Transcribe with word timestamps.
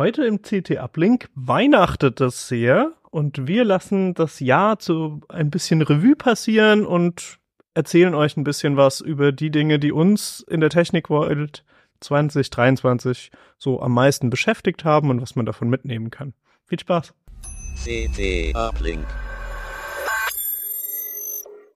Heute 0.00 0.24
im 0.24 0.40
CT 0.40 0.78
Uplink 0.78 1.28
weihnachtet 1.34 2.20
das 2.20 2.48
sehr 2.48 2.92
und 3.10 3.46
wir 3.46 3.64
lassen 3.64 4.14
das 4.14 4.40
Jahr 4.40 4.78
zu 4.78 5.20
ein 5.28 5.50
bisschen 5.50 5.82
Revue 5.82 6.16
passieren 6.16 6.86
und 6.86 7.38
erzählen 7.74 8.14
euch 8.14 8.34
ein 8.38 8.42
bisschen 8.42 8.78
was 8.78 9.02
über 9.02 9.30
die 9.30 9.50
Dinge, 9.50 9.78
die 9.78 9.92
uns 9.92 10.42
in 10.48 10.60
der 10.60 10.70
Technikwelt 10.70 11.66
2023 12.00 13.30
so 13.58 13.82
am 13.82 13.92
meisten 13.92 14.30
beschäftigt 14.30 14.86
haben 14.86 15.10
und 15.10 15.20
was 15.20 15.36
man 15.36 15.44
davon 15.44 15.68
mitnehmen 15.68 16.08
kann. 16.08 16.32
Viel 16.64 16.80
Spaß. 16.80 17.12
CT 17.84 18.56
Uplink. 18.56 19.04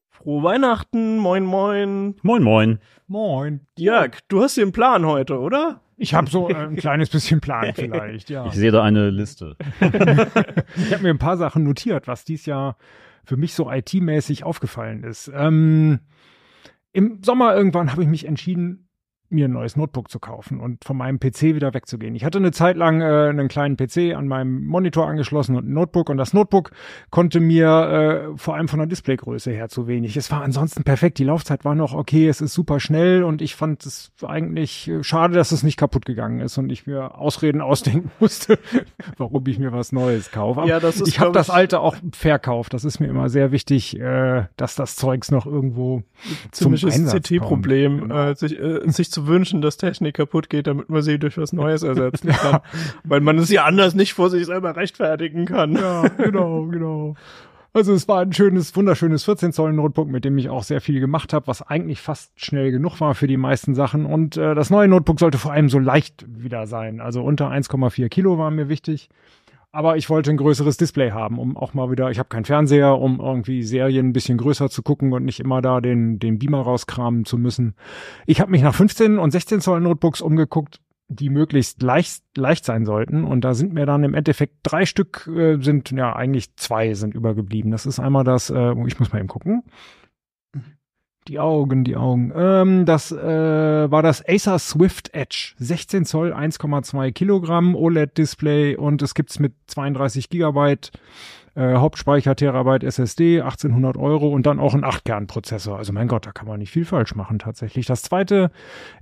Frohe 0.08 0.42
Weihnachten, 0.42 1.18
moin 1.18 1.44
moin. 1.44 2.14
Moin, 2.22 2.42
moin. 2.42 2.78
Moin. 3.06 3.66
Jörg, 3.76 4.20
du 4.28 4.40
hast 4.40 4.56
den 4.56 4.72
Plan 4.72 5.04
heute, 5.04 5.38
oder? 5.38 5.82
Ich 5.96 6.14
habe 6.14 6.28
so 6.28 6.48
ein 6.48 6.76
kleines 6.76 7.08
bisschen 7.08 7.40
Plan 7.40 7.72
vielleicht, 7.74 8.30
ja. 8.30 8.46
Ich 8.46 8.54
sehe 8.54 8.70
da 8.70 8.82
eine 8.82 9.10
Liste. 9.10 9.56
Ich 9.80 10.92
habe 10.92 11.02
mir 11.02 11.10
ein 11.10 11.18
paar 11.18 11.36
Sachen 11.36 11.62
notiert, 11.64 12.08
was 12.08 12.24
dies 12.24 12.46
Jahr 12.46 12.76
für 13.24 13.36
mich 13.36 13.54
so 13.54 13.70
IT-mäßig 13.70 14.44
aufgefallen 14.44 15.04
ist. 15.04 15.30
Ähm, 15.34 16.00
Im 16.92 17.22
Sommer 17.22 17.54
irgendwann 17.54 17.92
habe 17.92 18.02
ich 18.02 18.08
mich 18.08 18.26
entschieden, 18.26 18.88
mir 19.30 19.48
ein 19.48 19.52
neues 19.52 19.76
Notebook 19.76 20.10
zu 20.10 20.18
kaufen 20.18 20.60
und 20.60 20.84
von 20.84 20.96
meinem 20.96 21.18
PC 21.18 21.54
wieder 21.54 21.74
wegzugehen. 21.74 22.14
Ich 22.14 22.24
hatte 22.24 22.38
eine 22.38 22.52
Zeit 22.52 22.76
lang 22.76 23.00
äh, 23.00 23.04
einen 23.04 23.48
kleinen 23.48 23.76
PC 23.76 24.14
an 24.14 24.28
meinem 24.28 24.64
Monitor 24.66 25.06
angeschlossen 25.08 25.56
und 25.56 25.68
ein 25.68 25.72
Notebook 25.72 26.10
und 26.10 26.16
das 26.16 26.32
Notebook 26.32 26.70
konnte 27.10 27.40
mir 27.40 28.32
äh, 28.34 28.38
vor 28.38 28.54
allem 28.54 28.68
von 28.68 28.78
der 28.78 28.86
Displaygröße 28.86 29.50
her 29.50 29.68
zu 29.68 29.86
wenig. 29.86 30.16
Es 30.16 30.30
war 30.30 30.42
ansonsten 30.42 30.84
perfekt, 30.84 31.18
die 31.18 31.24
Laufzeit 31.24 31.64
war 31.64 31.74
noch 31.74 31.94
okay, 31.94 32.28
es 32.28 32.40
ist 32.40 32.54
super 32.54 32.80
schnell 32.80 33.24
und 33.24 33.42
ich 33.42 33.56
fand 33.56 33.84
es 33.86 34.12
eigentlich 34.22 34.88
äh, 34.88 35.02
schade, 35.02 35.34
dass 35.34 35.52
es 35.52 35.62
nicht 35.62 35.76
kaputt 35.76 36.04
gegangen 36.04 36.40
ist 36.40 36.58
und 36.58 36.70
ich 36.70 36.86
mir 36.86 37.18
Ausreden 37.18 37.60
ausdenken 37.60 38.10
musste, 38.20 38.58
warum 39.16 39.46
ich 39.46 39.58
mir 39.58 39.72
was 39.72 39.92
Neues 39.92 40.30
kaufe. 40.30 40.60
Aber 40.60 40.68
Ja, 40.68 40.80
das 40.80 41.00
ist, 41.00 41.08
ich 41.08 41.20
habe 41.20 41.32
das 41.32 41.50
alte 41.50 41.80
auch 41.80 41.96
verkauft. 42.12 42.74
Das 42.74 42.84
ist 42.84 43.00
mir 43.00 43.06
immer 43.06 43.28
sehr 43.28 43.52
wichtig, 43.52 43.98
äh, 43.98 44.44
dass 44.56 44.74
das 44.74 44.96
Zeugs 44.96 45.30
noch 45.30 45.46
irgendwo 45.46 46.02
zum 46.52 46.74
Einsatz 46.74 47.28
CT-Problem, 47.28 47.98
kommt. 47.98 48.10
Genau. 48.10 48.30
äh, 48.30 48.34
sich, 48.34 48.58
äh, 48.58 48.90
sich 48.90 49.10
zu 49.14 49.26
wünschen, 49.26 49.62
dass 49.62 49.76
Technik 49.76 50.16
kaputt 50.16 50.50
geht, 50.50 50.66
damit 50.66 50.88
man 50.90 51.02
sie 51.02 51.18
durch 51.18 51.38
was 51.38 51.52
Neues 51.52 51.82
ersetzen 51.84 52.28
kann. 52.28 52.60
Weil 53.04 53.20
man 53.20 53.38
es 53.38 53.50
ja 53.50 53.64
anders 53.64 53.94
nicht 53.94 54.12
vor 54.14 54.30
sich 54.30 54.46
selber 54.46 54.76
rechtfertigen 54.76 55.46
kann. 55.46 55.74
Ja, 55.74 56.08
genau, 56.08 56.66
genau. 56.66 57.14
Also 57.76 57.92
es 57.92 58.06
war 58.06 58.20
ein 58.20 58.32
schönes, 58.32 58.76
wunderschönes 58.76 59.24
14 59.24 59.52
Zoll 59.52 59.72
Notebook, 59.72 60.08
mit 60.08 60.24
dem 60.24 60.38
ich 60.38 60.48
auch 60.48 60.62
sehr 60.62 60.80
viel 60.80 61.00
gemacht 61.00 61.32
habe, 61.32 61.48
was 61.48 61.60
eigentlich 61.60 62.00
fast 62.00 62.30
schnell 62.36 62.70
genug 62.70 63.00
war 63.00 63.16
für 63.16 63.26
die 63.26 63.36
meisten 63.36 63.74
Sachen. 63.74 64.06
Und 64.06 64.36
äh, 64.36 64.54
das 64.54 64.70
neue 64.70 64.86
Notebook 64.86 65.18
sollte 65.18 65.38
vor 65.38 65.52
allem 65.52 65.68
so 65.68 65.80
leicht 65.80 66.24
wieder 66.28 66.68
sein. 66.68 67.00
Also 67.00 67.22
unter 67.22 67.50
1,4 67.50 68.08
Kilo 68.08 68.38
war 68.38 68.52
mir 68.52 68.68
wichtig. 68.68 69.08
Aber 69.74 69.96
ich 69.96 70.08
wollte 70.08 70.30
ein 70.30 70.36
größeres 70.36 70.76
Display 70.76 71.10
haben, 71.10 71.36
um 71.36 71.56
auch 71.56 71.74
mal 71.74 71.90
wieder, 71.90 72.08
ich 72.08 72.20
habe 72.20 72.28
keinen 72.28 72.44
Fernseher, 72.44 72.96
um 72.96 73.18
irgendwie 73.18 73.64
Serien 73.64 74.10
ein 74.10 74.12
bisschen 74.12 74.38
größer 74.38 74.70
zu 74.70 74.84
gucken 74.84 75.12
und 75.12 75.24
nicht 75.24 75.40
immer 75.40 75.62
da 75.62 75.80
den, 75.80 76.20
den 76.20 76.38
Beamer 76.38 76.60
rauskramen 76.60 77.24
zu 77.24 77.36
müssen. 77.38 77.74
Ich 78.24 78.40
habe 78.40 78.52
mich 78.52 78.62
nach 78.62 78.72
15 78.76 79.18
und 79.18 79.32
16 79.32 79.60
Zoll 79.60 79.80
Notebooks 79.80 80.20
umgeguckt, 80.20 80.80
die 81.08 81.28
möglichst 81.28 81.82
leicht, 81.82 82.22
leicht 82.36 82.64
sein 82.64 82.84
sollten. 82.84 83.24
Und 83.24 83.40
da 83.40 83.54
sind 83.54 83.72
mir 83.72 83.84
dann 83.84 84.04
im 84.04 84.14
Endeffekt 84.14 84.58
drei 84.62 84.86
Stück, 84.86 85.26
äh, 85.26 85.56
sind, 85.60 85.90
ja, 85.90 86.14
eigentlich 86.14 86.54
zwei 86.54 86.94
sind 86.94 87.16
übergeblieben. 87.16 87.72
Das 87.72 87.84
ist 87.84 87.98
einmal 87.98 88.22
das, 88.22 88.50
äh, 88.50 88.74
ich 88.86 89.00
muss 89.00 89.12
mal 89.12 89.18
eben 89.18 89.26
gucken. 89.26 89.64
Die 91.26 91.38
Augen, 91.38 91.84
die 91.84 91.96
Augen. 91.96 92.32
Ähm, 92.36 92.84
das 92.84 93.10
äh, 93.10 93.16
war 93.90 94.02
das 94.02 94.22
Acer 94.28 94.58
Swift 94.58 95.14
Edge. 95.14 95.54
16 95.58 96.04
Zoll, 96.04 96.34
1,2 96.34 97.12
Kilogramm 97.12 97.74
OLED-Display 97.74 98.76
und 98.76 99.00
es 99.00 99.14
gibt's 99.14 99.38
mit 99.38 99.54
32 99.68 100.28
Gigabyte 100.28 100.92
äh, 101.54 101.74
Hauptspeicher, 101.74 102.34
Terabyte 102.36 102.84
SSD, 102.84 103.40
1800 103.40 103.96
Euro 103.96 104.28
und 104.28 104.46
dann 104.46 104.58
auch 104.58 104.74
ein 104.74 104.84
8-Kern-Prozessor. 104.84 105.78
Also 105.78 105.92
mein 105.92 106.08
Gott, 106.08 106.26
da 106.26 106.32
kann 106.32 106.48
man 106.48 106.58
nicht 106.58 106.72
viel 106.72 106.84
falsch 106.84 107.14
machen 107.14 107.38
tatsächlich. 107.38 107.86
Das 107.86 108.02
zweite 108.02 108.50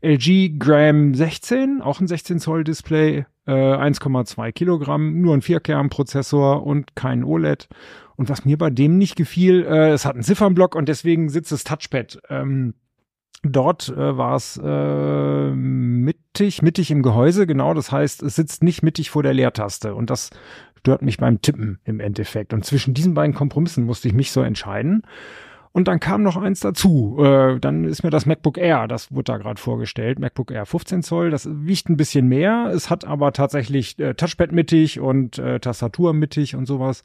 LG 0.03 0.59
Gram 0.59 1.15
16, 1.15 1.81
auch 1.83 2.01
ein 2.01 2.07
16 2.07 2.41
Zoll 2.41 2.65
Display, 2.65 3.25
äh, 3.47 3.53
1,2 3.53 4.53
Kilogramm, 4.53 5.21
nur 5.21 5.35
ein 5.35 5.43
4-Kern-Prozessor 5.43 6.65
und 6.67 6.95
kein 6.95 7.25
OLED. 7.25 7.69
Und 8.17 8.29
was 8.29 8.45
mir 8.45 8.59
bei 8.59 8.71
dem 8.71 8.99
nicht 8.99 9.17
gefiel, 9.17 9.65
äh, 9.65 9.91
es 9.91 10.05
hat 10.05 10.15
einen 10.15 10.23
Ziffernblock 10.23 10.75
und 10.75 10.89
deswegen 10.89 11.29
sitzt 11.29 11.53
das 11.53 11.65
Touchpad. 11.65 12.21
Ähm, 12.29 12.75
Dort 13.45 13.89
äh, 13.89 14.17
war 14.17 14.37
es 14.37 14.57
äh, 14.63 15.51
mittig, 15.51 16.63
mittig 16.63 16.93
im 16.93 17.03
Gehäuse, 17.03 17.45
genau. 17.49 17.75
Das 17.75 17.91
heißt, 17.91 18.23
es 18.23 18.37
sitzt 18.37 18.63
nicht 18.63 18.85
mittig 18.85 19.11
vor 19.11 19.25
der 19.25 19.35
Leertaste 19.35 19.97
und 19.97 20.11
das 20.11 20.31
stört 20.83 21.03
mich 21.03 21.19
beim 21.19 21.41
Tippen 21.41 21.79
im 21.85 22.01
Endeffekt. 22.01 22.53
Und 22.53 22.65
zwischen 22.65 22.93
diesen 22.93 23.15
beiden 23.15 23.37
Kompromissen 23.37 23.85
musste 23.85 24.09
ich 24.09 24.15
mich 24.15 24.33
so 24.33 24.43
entscheiden. 24.43 25.03
Und 25.71 25.87
dann 25.87 26.01
kam 26.01 26.25
noch 26.25 26.37
eins 26.37 26.59
dazu. 26.59 27.17
Äh, 27.21 27.61
dann 27.61 27.85
ist 27.85 28.03
mir 28.03 28.11
das 28.11 28.27
MacBook 28.27 28.59
Air, 28.59 28.89
das 28.89 29.13
wurde 29.13 29.33
da 29.33 29.37
gerade 29.39 29.61
vorgestellt, 29.61 30.19
MacBook 30.19 30.51
Air 30.51 30.67
15 30.67 31.05
Zoll. 31.05 31.31
Das 31.31 31.49
wiegt 31.49 31.89
ein 31.89 31.97
bisschen 31.97 32.27
mehr. 32.27 32.73
Es 32.75 32.91
hat 32.91 33.07
aber 33.07 33.33
tatsächlich 33.33 33.97
äh, 34.01 34.15
Touchpad 34.15 34.51
mittig 34.51 34.99
und 34.99 35.39
äh, 35.39 35.61
Tastatur 35.61 36.15
mittig 36.15 36.57
und 36.57 36.67
sowas. 36.67 37.03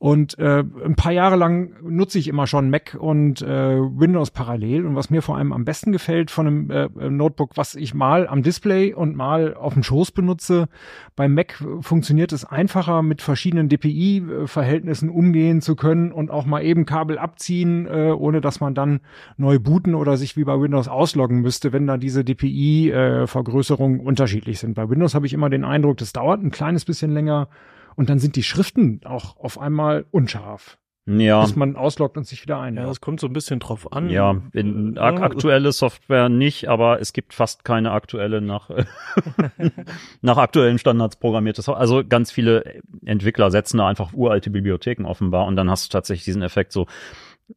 Und 0.00 0.38
äh, 0.38 0.64
ein 0.82 0.96
paar 0.96 1.12
Jahre 1.12 1.36
lang 1.36 1.74
nutze 1.82 2.18
ich 2.18 2.26
immer 2.26 2.46
schon 2.46 2.70
Mac 2.70 2.96
und 2.98 3.42
äh, 3.42 3.46
Windows 3.46 4.30
parallel. 4.30 4.86
Und 4.86 4.96
was 4.96 5.10
mir 5.10 5.20
vor 5.20 5.36
allem 5.36 5.52
am 5.52 5.66
besten 5.66 5.92
gefällt 5.92 6.30
von 6.30 6.46
einem 6.46 6.70
äh, 6.70 7.10
Notebook, 7.10 7.58
was 7.58 7.74
ich 7.74 7.92
mal 7.92 8.26
am 8.26 8.42
Display 8.42 8.94
und 8.94 9.14
mal 9.14 9.52
auf 9.52 9.74
dem 9.74 9.82
Schoß 9.82 10.12
benutze, 10.12 10.70
beim 11.16 11.34
Mac 11.34 11.62
funktioniert 11.82 12.32
es 12.32 12.46
einfacher, 12.46 13.02
mit 13.02 13.20
verschiedenen 13.20 13.68
DPI-Verhältnissen 13.68 15.10
umgehen 15.10 15.60
zu 15.60 15.76
können 15.76 16.12
und 16.12 16.30
auch 16.30 16.46
mal 16.46 16.64
eben 16.64 16.86
Kabel 16.86 17.18
abziehen, 17.18 17.86
äh, 17.86 18.14
ohne 18.16 18.40
dass 18.40 18.58
man 18.58 18.74
dann 18.74 19.00
neu 19.36 19.58
booten 19.58 19.94
oder 19.94 20.16
sich 20.16 20.34
wie 20.34 20.44
bei 20.44 20.58
Windows 20.58 20.88
ausloggen 20.88 21.42
müsste, 21.42 21.74
wenn 21.74 21.86
da 21.86 21.98
diese 21.98 22.24
DPI-Vergrößerungen 22.24 24.00
unterschiedlich 24.00 24.60
sind. 24.60 24.76
Bei 24.76 24.88
Windows 24.88 25.14
habe 25.14 25.26
ich 25.26 25.34
immer 25.34 25.50
den 25.50 25.66
Eindruck, 25.66 25.98
das 25.98 26.14
dauert 26.14 26.42
ein 26.42 26.50
kleines 26.50 26.86
bisschen 26.86 27.10
länger 27.10 27.48
und 27.96 28.08
dann 28.10 28.18
sind 28.18 28.36
die 28.36 28.42
Schriften 28.42 29.00
auch 29.04 29.36
auf 29.36 29.58
einmal 29.58 30.04
unscharf, 30.10 30.78
Ja. 31.06 31.40
bis 31.42 31.56
man 31.56 31.76
ausloggt 31.76 32.16
und 32.16 32.26
sich 32.26 32.42
wieder 32.42 32.56
Ja, 32.56 32.60
einloggt. 32.62 32.88
das 32.88 33.00
kommt 33.00 33.20
so 33.20 33.26
ein 33.26 33.32
bisschen 33.32 33.58
drauf 33.60 33.92
an. 33.92 34.10
Ja, 34.10 34.36
in 34.52 34.96
ak 34.98 35.16
Ja, 35.18 35.22
aktuelle 35.22 35.72
Software 35.72 36.28
nicht, 36.28 36.68
aber 36.68 37.00
es 37.00 37.12
gibt 37.12 37.34
fast 37.34 37.64
keine 37.64 37.90
aktuelle 37.92 38.40
nach, 38.40 38.70
nach 40.22 40.36
aktuellen 40.38 40.78
Standards 40.78 41.16
programmierte 41.16 41.62
Software. 41.62 41.80
Also 41.80 42.04
ganz 42.06 42.30
viele 42.30 42.80
Entwickler 43.04 43.50
setzen 43.50 43.78
da 43.78 43.88
einfach 43.88 44.12
uralte 44.12 44.50
Bibliotheken 44.50 45.04
offenbar 45.06 45.46
und 45.46 45.56
dann 45.56 45.70
hast 45.70 45.86
du 45.86 45.92
tatsächlich 45.92 46.24
diesen 46.24 46.42
Effekt 46.42 46.72
so, 46.72 46.86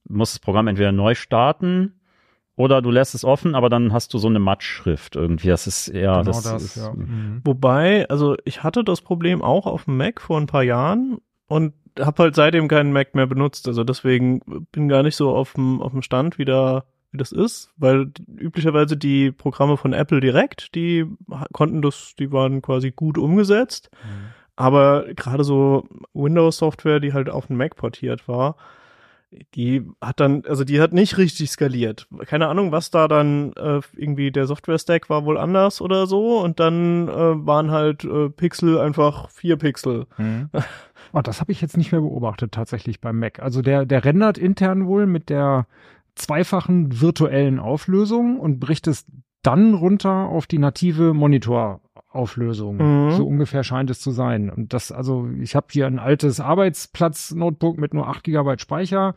muss 0.07 0.31
das 0.33 0.39
Programm 0.39 0.67
entweder 0.67 0.91
neu 0.91 1.13
starten 1.15 1.99
oder 2.55 2.81
du 2.81 2.91
lässt 2.91 3.15
es 3.15 3.25
offen, 3.25 3.55
aber 3.55 3.69
dann 3.69 3.93
hast 3.93 4.13
du 4.13 4.17
so 4.17 4.27
eine 4.27 4.39
Mattschrift 4.39 5.15
irgendwie. 5.15 5.47
Das 5.47 5.65
ist 5.65 5.87
ja, 5.87 6.21
Genau 6.21 6.23
das, 6.23 6.43
das, 6.43 6.63
ist, 6.63 6.75
ja. 6.77 6.93
Mhm. 6.93 7.41
Wobei, 7.43 8.07
also 8.09 8.35
ich 8.45 8.63
hatte 8.63 8.83
das 8.83 9.01
Problem 9.01 9.41
auch 9.41 9.65
auf 9.65 9.85
dem 9.85 9.97
Mac 9.97 10.21
vor 10.21 10.39
ein 10.39 10.45
paar 10.45 10.63
Jahren 10.63 11.17
und 11.47 11.73
habe 11.99 12.23
halt 12.23 12.35
seitdem 12.35 12.67
keinen 12.67 12.93
Mac 12.93 13.15
mehr 13.15 13.27
benutzt. 13.27 13.67
Also 13.67 13.83
deswegen 13.83 14.41
bin 14.71 14.87
gar 14.87 15.03
nicht 15.03 15.15
so 15.15 15.35
auf 15.35 15.53
dem, 15.53 15.81
auf 15.81 15.91
dem 15.91 16.03
Stand, 16.03 16.37
wie, 16.37 16.45
da, 16.45 16.83
wie 17.11 17.17
das 17.17 17.31
ist, 17.31 17.71
weil 17.77 18.11
üblicherweise 18.37 18.97
die 18.97 19.31
Programme 19.31 19.77
von 19.77 19.93
Apple 19.93 20.19
direkt, 20.19 20.75
die 20.75 21.05
konnten 21.53 21.81
das, 21.81 22.13
die 22.19 22.31
waren 22.31 22.61
quasi 22.61 22.91
gut 22.91 23.17
umgesetzt. 23.17 23.89
Aber 24.55 25.05
gerade 25.15 25.43
so 25.43 25.87
Windows-Software, 26.13 26.99
die 26.99 27.13
halt 27.13 27.29
auf 27.29 27.47
den 27.47 27.57
Mac 27.57 27.75
portiert 27.75 28.27
war, 28.27 28.55
die 29.55 29.85
hat 30.01 30.19
dann, 30.19 30.43
also 30.47 30.63
die 30.63 30.81
hat 30.81 30.93
nicht 30.93 31.17
richtig 31.17 31.51
skaliert. 31.51 32.07
Keine 32.25 32.47
Ahnung, 32.47 32.71
was 32.71 32.91
da 32.91 33.07
dann 33.07 33.53
äh, 33.53 33.81
irgendwie 33.95 34.31
der 34.31 34.45
Software-Stack 34.45 35.09
war 35.09 35.25
wohl 35.25 35.37
anders 35.37 35.81
oder 35.81 36.07
so. 36.07 36.39
Und 36.39 36.59
dann 36.59 37.07
äh, 37.07 37.45
waren 37.45 37.71
halt 37.71 38.03
äh, 38.03 38.29
Pixel 38.29 38.79
einfach 38.79 39.29
vier 39.29 39.57
Pixel. 39.57 40.07
Oh, 41.15 41.21
das 41.21 41.41
habe 41.41 41.51
ich 41.51 41.61
jetzt 41.61 41.77
nicht 41.77 41.91
mehr 41.91 42.01
beobachtet 42.01 42.53
tatsächlich 42.53 42.99
beim 42.99 43.19
Mac. 43.19 43.39
Also 43.39 43.61
der, 43.61 43.85
der 43.85 44.03
rendert 44.03 44.39
intern 44.39 44.87
wohl 44.87 45.05
mit 45.05 45.29
der 45.29 45.67
zweifachen 46.15 47.01
virtuellen 47.01 47.59
Auflösung 47.59 48.39
und 48.39 48.59
bricht 48.59 48.87
es 48.87 49.05
dann 49.43 49.75
runter 49.75 50.27
auf 50.27 50.47
die 50.47 50.57
native 50.57 51.13
Monitorauflösung. 52.13 52.77
Mhm. 52.77 53.11
So 53.11 53.25
ungefähr 53.25 53.63
scheint 53.63 53.89
es 53.89 53.99
zu 53.99 54.11
sein. 54.11 54.49
Und 54.49 54.73
das, 54.73 54.91
also 54.91 55.27
ich 55.39 55.55
habe 55.55 55.67
hier 55.71 55.87
ein 55.87 55.99
altes 55.99 56.39
Arbeitsplatz-Notebook 56.39 57.77
mit 57.77 57.93
nur 57.93 58.07
8 58.07 58.23
GB 58.23 58.57
Speicher 58.59 59.15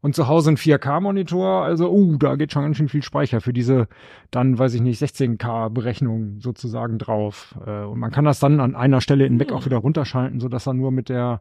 und 0.00 0.14
zu 0.14 0.28
Hause 0.28 0.50
ein 0.50 0.56
4K-Monitor. 0.56 1.64
Also, 1.64 1.90
uh, 1.90 2.16
da 2.18 2.36
geht 2.36 2.52
schon 2.52 2.62
ganz 2.62 2.76
schön 2.76 2.88
viel 2.88 3.02
Speicher 3.02 3.40
für 3.40 3.52
diese 3.52 3.88
dann, 4.30 4.58
weiß 4.58 4.74
ich 4.74 4.82
nicht, 4.82 5.02
16K-Berechnung 5.02 6.40
sozusagen 6.40 6.98
drauf. 6.98 7.58
Äh, 7.66 7.84
und 7.84 7.98
man 7.98 8.10
kann 8.10 8.24
das 8.24 8.38
dann 8.38 8.60
an 8.60 8.76
einer 8.76 9.00
Stelle 9.00 9.26
in 9.26 9.36
Mac 9.36 9.52
auch 9.52 9.64
wieder 9.64 9.78
runterschalten, 9.78 10.40
sodass 10.40 10.66
er 10.66 10.74
nur 10.74 10.90
mit 10.90 11.08
der 11.08 11.40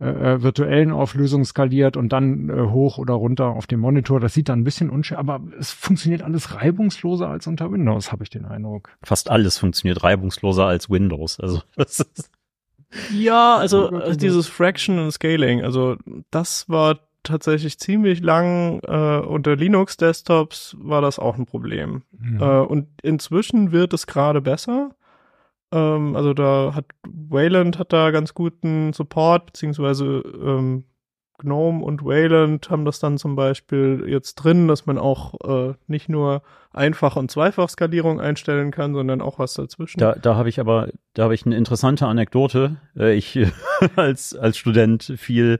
äh, 0.00 0.08
äh, 0.08 0.42
virtuellen 0.42 0.92
Auflösung 0.92 1.44
skaliert 1.44 1.96
und 1.98 2.10
dann 2.10 2.48
äh, 2.48 2.70
hoch 2.70 2.96
oder 2.96 3.12
runter 3.12 3.48
auf 3.48 3.66
dem 3.66 3.80
Monitor. 3.80 4.18
Das 4.18 4.32
sieht 4.32 4.48
dann 4.48 4.60
ein 4.60 4.64
bisschen 4.64 4.88
unschön, 4.88 5.18
aber 5.18 5.42
es 5.58 5.72
funktioniert 5.72 6.22
alles 6.22 6.54
reibungsloser 6.54 7.28
als 7.28 7.46
unter 7.46 7.70
Windows, 7.70 8.10
habe 8.10 8.22
ich 8.22 8.30
den 8.30 8.46
Eindruck. 8.46 8.90
Fast 9.02 9.30
alles 9.30 9.58
funktioniert 9.58 10.02
reibungsloser 10.02 10.64
als 10.64 10.88
Windows. 10.88 11.38
Also 11.38 11.60
das 11.76 12.00
ist 12.00 12.30
Ja, 13.12 13.56
also 13.56 13.90
äh, 14.00 14.16
dieses 14.16 14.46
Fraction 14.46 14.98
und 14.98 15.12
Scaling, 15.12 15.62
also 15.62 15.96
das 16.30 16.68
war 16.70 17.00
tatsächlich 17.22 17.78
ziemlich 17.78 18.20
lang 18.20 18.80
äh, 18.86 19.18
unter 19.18 19.54
Linux-Desktops 19.54 20.76
war 20.80 21.02
das 21.02 21.18
auch 21.18 21.36
ein 21.36 21.44
Problem. 21.44 22.04
Mhm. 22.18 22.40
Äh, 22.40 22.60
und 22.60 22.88
inzwischen 23.02 23.72
wird 23.72 23.92
es 23.92 24.06
gerade 24.06 24.40
besser. 24.40 24.92
Ähm, 25.72 26.16
also 26.16 26.34
da 26.34 26.72
hat 26.74 26.86
Wayland 27.06 27.78
hat 27.78 27.92
da 27.92 28.10
ganz 28.10 28.34
guten 28.34 28.92
Support, 28.92 29.46
beziehungsweise 29.46 30.22
ähm, 30.42 30.84
GNOME 31.38 31.82
und 31.82 32.04
Wayland 32.04 32.70
haben 32.70 32.84
das 32.84 32.98
dann 32.98 33.18
zum 33.18 33.34
Beispiel 33.34 34.04
jetzt 34.06 34.34
drin, 34.36 34.68
dass 34.68 34.86
man 34.86 34.98
auch 34.98 35.34
äh, 35.44 35.74
nicht 35.86 36.08
nur 36.08 36.42
Einfach- 36.72 37.16
und 37.16 37.30
Zweifach-Skalierung 37.30 38.20
einstellen 38.20 38.70
kann, 38.70 38.94
sondern 38.94 39.20
auch 39.20 39.38
was 39.38 39.54
dazwischen. 39.54 39.98
Da, 39.98 40.14
da 40.14 40.36
habe 40.36 40.48
ich 40.48 40.60
aber, 40.60 40.90
da 41.14 41.24
habe 41.24 41.34
ich 41.34 41.44
eine 41.44 41.56
interessante 41.56 42.06
Anekdote. 42.06 42.76
Äh, 42.96 43.14
ich 43.14 43.38
als 43.96 44.36
als 44.36 44.56
Student 44.56 45.14
viel 45.16 45.58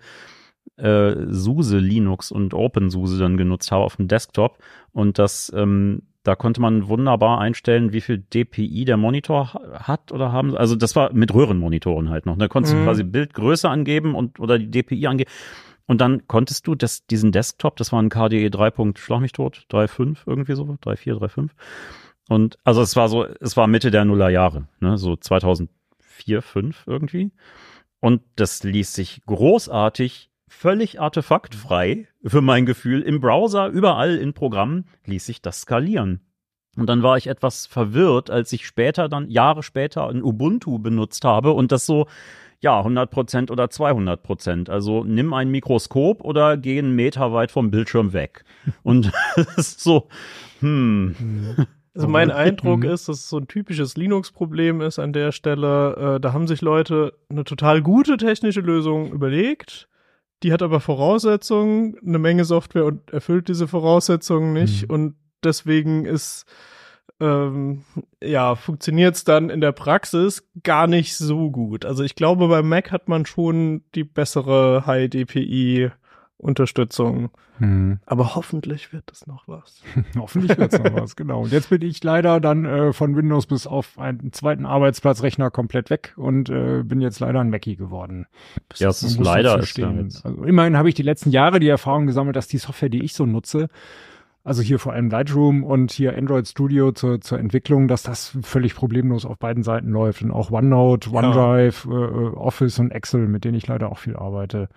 äh, 0.77 1.15
SUSE 1.27 1.79
Linux 1.79 2.31
und 2.31 2.55
OpenSUSE 2.55 3.19
dann 3.19 3.37
genutzt 3.37 3.73
habe 3.73 3.85
auf 3.85 3.97
dem 3.97 4.09
Desktop 4.09 4.59
und 4.93 5.19
das 5.19 5.53
ähm, 5.55 6.03
da 6.23 6.35
konnte 6.35 6.61
man 6.61 6.89
wunderbar 6.89 7.39
einstellen, 7.41 7.93
wie 7.93 8.01
viel 8.01 8.19
DPI 8.19 8.85
der 8.85 8.97
Monitor 8.97 9.55
ha- 9.55 9.89
hat 9.89 10.13
oder 10.13 10.33
haben. 10.33 10.57
Also 10.57 10.77
das 10.77 10.95
war 10.97 11.13
mit 11.13 11.33
Röhrenmonitoren 11.33 12.11
halt 12.11 12.27
noch. 12.27 12.37
Da 12.37 12.49
konntest 12.49 12.75
Mhm. 12.75 12.79
du 12.81 12.85
quasi 12.85 13.03
Bildgröße 13.05 13.69
angeben 13.69 14.15
und 14.15 14.39
oder 14.41 14.59
die 14.59 14.71
DPI 14.71 15.07
angeben. 15.07 15.31
Und 15.87 16.01
dann 16.01 16.29
konntest 16.29 16.67
du 16.67 16.75
das, 16.77 17.05
diesen 17.07 17.33
Desktop, 17.33 17.77
das 17.77 17.91
war 17.91 18.01
ein 18.01 18.11
KDE 18.11 18.49
3. 18.51 18.97
Schlag 18.97 19.21
mich 19.21 19.33
tot, 19.33 19.65
3.5 19.71 20.25
irgendwie 20.27 20.55
so, 20.55 20.77
3.4, 20.83 21.15
3.5. 21.17 21.51
Und 22.29 22.59
also 22.63 22.81
es 22.83 22.95
war 22.95 23.09
so, 23.09 23.25
es 23.41 23.57
war 23.57 23.67
Mitte 23.67 23.91
der 23.91 24.05
Nullerjahre, 24.05 24.69
ne, 24.79 24.99
so 24.99 25.17
2004, 25.17 26.43
5 26.43 26.85
irgendwie. 26.87 27.33
Und 27.99 28.23
das 28.37 28.63
ließ 28.63 28.95
sich 28.95 29.21
großartig, 29.27 30.30
völlig 30.51 31.01
artefaktfrei 31.01 32.09
für 32.25 32.41
mein 32.43 32.67
Gefühl 32.67 33.01
im 33.03 33.21
Browser, 33.21 33.69
überall 33.69 34.17
in 34.17 34.35
Programmen 34.35 34.85
ließ 35.07 35.25
sich 35.25 35.41
das 35.41 35.63
skalieren. 35.63 36.21
Und 36.77 36.87
dann 36.89 37.03
war 37.03 37.17
ich 37.17 37.27
etwas 37.29 37.67
verwirrt, 37.67 38.31
als 38.31 38.53
ich 38.53 38.67
später 38.67 39.09
dann, 39.09 39.31
Jahre 39.31 39.63
später, 39.63 40.09
ein 40.09 40.23
Ubuntu 40.23 40.79
benutzt 40.79 41.25
habe 41.25 41.53
und 41.53 41.73
das 41.73 41.87
so, 41.87 42.07
ja, 42.61 42.81
100% 42.81 43.51
oder 43.51 43.65
200%. 43.65 44.69
Also 44.71 45.03
nimm 45.05 45.33
ein 45.33 45.51
Mikroskop 45.51 46.23
oder 46.23 46.57
geh 46.57 46.79
einen 46.79 46.95
Meter 46.95 47.33
weit 47.33 47.51
vom 47.51 47.71
Bildschirm 47.71 48.13
weg. 48.13 48.45
Und 48.83 49.11
das 49.37 49.57
ist 49.57 49.81
so, 49.81 50.09
hm, 50.61 51.67
Also 51.95 52.07
mein. 52.07 52.31
Eindruck 52.31 52.81
Mhm. 52.81 52.91
ist, 52.91 53.09
dass 53.09 53.19
es 53.21 53.29
so 53.29 53.39
ein 53.39 53.49
typisches 53.49 53.97
Linux-Problem 53.97 54.81
ist 54.81 54.99
an 54.99 55.13
der 55.13 55.33
Stelle. 55.33 56.17
Äh, 56.17 56.21
da 56.21 56.33
haben 56.33 56.47
sich 56.47 56.61
Leute 56.61 57.15
eine 57.31 57.45
total 57.45 57.83
gute 57.83 58.17
technische 58.17 58.61
Lösung 58.61 59.13
überlegt. 59.13 59.89
Die 60.43 60.53
hat 60.53 60.63
aber 60.63 60.81
Voraussetzungen, 60.81 61.97
eine 62.05 62.19
Menge 62.19 62.45
Software 62.45 62.87
und 62.87 63.11
erfüllt 63.11 63.49
diese 63.49 63.69
Voraussetzungen 63.69 64.53
nicht. 64.53 64.89
Mhm. 64.89 64.95
Und 64.95 65.15
deswegen 65.45 66.07
ist, 66.07 66.47
ähm, 67.21 67.85
ja, 68.23 68.55
funktioniert 68.55 69.17
es 69.17 69.25
dann 69.25 69.51
in 69.51 69.61
der 69.61 69.73
Praxis 69.73 70.49
gar 70.63 70.87
nicht 70.87 71.17
so 71.17 71.51
gut. 71.51 71.85
Also 71.85 72.03
ich 72.03 72.15
glaube, 72.15 72.49
beim 72.49 72.69
Mac 72.69 72.91
hat 72.91 73.09
man 73.09 73.27
schon 73.27 73.85
die 73.95 74.05
bessere 74.05 74.87
High-DPI-Unterstützung. 76.41 77.31
Mhm. 77.59 77.99
Aber 78.07 78.35
hoffentlich 78.35 78.93
wird 78.93 79.11
es 79.13 79.27
noch 79.27 79.47
was. 79.47 79.83
Hoffentlich 80.19 80.57
wird's 80.57 80.79
noch 80.79 80.95
was, 80.95 81.15
genau. 81.15 81.43
Und 81.43 81.53
jetzt 81.53 81.69
bin 81.71 81.83
ich 81.83 82.03
leider 82.03 82.41
dann 82.41 82.65
äh, 82.65 82.93
von 82.93 83.17
Windows 83.17 83.47
bis 83.47 83.67
auf 83.67 83.99
einen 83.99 84.33
zweiten 84.33 84.65
Arbeitsplatzrechner 84.65 85.51
komplett 85.51 85.91
weg 85.91 86.15
und 86.17 86.49
äh, 86.49 86.83
bin 86.83 87.01
jetzt 87.01 87.21
leider 87.21 87.41
ein 87.41 87.51
Mackie 87.51 87.77
geworden. 87.77 88.27
ja, 88.77 88.89
es 88.89 89.03
ist 89.03 89.19
leider 89.19 89.59
ist 89.59 89.77
ja 89.77 89.89
Also 89.91 90.45
immerhin 90.45 90.77
habe 90.77 90.89
ich 90.89 90.95
die 90.95 91.03
letzten 91.03 91.31
Jahre 91.31 91.61
die 91.61 91.69
Erfahrung 91.69 92.07
gesammelt, 92.07 92.37
dass 92.37 92.49
die 92.49 92.59
Software, 92.59 92.89
die 92.89 93.05
ich 93.05 93.13
so 93.13 93.27
nutze, 93.27 93.69
also 94.43 94.63
hier 94.63 94.79
vor 94.79 94.95
allem 94.95 95.11
Lightroom 95.11 95.65
und 95.65 95.93
hier 95.93 96.17
Android 96.17 96.49
Studio 96.49 96.93
zur, 96.93 97.21
zur 97.21 97.39
Entwicklung, 97.39 97.89
dass 97.89 98.03
das 98.03 98.39
völlig 98.43 98.75
problemlos 98.75 99.27
auf 99.27 99.39
beiden 99.39 99.63
Seiten 99.63 99.91
läuft 99.91 100.23
und 100.23 100.31
auch 100.31 100.51
OneNote, 100.51 101.11
OneDrive, 101.11 101.85
äh, 101.85 101.91
äh, 101.91 102.35
Office 102.37 102.79
und 102.79 102.91
Excel, 102.91 103.29
mit 103.29 103.45
denen 103.45 103.57
ich 103.57 103.67
leider 103.67 103.93
auch 103.93 103.99
viel 103.99 104.17
arbeite. 104.17 104.71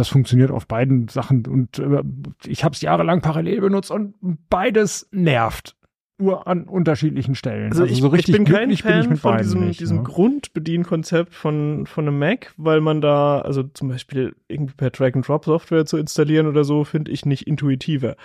Das 0.00 0.08
funktioniert 0.08 0.50
auf 0.50 0.66
beiden 0.66 1.08
Sachen 1.08 1.46
und 1.46 1.78
äh, 1.78 2.02
ich 2.46 2.64
habe 2.64 2.74
es 2.74 2.80
jahrelang 2.80 3.20
parallel 3.20 3.60
benutzt 3.60 3.90
und 3.90 4.14
beides 4.48 5.06
nervt. 5.12 5.76
Nur 6.16 6.46
an 6.46 6.64
unterschiedlichen 6.64 7.34
Stellen. 7.34 7.70
Also, 7.70 7.84
ich, 7.84 8.00
so 8.00 8.08
richtig 8.08 8.34
ich 8.34 8.36
bin 8.42 8.50
kein 8.50 8.68
bin 8.68 8.78
Fan 8.78 9.10
mit 9.10 9.18
von 9.18 9.36
diesem, 9.36 9.66
nicht, 9.66 9.78
diesem 9.78 9.98
ne? 9.98 10.02
Grundbedienkonzept 10.04 11.34
von, 11.34 11.84
von 11.84 12.08
einem 12.08 12.18
Mac, 12.18 12.54
weil 12.56 12.80
man 12.80 13.02
da, 13.02 13.42
also 13.42 13.62
zum 13.62 13.88
Beispiel 13.88 14.34
irgendwie 14.48 14.72
per 14.74 14.88
Drag-and-Drop-Software 14.88 15.84
zu 15.84 15.98
installieren 15.98 16.46
oder 16.46 16.64
so, 16.64 16.84
finde 16.84 17.10
ich 17.10 17.26
nicht 17.26 17.46
intuitiver. 17.46 18.16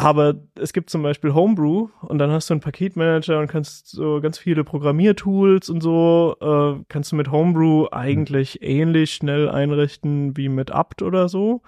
Aber 0.00 0.34
es 0.54 0.72
gibt 0.72 0.90
zum 0.90 1.02
Beispiel 1.02 1.34
Homebrew 1.34 1.88
und 2.02 2.18
dann 2.18 2.30
hast 2.30 2.48
du 2.48 2.54
einen 2.54 2.60
Paketmanager 2.60 3.40
und 3.40 3.48
kannst 3.48 3.88
so 3.88 4.20
ganz 4.20 4.38
viele 4.38 4.62
Programmiertools 4.62 5.68
und 5.70 5.82
so, 5.82 6.36
äh, 6.40 6.84
kannst 6.88 7.10
du 7.10 7.16
mit 7.16 7.32
Homebrew 7.32 7.88
eigentlich 7.90 8.62
ähnlich 8.62 9.12
schnell 9.12 9.48
einrichten 9.50 10.36
wie 10.36 10.48
mit 10.48 10.70
apt 10.70 11.02
oder 11.02 11.28
so. 11.28 11.62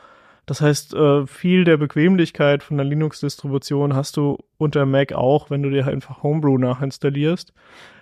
Das 0.46 0.60
heißt, 0.60 0.94
äh, 0.94 1.26
viel 1.26 1.64
der 1.64 1.76
Bequemlichkeit 1.76 2.62
von 2.62 2.76
der 2.76 2.86
Linux-Distribution 2.86 3.96
hast 3.96 4.16
du 4.16 4.38
unter 4.58 4.86
Mac 4.86 5.12
auch, 5.12 5.50
wenn 5.50 5.64
du 5.64 5.70
dir 5.70 5.88
einfach 5.88 6.22
Homebrew 6.22 6.56
nachinstallierst. 6.56 7.52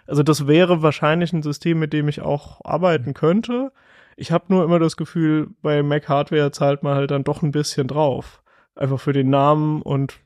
Also 0.07 0.23
das 0.23 0.47
wäre 0.47 0.83
wahrscheinlich 0.83 1.33
ein 1.33 1.43
System, 1.43 1.79
mit 1.79 1.95
dem 1.95 2.07
ich 2.07 2.21
auch 2.21 2.61
arbeiten 2.65 3.15
könnte. 3.15 3.73
Ich 4.17 4.31
habe 4.31 4.45
nur 4.49 4.63
immer 4.63 4.79
das 4.79 4.99
Gefühl, 4.99 5.49
bei 5.63 5.83
Mac 5.83 6.07
Hardware 6.07 6.53
zahlt 6.53 6.83
man 6.83 6.97
halt 6.97 7.11
dann 7.11 7.25
doch 7.25 7.43
ein 7.43 7.51
bisschen 7.51 7.89
drauf. 7.89 8.43
Einfach 8.79 8.99
für 9.01 9.13
den 9.13 9.29
Namen 9.29 9.83
und 9.83 10.19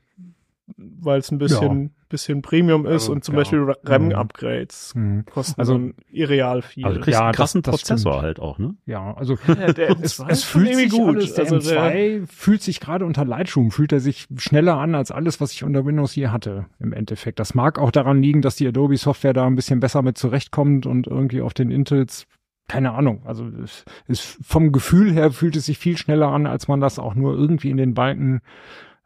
weil 0.77 1.19
es 1.19 1.29
ein 1.29 1.39
bisschen, 1.39 1.91
bisschen 2.07 2.41
Premium 2.41 2.85
ist 2.85 2.93
Also, 2.93 3.11
und 3.11 3.23
zum 3.25 3.33
ja. 3.35 3.41
Beispiel 3.41 3.73
RAM-Upgrades 3.83 4.93
Mhm. 4.95 5.25
kosten 5.25 5.59
Also- 5.59 5.73
also 5.73 5.89
irreal 6.11 6.61
viel. 6.61 6.85
Also 6.85 6.99
du 6.99 7.03
kriegst 7.03 7.19
Ja, 7.19 7.25
einen 7.25 7.31
das- 7.33 7.37
krassen 7.37 7.61
das 7.63 7.75
Prozessor 7.75 8.21
halt 8.21 8.39
auch, 8.39 8.59
ne? 8.59 8.75
Ja, 8.85 9.13
also 9.15 9.37
Ja, 9.47 9.73
der 9.73 9.89
es, 10.01 10.19
M2 10.19 10.29
es 10.29 10.43
fühlt 10.43 10.75
sich 10.75 10.89
gut. 10.91 11.15
alles, 11.17 11.33
der 11.33 11.43
Also 11.51 11.69
der- 11.69 11.91
M2 12.21 12.27
fühlt 12.27 12.61
sich 12.61 12.79
gerade 12.79 13.05
unter 13.05 13.25
Lightroom, 13.25 13.71
fühlt 13.71 13.91
er 13.91 13.99
sich 13.99 14.27
schneller 14.37 14.77
an 14.77 14.95
als 14.95 15.11
alles, 15.11 15.41
was 15.41 15.51
ich 15.51 15.63
unter 15.63 15.85
Windows 15.85 16.15
je 16.15 16.27
hatte, 16.29 16.65
im 16.79 16.93
Endeffekt. 16.93 17.39
Das 17.39 17.53
mag 17.55 17.77
auch 17.77 17.91
daran 17.91 18.21
liegen, 18.21 18.41
dass 18.41 18.55
die 18.55 18.67
Adobe-Software 18.67 19.33
da 19.33 19.45
ein 19.45 19.55
bisschen 19.55 19.79
besser 19.81 20.01
mit 20.01 20.17
zurechtkommt 20.17 20.85
und 20.85 21.07
irgendwie 21.07 21.41
auf 21.41 21.53
den 21.53 21.71
Intels, 21.71 22.25
keine 22.67 22.93
Ahnung, 22.93 23.21
also 23.25 23.45
es 23.61 23.83
ist 24.07 24.37
vom 24.41 24.71
Gefühl 24.71 25.11
her 25.13 25.31
fühlt 25.31 25.55
es 25.55 25.65
sich 25.65 25.77
viel 25.77 25.97
schneller 25.97 26.29
an, 26.29 26.47
als 26.47 26.67
man 26.67 26.79
das 26.79 26.97
auch 26.99 27.13
nur 27.15 27.35
irgendwie 27.37 27.69
in 27.69 27.77
den 27.77 27.93
Balken 27.93 28.41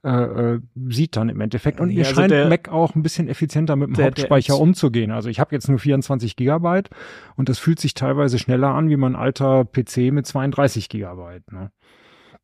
äh, 0.04 0.10
äh, 0.54 0.62
sieht 0.90 1.18
dann 1.18 1.28
im 1.28 1.42
Endeffekt. 1.42 1.80
Und 1.82 1.90
mir 1.90 2.06
also 2.06 2.22
scheint 2.22 2.32
der- 2.32 2.48
Mac 2.48 2.70
auch 2.70 2.96
ein 2.96 3.02
bisschen 3.02 3.28
effizienter 3.28 3.76
mit 3.76 3.88
dem 3.90 3.94
der- 3.96 4.12
der 4.12 4.24
Hauptspeicher 4.24 4.54
M2 4.54 4.62
umzugehen. 4.62 5.12
Also 5.12 5.28
ich 5.30 5.40
habe 5.40 5.54
jetzt 5.56 5.68
nur 5.68 5.80
24 5.80 6.36
Gigabyte 6.36 6.90
und 7.36 7.50
das 7.50 7.58
fühlt 7.60 7.80
sich 7.80 7.94
teilweise 7.96 8.38
schneller 8.38 8.70
an 8.70 8.90
wie 8.90 8.96
mein 8.96 9.16
alter 9.16 9.66
PC 9.66 10.12
mit 10.12 10.28
32 10.28 10.88
Gigabyte. 10.88 11.52
Ne? 11.52 11.72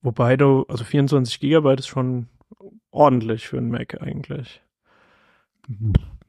Wobei 0.02 0.36
du, 0.36 0.66
also 0.68 0.84
24 0.84 1.40
Gigabyte 1.40 1.80
ist 1.82 1.88
schon 1.88 2.28
ordentlich 2.92 3.48
für 3.48 3.60
einen 3.60 3.70
Mac 3.70 4.02
eigentlich. 4.02 4.62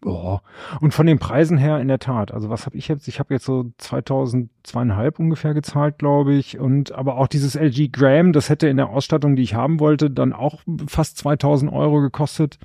Oh. 0.05 0.39
Und 0.81 0.93
von 0.93 1.07
den 1.07 1.19
Preisen 1.19 1.57
her 1.57 1.81
in 1.81 1.89
der 1.89 1.99
Tat. 1.99 2.33
Also 2.33 2.51
was 2.51 2.67
habe 2.67 2.77
ich 2.77 2.89
jetzt? 2.89 3.09
Ich 3.09 3.19
habe 3.19 3.33
jetzt 3.33 3.47
so 3.47 3.73
2000 3.79 4.51
zweieinhalb 4.63 5.19
ungefähr 5.19 5.55
gezahlt, 5.55 5.99
glaube 5.99 6.35
ich. 6.35 6.59
Und 6.59 6.93
aber 6.93 7.17
auch 7.17 7.27
dieses 7.27 7.55
LG 7.55 7.91
Gram, 7.91 8.33
das 8.33 8.51
hätte 8.51 8.69
in 8.69 8.77
der 8.77 8.91
Ausstattung, 8.91 9.35
die 9.37 9.43
ich 9.43 9.55
haben 9.55 9.81
wollte, 9.81 10.11
dann 10.11 10.33
auch 10.33 10.61
fast 10.87 11.17
2000 11.19 11.73
Euro 11.73 12.01
gekostet. 12.01 12.59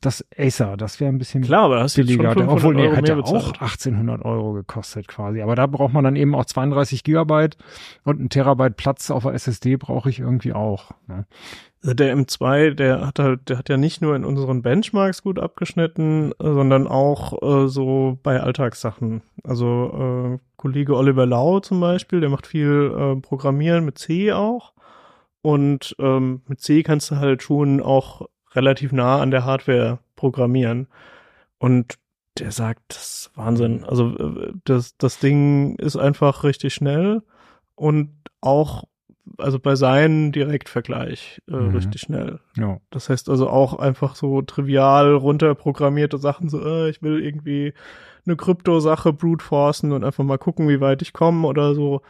Das 0.00 0.26
Acer, 0.36 0.76
das 0.76 0.98
wäre 0.98 1.12
ein 1.12 1.18
bisschen 1.18 1.44
Klar, 1.44 1.66
aber 1.66 1.80
hast 1.80 1.94
schon 1.94 2.06
billiger. 2.06 2.32
500 2.32 2.56
Obwohl, 2.56 2.74
nee, 2.74 2.88
Euro 2.88 3.04
ja 3.04 3.14
auch 3.14 3.18
bezahlt. 3.18 3.62
1800 3.62 4.24
Euro 4.24 4.52
gekostet 4.52 5.06
quasi. 5.06 5.42
Aber 5.42 5.54
da 5.54 5.66
braucht 5.68 5.92
man 5.92 6.02
dann 6.02 6.16
eben 6.16 6.34
auch 6.34 6.44
32 6.44 7.04
Gigabyte 7.04 7.56
und 8.02 8.20
ein 8.20 8.28
Terabyte 8.28 8.76
Platz 8.76 9.12
auf 9.12 9.22
der 9.22 9.34
SSD 9.34 9.76
brauche 9.76 10.10
ich 10.10 10.18
irgendwie 10.18 10.52
auch. 10.52 10.90
Ne? 11.06 11.26
Also 11.82 11.94
der 11.94 12.16
M2, 12.16 12.74
der 12.74 13.06
hat 13.06 13.18
halt, 13.18 13.48
der 13.48 13.58
hat 13.58 13.68
ja 13.68 13.76
nicht 13.76 14.00
nur 14.02 14.14
in 14.14 14.24
unseren 14.24 14.62
Benchmarks 14.62 15.22
gut 15.22 15.38
abgeschnitten, 15.38 16.32
äh, 16.32 16.44
sondern 16.44 16.86
auch 16.86 17.42
äh, 17.42 17.68
so 17.68 18.18
bei 18.22 18.40
Alltagssachen. 18.40 19.22
Also 19.42 20.38
äh, 20.38 20.38
Kollege 20.56 20.96
Oliver 20.96 21.26
Lau 21.26 21.60
zum 21.60 21.80
Beispiel, 21.80 22.20
der 22.20 22.30
macht 22.30 22.46
viel 22.46 22.92
äh, 22.96 23.20
Programmieren 23.20 23.84
mit 23.84 23.98
C 23.98 24.32
auch. 24.32 24.72
Und 25.42 25.96
ähm, 25.98 26.42
mit 26.46 26.60
C 26.60 26.84
kannst 26.84 27.10
du 27.10 27.16
halt 27.16 27.42
schon 27.42 27.80
auch 27.80 28.28
relativ 28.54 28.92
nah 28.92 29.20
an 29.20 29.32
der 29.32 29.44
Hardware 29.44 29.98
programmieren. 30.14 30.86
Und 31.58 31.98
der 32.38 32.52
sagt, 32.52 32.82
das 32.88 32.98
ist 33.02 33.30
Wahnsinn. 33.34 33.84
Also 33.84 34.16
äh, 34.16 34.52
das, 34.64 34.96
das 34.96 35.18
Ding 35.18 35.76
ist 35.76 35.96
einfach 35.96 36.44
richtig 36.44 36.74
schnell 36.74 37.22
und 37.74 38.14
auch, 38.40 38.84
also 39.38 39.58
bei 39.58 39.74
seinen 39.76 40.32
Direktvergleich 40.32 41.40
äh, 41.48 41.54
Mhm. 41.54 41.74
richtig 41.76 42.00
schnell. 42.02 42.40
Ja. 42.56 42.78
Das 42.90 43.08
heißt 43.08 43.28
also 43.28 43.48
auch 43.48 43.78
einfach 43.78 44.14
so 44.14 44.42
trivial 44.42 45.14
runterprogrammierte 45.14 46.18
Sachen, 46.18 46.48
so, 46.48 46.60
äh, 46.64 46.90
ich 46.90 47.02
will 47.02 47.22
irgendwie 47.22 47.72
eine 48.26 48.36
Krypto-Sache 48.36 49.12
brute 49.12 49.44
forcen 49.44 49.92
und 49.92 50.04
einfach 50.04 50.24
mal 50.24 50.38
gucken, 50.38 50.68
wie 50.68 50.80
weit 50.80 51.02
ich 51.02 51.12
komme 51.12 51.46
oder 51.46 51.74
so. 51.74 52.02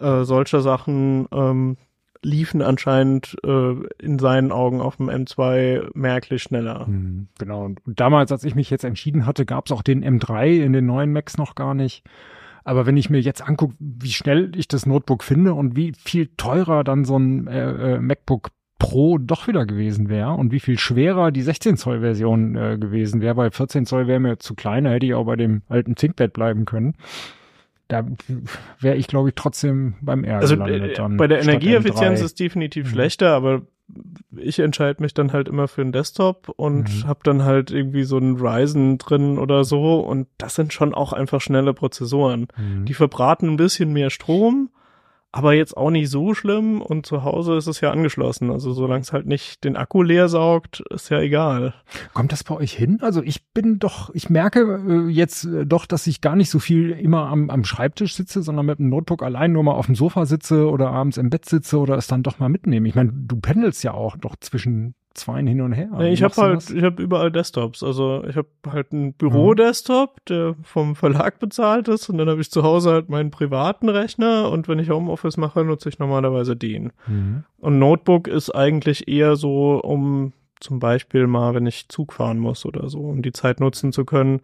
Äh, 0.00 0.24
solche 0.24 0.60
Sachen 0.60 1.26
ähm, 1.32 1.76
liefen 2.22 2.60
anscheinend 2.62 3.36
äh, 3.44 3.74
in 3.98 4.18
seinen 4.18 4.52
Augen 4.52 4.80
auf 4.80 4.96
dem 4.96 5.08
M2 5.08 5.90
merklich 5.94 6.42
schneller. 6.42 6.86
Hm, 6.86 7.28
Genau. 7.38 7.64
Und 7.64 7.80
damals, 7.86 8.30
als 8.32 8.44
ich 8.44 8.54
mich 8.54 8.68
jetzt 8.70 8.84
entschieden 8.84 9.26
hatte, 9.26 9.46
gab 9.46 9.66
es 9.66 9.72
auch 9.72 9.82
den 9.82 10.04
M3 10.04 10.62
in 10.62 10.72
den 10.72 10.86
neuen 10.86 11.12
Macs 11.12 11.38
noch 11.38 11.54
gar 11.54 11.74
nicht. 11.74 12.04
Aber 12.64 12.86
wenn 12.86 12.96
ich 12.96 13.10
mir 13.10 13.20
jetzt 13.20 13.46
angucke, 13.46 13.74
wie 13.78 14.10
schnell 14.12 14.52
ich 14.56 14.68
das 14.68 14.86
Notebook 14.86 15.24
finde 15.24 15.54
und 15.54 15.76
wie 15.76 15.92
viel 15.98 16.28
teurer 16.36 16.84
dann 16.84 17.04
so 17.04 17.18
ein 17.18 17.46
äh, 17.46 17.94
äh, 17.94 18.00
MacBook 18.00 18.50
Pro 18.78 19.18
doch 19.18 19.46
wieder 19.46 19.66
gewesen 19.66 20.08
wäre 20.08 20.32
und 20.32 20.52
wie 20.52 20.60
viel 20.60 20.78
schwerer 20.78 21.30
die 21.32 21.42
16 21.42 21.76
Zoll 21.76 22.00
Version 22.00 22.56
äh, 22.56 22.78
gewesen 22.78 23.20
wäre, 23.20 23.36
weil 23.36 23.50
14 23.50 23.84
Zoll 23.84 24.06
wäre 24.06 24.20
mir 24.20 24.38
zu 24.38 24.54
klein, 24.54 24.84
da 24.84 24.90
hätte 24.90 25.04
ich 25.04 25.12
auch 25.12 25.26
bei 25.26 25.36
dem 25.36 25.60
alten 25.68 25.96
ThinkPad 25.96 26.32
bleiben 26.32 26.64
können. 26.64 26.94
Da 27.88 28.06
wäre 28.78 28.96
ich, 28.96 29.06
glaube 29.08 29.28
ich, 29.30 29.34
trotzdem 29.34 29.94
beim 30.00 30.24
R 30.24 30.38
Also 30.38 30.56
gelandet 30.56 30.92
äh, 30.92 30.94
dann. 30.94 31.16
bei 31.18 31.26
der 31.26 31.42
Energieeffizienz 31.42 32.20
M3. 32.20 32.24
ist 32.24 32.40
definitiv 32.40 32.86
Mhm. 32.86 32.90
schlechter, 32.90 33.34
aber 33.34 33.62
ich 34.36 34.58
entscheide 34.60 35.02
mich 35.02 35.14
dann 35.14 35.32
halt 35.32 35.48
immer 35.48 35.68
für 35.68 35.80
einen 35.82 35.92
Desktop 35.92 36.48
und 36.56 36.84
Mhm. 37.02 37.06
habe 37.06 37.20
dann 37.24 37.44
halt 37.44 37.70
irgendwie 37.70 38.04
so 38.04 38.16
einen 38.16 38.36
Ryzen 38.36 38.98
drin 38.98 39.38
oder 39.38 39.64
so 39.64 40.00
und 40.00 40.28
das 40.38 40.54
sind 40.54 40.72
schon 40.72 40.94
auch 40.94 41.12
einfach 41.12 41.40
schnelle 41.40 41.74
Prozessoren. 41.74 42.46
Mhm. 42.56 42.84
Die 42.86 42.94
verbraten 42.94 43.48
ein 43.48 43.56
bisschen 43.56 43.92
mehr 43.92 44.10
Strom, 44.10 44.70
aber 45.32 45.54
jetzt 45.54 45.76
auch 45.76 45.90
nicht 45.90 46.10
so 46.10 46.34
schlimm 46.34 46.82
und 46.82 47.06
zu 47.06 47.22
Hause 47.22 47.56
ist 47.56 47.68
es 47.68 47.80
ja 47.80 47.92
angeschlossen. 47.92 48.50
Also 48.50 48.72
solange 48.72 49.02
es 49.02 49.12
halt 49.12 49.26
nicht 49.26 49.62
den 49.62 49.76
Akku 49.76 50.02
leer 50.02 50.28
saugt, 50.28 50.82
ist 50.90 51.08
ja 51.08 51.20
egal. 51.20 51.74
Kommt 52.14 52.32
das 52.32 52.42
bei 52.42 52.56
euch 52.56 52.72
hin? 52.72 52.98
Also 53.00 53.22
ich 53.22 53.46
bin 53.52 53.78
doch, 53.78 54.10
ich 54.12 54.28
merke 54.28 54.60
äh, 54.88 55.08
jetzt 55.08 55.44
äh, 55.44 55.66
doch, 55.66 55.86
dass 55.86 56.08
ich 56.08 56.20
gar 56.20 56.34
nicht 56.34 56.50
so 56.50 56.58
viel 56.58 56.90
immer 56.90 57.28
am, 57.28 57.48
am 57.48 57.64
Schreibtisch 57.64 58.16
sitze, 58.16 58.42
sondern 58.42 58.66
mit 58.66 58.80
dem 58.80 58.88
Notebook 58.88 59.22
allein 59.22 59.52
nur 59.52 59.62
mal 59.62 59.74
auf 59.74 59.86
dem 59.86 59.94
Sofa 59.94 60.26
sitze 60.26 60.68
oder 60.68 60.90
abends 60.90 61.16
im 61.16 61.30
Bett 61.30 61.44
sitze 61.44 61.78
oder 61.78 61.96
es 61.96 62.08
dann 62.08 62.24
doch 62.24 62.40
mal 62.40 62.48
mitnehme. 62.48 62.88
Ich 62.88 62.96
meine, 62.96 63.12
du 63.12 63.36
pendelst 63.36 63.84
ja 63.84 63.94
auch 63.94 64.16
doch 64.16 64.34
zwischen 64.40 64.94
zweien 65.14 65.46
hin 65.46 65.60
und 65.60 65.72
her. 65.72 65.88
Nee, 65.98 66.12
ich 66.12 66.22
habe 66.22 66.34
halt, 66.36 66.56
das? 66.56 66.70
ich 66.70 66.82
habe 66.82 67.02
überall 67.02 67.32
Desktops. 67.32 67.82
Also 67.82 68.22
ich 68.28 68.36
habe 68.36 68.48
halt 68.68 68.92
einen 68.92 69.12
Bürodesktop, 69.14 70.24
der 70.26 70.54
vom 70.62 70.94
Verlag 70.96 71.38
bezahlt 71.40 71.88
ist, 71.88 72.08
und 72.08 72.18
dann 72.18 72.28
habe 72.28 72.40
ich 72.40 72.50
zu 72.50 72.62
Hause 72.62 72.92
halt 72.92 73.08
meinen 73.08 73.30
privaten 73.30 73.88
Rechner 73.88 74.50
und 74.50 74.68
wenn 74.68 74.78
ich 74.78 74.90
Homeoffice 74.90 75.36
mache, 75.36 75.64
nutze 75.64 75.88
ich 75.88 75.98
normalerweise 75.98 76.56
den. 76.56 76.92
Mhm. 77.06 77.44
Und 77.58 77.78
Notebook 77.78 78.28
ist 78.28 78.50
eigentlich 78.50 79.08
eher 79.08 79.36
so, 79.36 79.80
um 79.82 80.32
zum 80.60 80.78
Beispiel 80.78 81.26
mal, 81.26 81.54
wenn 81.54 81.66
ich 81.66 81.88
Zug 81.88 82.12
fahren 82.12 82.38
muss 82.38 82.64
oder 82.66 82.88
so, 82.88 83.00
um 83.00 83.22
die 83.22 83.32
Zeit 83.32 83.60
nutzen 83.60 83.92
zu 83.92 84.04
können. 84.04 84.40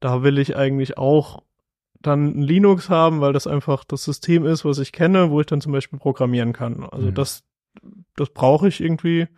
Da 0.00 0.22
will 0.22 0.38
ich 0.38 0.56
eigentlich 0.56 0.96
auch 0.98 1.42
dann 2.00 2.28
ein 2.38 2.42
Linux 2.42 2.88
haben, 2.88 3.20
weil 3.20 3.34
das 3.34 3.46
einfach 3.46 3.84
das 3.84 4.04
System 4.04 4.46
ist, 4.46 4.64
was 4.64 4.78
ich 4.78 4.90
kenne, 4.92 5.30
wo 5.30 5.38
ich 5.40 5.46
dann 5.46 5.60
zum 5.60 5.72
Beispiel 5.72 5.98
programmieren 5.98 6.54
kann. 6.54 6.82
Also 6.90 7.08
Mhm. 7.08 7.14
das, 7.14 7.44
das 8.16 8.30
brauche 8.30 8.68
ich 8.68 8.80
irgendwie. 8.80 9.28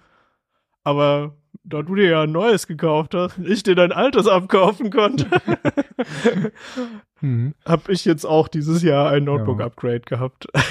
Aber 0.84 1.34
da 1.64 1.82
du 1.82 1.94
dir 1.94 2.08
ja 2.08 2.22
ein 2.22 2.32
neues 2.32 2.66
gekauft 2.66 3.14
hast 3.14 3.38
und 3.38 3.48
ich 3.48 3.62
dir 3.62 3.74
dein 3.74 3.92
altes 3.92 4.26
abkaufen 4.26 4.90
konnte, 4.90 5.26
Mhm. 7.22 7.54
habe 7.64 7.92
ich 7.92 8.04
jetzt 8.04 8.24
auch 8.24 8.48
dieses 8.48 8.82
Jahr 8.82 9.10
ein. 9.10 9.22
Notebook-Upgrade 9.24 10.00
gehabt. 10.00 10.48
Ja. 10.54 10.62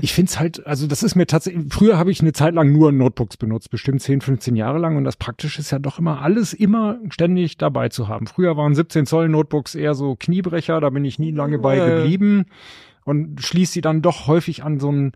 Ich 0.00 0.14
finde 0.14 0.30
es 0.30 0.40
halt, 0.40 0.66
also 0.66 0.86
das 0.86 1.02
ist 1.02 1.14
mir 1.14 1.26
tatsächlich, 1.26 1.66
früher 1.70 1.98
habe 1.98 2.10
ich 2.10 2.20
eine 2.22 2.32
Zeit 2.32 2.54
lang 2.54 2.72
nur 2.72 2.90
Notebooks 2.92 3.36
benutzt, 3.36 3.70
bestimmt 3.70 4.00
10, 4.00 4.22
15 4.22 4.56
Jahre 4.56 4.78
lang 4.78 4.96
und 4.96 5.04
das 5.04 5.16
Praktische 5.16 5.60
ist 5.60 5.70
ja 5.70 5.78
doch 5.78 5.98
immer 5.98 6.22
alles 6.22 6.54
immer 6.54 6.98
ständig 7.10 7.58
dabei 7.58 7.90
zu 7.90 8.08
haben. 8.08 8.26
Früher 8.26 8.56
waren 8.56 8.74
17 8.74 9.04
Zoll 9.04 9.28
Notebooks 9.28 9.74
eher 9.74 9.94
so 9.94 10.16
Kniebrecher, 10.16 10.80
da 10.80 10.88
bin 10.88 11.04
ich 11.04 11.18
nie 11.18 11.30
lange 11.30 11.58
bei 11.58 11.76
ja. 11.76 11.86
geblieben 11.86 12.46
und 13.04 13.42
schließe 13.42 13.74
sie 13.74 13.80
dann 13.82 14.00
doch 14.00 14.26
häufig 14.26 14.64
an 14.64 14.80
so 14.80 14.88
einen 14.88 15.12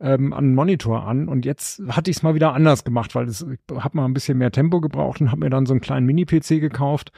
ähm, 0.00 0.32
an 0.32 0.44
einen 0.44 0.54
Monitor 0.54 1.06
an. 1.06 1.28
Und 1.28 1.44
jetzt 1.44 1.82
hatte 1.88 2.10
ich 2.10 2.18
es 2.18 2.22
mal 2.22 2.34
wieder 2.34 2.54
anders 2.54 2.84
gemacht, 2.84 3.14
weil 3.14 3.28
es, 3.28 3.42
ich 3.42 3.58
habe 3.74 3.96
mal 3.96 4.04
ein 4.04 4.14
bisschen 4.14 4.38
mehr 4.38 4.50
Tempo 4.50 4.80
gebraucht 4.80 5.20
und 5.20 5.30
habe 5.30 5.40
mir 5.40 5.50
dann 5.50 5.66
so 5.66 5.72
einen 5.72 5.80
kleinen 5.80 6.06
Mini-PC 6.06 6.60
gekauft 6.60 7.12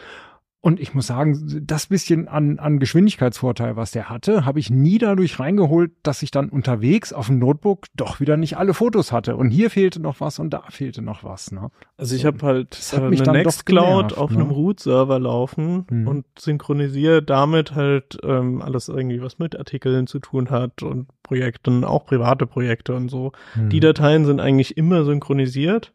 und 0.64 0.78
ich 0.78 0.94
muss 0.94 1.08
sagen, 1.08 1.60
das 1.66 1.88
bisschen 1.88 2.28
an, 2.28 2.60
an 2.60 2.78
Geschwindigkeitsvorteil, 2.78 3.74
was 3.74 3.90
der 3.90 4.08
hatte, 4.08 4.44
habe 4.44 4.60
ich 4.60 4.70
nie 4.70 4.96
dadurch 4.98 5.40
reingeholt, 5.40 5.90
dass 6.04 6.22
ich 6.22 6.30
dann 6.30 6.50
unterwegs 6.50 7.12
auf 7.12 7.26
dem 7.26 7.40
Notebook 7.40 7.86
doch 7.96 8.20
wieder 8.20 8.36
nicht 8.36 8.56
alle 8.56 8.72
Fotos 8.72 9.10
hatte. 9.10 9.34
Und 9.34 9.50
hier 9.50 9.70
fehlte 9.70 10.00
noch 10.00 10.20
was 10.20 10.38
und 10.38 10.50
da 10.50 10.62
fehlte 10.70 11.02
noch 11.02 11.24
was. 11.24 11.50
Ne? 11.50 11.72
Also 11.96 12.14
ich 12.14 12.24
habe 12.24 12.46
halt 12.46 12.78
Das 12.78 12.92
hat 12.92 13.02
äh, 13.02 13.08
mich 13.08 13.18
eine 13.22 13.26
dann 13.26 13.34
doch 13.34 13.42
Nextcloud 13.42 14.16
auf 14.16 14.30
ne? 14.30 14.38
einem 14.38 14.50
Root-Server 14.52 15.18
laufen 15.18 15.84
Mhm. 15.90 16.06
und 16.06 16.26
synchronisiere 16.38 17.24
damit 17.24 17.74
halt 17.74 18.18
ähm, 18.22 18.62
alles 18.62 18.88
irgendwie, 18.88 19.20
was 19.20 19.40
mit 19.40 19.58
Artikeln 19.58 20.06
zu 20.06 20.20
tun 20.20 20.50
hat 20.50 20.84
und 20.84 21.08
Projekten, 21.24 21.82
auch 21.82 22.06
private 22.06 22.46
Projekte 22.46 22.94
und 22.94 23.08
so. 23.08 23.32
Mhm. 23.56 23.70
Die 23.70 23.80
Dateien 23.80 24.26
sind 24.26 24.38
eigentlich 24.38 24.76
immer 24.76 25.04
synchronisiert 25.04 25.92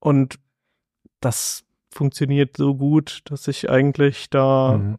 und 0.00 0.38
das 1.20 1.64
funktioniert 1.92 2.56
so 2.56 2.74
gut, 2.76 3.20
dass 3.24 3.48
ich 3.48 3.68
eigentlich 3.68 4.30
da 4.30 4.78
Mhm. 4.78 4.96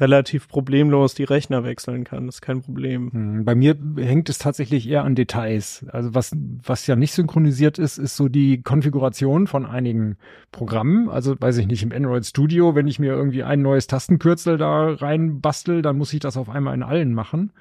relativ 0.00 0.48
problemlos 0.48 1.14
die 1.14 1.24
Rechner 1.24 1.62
wechseln 1.62 2.04
kann. 2.04 2.26
Das 2.26 2.36
ist 2.36 2.40
kein 2.40 2.62
Problem. 2.62 3.10
Hm, 3.12 3.44
Bei 3.44 3.54
mir 3.54 3.76
hängt 3.96 4.28
es 4.28 4.38
tatsächlich 4.38 4.88
eher 4.88 5.04
an 5.04 5.14
Details. 5.14 5.84
Also 5.90 6.14
was, 6.14 6.34
was 6.64 6.86
ja 6.86 6.96
nicht 6.96 7.12
synchronisiert 7.12 7.78
ist, 7.78 7.98
ist 7.98 8.16
so 8.16 8.28
die 8.28 8.62
Konfiguration 8.62 9.46
von 9.46 9.66
einigen 9.66 10.16
Programmen. 10.52 11.08
Also 11.10 11.36
weiß 11.38 11.58
ich 11.58 11.66
nicht, 11.66 11.82
im 11.82 11.92
Android 11.92 12.24
Studio, 12.26 12.74
wenn 12.74 12.88
ich 12.88 12.98
mir 12.98 13.12
irgendwie 13.12 13.42
ein 13.42 13.60
neues 13.62 13.86
Tastenkürzel 13.86 14.56
da 14.56 14.94
rein 14.94 15.40
bastel, 15.40 15.82
dann 15.82 15.98
muss 15.98 16.12
ich 16.14 16.20
das 16.20 16.36
auf 16.36 16.48
einmal 16.48 16.74
in 16.74 16.82
allen 16.82 17.12
machen. 17.14 17.52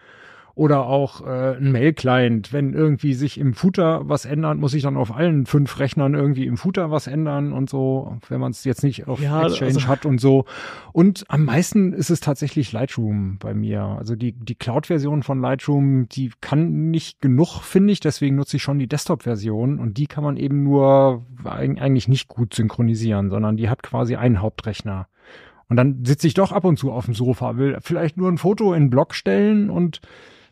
Oder 0.53 0.85
auch 0.85 1.25
äh, 1.25 1.55
ein 1.57 1.71
Mail-Client. 1.71 2.51
Wenn 2.51 2.73
irgendwie 2.73 3.13
sich 3.13 3.39
im 3.39 3.53
Footer 3.53 4.01
was 4.09 4.25
ändert, 4.25 4.57
muss 4.57 4.73
ich 4.73 4.83
dann 4.83 4.97
auf 4.97 5.15
allen 5.15 5.45
fünf 5.45 5.79
Rechnern 5.79 6.13
irgendwie 6.13 6.45
im 6.45 6.57
Footer 6.57 6.91
was 6.91 7.07
ändern 7.07 7.53
und 7.53 7.69
so, 7.69 8.17
wenn 8.27 8.41
man 8.41 8.51
es 8.51 8.63
jetzt 8.65 8.83
nicht 8.83 9.07
auf 9.07 9.21
Ja, 9.21 9.45
Exchange 9.47 9.75
also- 9.75 9.87
hat 9.87 10.05
und 10.05 10.19
so. 10.19 10.45
Und 10.91 11.23
am 11.29 11.45
meisten 11.45 11.93
ist 11.93 12.09
es 12.09 12.19
tatsächlich 12.19 12.71
Lightroom 12.73 13.37
bei 13.39 13.53
mir. 13.53 13.81
Also 13.81 14.15
die, 14.15 14.33
die 14.33 14.55
Cloud-Version 14.55 15.23
von 15.23 15.39
Lightroom, 15.39 16.09
die 16.09 16.31
kann 16.41 16.91
nicht 16.91 17.21
genug, 17.21 17.61
finde 17.61 17.93
ich. 17.93 18.01
Deswegen 18.01 18.35
nutze 18.35 18.57
ich 18.57 18.63
schon 18.63 18.77
die 18.79 18.87
Desktop-Version 18.87 19.79
und 19.79 19.97
die 19.97 20.07
kann 20.07 20.23
man 20.23 20.35
eben 20.35 20.63
nur 20.63 21.25
eig- 21.45 21.79
eigentlich 21.79 22.07
nicht 22.09 22.27
gut 22.27 22.53
synchronisieren, 22.53 23.29
sondern 23.29 23.55
die 23.55 23.69
hat 23.69 23.83
quasi 23.83 24.17
einen 24.17 24.41
Hauptrechner. 24.41 25.07
Und 25.69 25.77
dann 25.77 26.03
sitze 26.03 26.27
ich 26.27 26.33
doch 26.33 26.51
ab 26.51 26.65
und 26.65 26.77
zu 26.77 26.91
auf 26.91 27.05
dem 27.05 27.13
Sofa, 27.13 27.55
will 27.55 27.77
vielleicht 27.79 28.17
nur 28.17 28.27
ein 28.29 28.37
Foto 28.37 28.73
in 28.73 28.83
den 28.83 28.89
Blog 28.89 29.15
stellen 29.15 29.69
und 29.69 30.01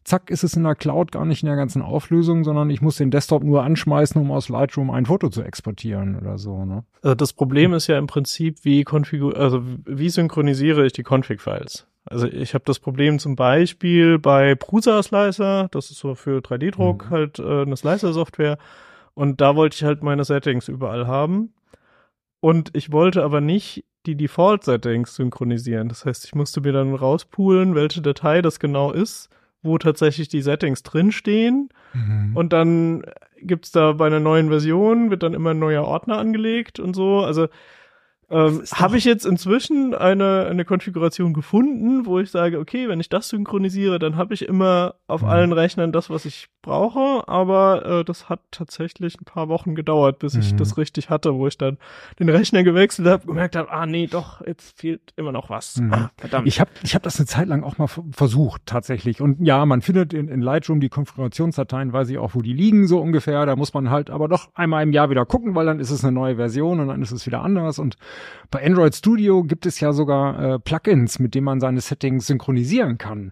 zack 0.09 0.29
ist 0.29 0.43
es 0.43 0.55
in 0.55 0.63
der 0.63 0.75
Cloud 0.75 1.11
gar 1.11 1.25
nicht 1.25 1.43
in 1.43 1.47
der 1.47 1.55
ganzen 1.55 1.81
Auflösung, 1.81 2.43
sondern 2.43 2.69
ich 2.69 2.81
muss 2.81 2.97
den 2.97 3.11
Desktop 3.11 3.43
nur 3.43 3.63
anschmeißen, 3.63 4.19
um 4.19 4.31
aus 4.31 4.49
Lightroom 4.49 4.89
ein 4.89 5.05
Foto 5.05 5.29
zu 5.29 5.43
exportieren 5.43 6.17
oder 6.17 6.37
so. 6.37 6.65
Ne? 6.65 6.83
Also 7.01 7.15
das 7.15 7.33
Problem 7.33 7.73
ist 7.73 7.87
ja 7.87 7.97
im 7.97 8.07
Prinzip, 8.07 8.65
wie 8.65 8.83
konfigur 8.83 9.37
also 9.37 9.61
wie 9.85 10.09
synchronisiere 10.09 10.85
ich 10.85 10.93
die 10.93 11.03
Config-Files? 11.03 11.85
Also 12.05 12.27
ich 12.27 12.53
habe 12.55 12.63
das 12.65 12.79
Problem 12.79 13.19
zum 13.19 13.35
Beispiel 13.35 14.17
bei 14.17 14.55
Prusa 14.55 15.03
Slicer, 15.03 15.67
das 15.71 15.91
ist 15.91 15.99
so 15.99 16.15
für 16.15 16.39
3D-Druck 16.41 17.05
Mhm. 17.05 17.09
halt 17.11 17.39
äh, 17.39 17.61
eine 17.61 17.77
Slicer-Software. 17.77 18.57
Und 19.13 19.41
da 19.41 19.55
wollte 19.55 19.75
ich 19.75 19.83
halt 19.83 20.01
meine 20.01 20.23
Settings 20.23 20.69
überall 20.69 21.05
haben. 21.05 21.53
Und 22.39 22.71
ich 22.73 22.91
wollte 22.91 23.23
aber 23.23 23.41
nicht 23.41 23.83
die 24.05 24.15
Default-Settings 24.15 25.15
synchronisieren. 25.15 25.89
Das 25.89 26.05
heißt, 26.05 26.25
ich 26.25 26.33
musste 26.33 26.61
mir 26.61 26.71
dann 26.71 26.95
rauspulen, 26.95 27.75
welche 27.75 28.01
Datei 28.01 28.41
das 28.41 28.59
genau 28.59 28.91
ist, 28.91 29.29
wo 29.61 29.77
tatsächlich 29.77 30.29
die 30.29 30.41
Settings 30.41 30.83
drinstehen. 30.83 31.69
Und 32.35 32.53
dann 32.53 33.03
gibt's 33.41 33.71
da 33.71 33.93
bei 33.93 34.07
einer 34.07 34.19
neuen 34.19 34.49
Version, 34.49 35.09
wird 35.09 35.23
dann 35.23 35.33
immer 35.33 35.51
ein 35.51 35.59
neuer 35.59 35.83
Ordner 35.83 36.17
angelegt 36.17 36.79
und 36.79 36.95
so. 36.95 37.19
Also 37.21 37.47
ähm, 38.29 38.61
habe 38.73 38.97
ich 38.97 39.05
jetzt 39.05 39.25
inzwischen 39.25 39.95
eine, 39.95 40.45
eine 40.47 40.63
Konfiguration 40.63 41.33
gefunden, 41.33 42.05
wo 42.05 42.19
ich 42.19 42.29
sage, 42.29 42.59
okay, 42.59 42.87
wenn 42.87 42.99
ich 42.99 43.09
das 43.09 43.29
synchronisiere, 43.29 43.97
dann 43.97 44.17
habe 44.17 44.35
ich 44.35 44.47
immer 44.47 44.95
auf 45.07 45.23
Mhm. 45.23 45.27
allen 45.29 45.51
Rechnern 45.53 45.91
das, 45.91 46.11
was 46.11 46.25
ich 46.25 46.47
brauche. 46.61 47.27
Aber 47.27 47.85
äh, 47.85 48.03
das 48.03 48.29
hat 48.29 48.39
tatsächlich 48.51 49.19
ein 49.19 49.25
paar 49.25 49.49
Wochen 49.49 49.75
gedauert, 49.75 50.19
bis 50.19 50.35
ich 50.35 50.53
Mhm. 50.53 50.57
das 50.57 50.77
richtig 50.77 51.09
hatte, 51.09 51.33
wo 51.35 51.47
ich 51.47 51.57
dann 51.57 51.77
den 52.19 52.29
Rechner 52.29 52.63
gewechselt 52.63 53.07
habe, 53.07 53.25
gemerkt 53.25 53.55
habe, 53.55 53.71
ah 53.71 53.85
nee, 53.85 54.07
doch, 54.07 54.45
jetzt 54.45 54.79
fehlt 54.79 55.13
immer 55.15 55.31
noch 55.31 55.49
was. 55.49 55.77
Mhm. 55.77 55.93
Ah, 55.93 56.11
verdammt. 56.17 56.47
Ich 56.47 56.59
habe 56.59 56.69
ich 56.83 56.95
hab 56.95 57.03
das 57.03 57.17
eine 57.17 57.25
Zeit 57.25 57.47
lang 57.47 57.63
auch 57.63 57.77
mal 57.77 57.87
versucht, 58.11 58.61
tatsächlich. 58.65 59.21
Und 59.21 59.45
ja, 59.45 59.65
man 59.65 59.81
findet 59.81 60.13
in, 60.13 60.27
in 60.27 60.41
Lightroom 60.41 60.79
die 60.79 60.89
Konfigurationsdateien, 60.89 61.93
weiß 61.93 62.09
ich 62.09 62.17
auch, 62.17 62.35
wo 62.35 62.41
die 62.41 62.53
liegen, 62.53 62.87
so 62.87 62.99
ungefähr. 62.99 63.45
Da 63.45 63.55
muss 63.55 63.73
man 63.73 63.89
halt 63.89 64.09
aber 64.09 64.27
doch 64.27 64.49
einmal 64.55 64.83
im 64.83 64.91
Jahr 64.91 65.09
wieder 65.09 65.25
gucken, 65.25 65.55
weil 65.55 65.65
dann 65.65 65.79
ist 65.79 65.91
es 65.91 66.03
eine 66.03 66.11
neue 66.11 66.35
Version 66.35 66.79
und 66.79 66.87
dann 66.87 67.01
ist 67.01 67.11
es 67.11 67.25
wieder 67.25 67.41
anders. 67.41 67.79
Und 67.79 67.95
bei 68.51 68.65
Android 68.65 68.95
Studio 68.95 69.43
gibt 69.43 69.65
es 69.65 69.79
ja 69.79 69.93
sogar 69.93 70.55
äh, 70.55 70.59
Plugins, 70.59 71.19
mit 71.19 71.35
denen 71.35 71.45
man 71.45 71.59
seine 71.59 71.81
Settings 71.81 72.27
synchronisieren 72.27 72.97
kann. 72.97 73.31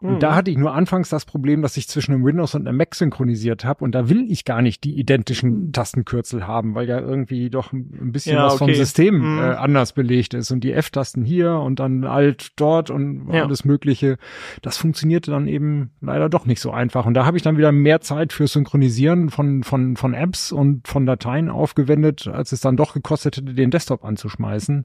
Und 0.00 0.14
Mhm. 0.14 0.18
da 0.20 0.34
hatte 0.34 0.50
ich 0.50 0.58
nur 0.58 0.74
anfangs 0.74 1.08
das 1.08 1.24
Problem, 1.24 1.62
dass 1.62 1.76
ich 1.76 1.88
zwischen 1.88 2.12
einem 2.12 2.24
Windows 2.24 2.54
und 2.54 2.66
einem 2.68 2.76
Mac 2.76 2.94
synchronisiert 2.94 3.64
habe. 3.64 3.84
Und 3.84 3.92
da 3.94 4.08
will 4.08 4.26
ich 4.30 4.44
gar 4.44 4.60
nicht 4.60 4.84
die 4.84 4.98
identischen 4.98 5.72
Tastenkürzel 5.72 6.46
haben, 6.46 6.74
weil 6.74 6.88
ja 6.88 7.00
irgendwie 7.00 7.48
doch 7.48 7.72
ein 7.72 8.12
bisschen 8.12 8.36
Ja, 8.36 8.46
was 8.46 8.56
vom 8.58 8.68
okay. 8.68 8.74
System 8.76 9.14
Mhm. 9.34 9.38
äh, 9.38 9.42
anders 9.54 9.92
belegt 9.92 10.34
ist. 10.34 10.50
Und 10.50 10.62
die 10.62 10.72
F-Tasten 10.72 11.24
hier 11.24 11.52
und 11.54 11.80
dann 11.80 12.04
Alt 12.04 12.52
dort 12.56 12.90
und 12.90 13.28
Ja. 13.32 13.44
alles 13.44 13.64
Mögliche. 13.64 14.18
Das 14.62 14.76
funktionierte 14.76 15.30
dann 15.30 15.48
eben 15.48 15.90
leider 16.00 16.28
doch 16.28 16.44
nicht 16.46 16.60
so 16.60 16.70
einfach. 16.70 17.06
Und 17.06 17.14
da 17.14 17.24
habe 17.24 17.36
ich 17.36 17.42
dann 17.42 17.56
wieder 17.56 17.72
mehr 17.72 18.00
Zeit 18.00 18.32
für 18.32 18.46
Synchronisieren 18.46 19.30
von, 19.30 19.62
von, 19.62 19.96
von 19.96 20.12
Apps 20.14 20.52
und 20.52 20.86
von 20.86 21.06
Dateien 21.06 21.48
aufgewendet, 21.48 22.26
als 22.28 22.52
es 22.52 22.60
dann 22.60 22.76
doch 22.76 22.94
gekostet 22.94 23.38
hätte, 23.38 23.54
den 23.54 23.70
Desktop 23.70 24.04
anzuschmeißen. 24.04 24.84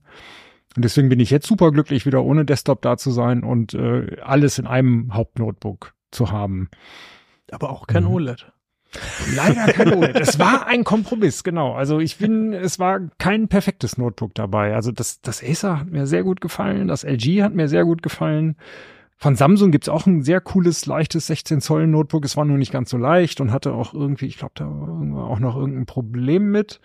Und 0.75 0.85
deswegen 0.85 1.09
bin 1.09 1.19
ich 1.19 1.29
jetzt 1.31 1.47
super 1.47 1.71
glücklich, 1.71 2.05
wieder 2.05 2.23
ohne 2.23 2.45
Desktop 2.45 2.81
da 2.81 2.97
zu 2.97 3.11
sein 3.11 3.43
und 3.43 3.73
äh, 3.73 4.17
alles 4.21 4.59
in 4.59 4.67
einem 4.67 5.13
Hauptnotebook 5.13 5.93
zu 6.11 6.31
haben. 6.31 6.69
Aber 7.51 7.71
auch 7.71 7.87
kein 7.87 8.03
Mhm. 8.03 8.11
OLED. 8.11 8.51
Leider 9.35 9.71
kein 9.71 9.93
OLED. 9.93 10.15
Es 10.19 10.39
war 10.39 10.67
ein 10.67 10.83
Kompromiss, 10.83 11.43
genau. 11.43 11.73
Also 11.73 11.99
ich 11.99 12.17
bin, 12.17 12.53
es 12.53 12.79
war 12.79 12.99
kein 13.17 13.47
perfektes 13.47 13.97
Notebook 13.97 14.33
dabei. 14.35 14.75
Also 14.75 14.91
das, 14.91 15.21
das 15.21 15.43
Acer 15.43 15.79
hat 15.79 15.89
mir 15.89 16.07
sehr 16.07 16.23
gut 16.23 16.41
gefallen, 16.41 16.87
das 16.87 17.03
LG 17.03 17.41
hat 17.43 17.53
mir 17.53 17.67
sehr 17.67 17.85
gut 17.85 18.01
gefallen. 18.01 18.55
Von 19.17 19.35
Samsung 19.35 19.71
gibt's 19.71 19.89
auch 19.89 20.05
ein 20.05 20.21
sehr 20.21 20.39
cooles, 20.39 20.85
leichtes 20.85 21.27
16 21.27 21.59
Zoll 21.61 21.87
Notebook. 21.87 22.23
Es 22.23 22.37
war 22.37 22.45
nur 22.45 22.57
nicht 22.57 22.71
ganz 22.71 22.89
so 22.89 22.97
leicht 22.97 23.41
und 23.41 23.51
hatte 23.51 23.73
auch 23.73 23.93
irgendwie, 23.93 24.27
ich 24.27 24.37
glaube, 24.37 24.53
da 24.55 24.65
war 24.65 25.25
auch 25.29 25.39
noch 25.39 25.57
irgendein 25.57 25.85
Problem 25.85 26.51
mit. 26.51 26.79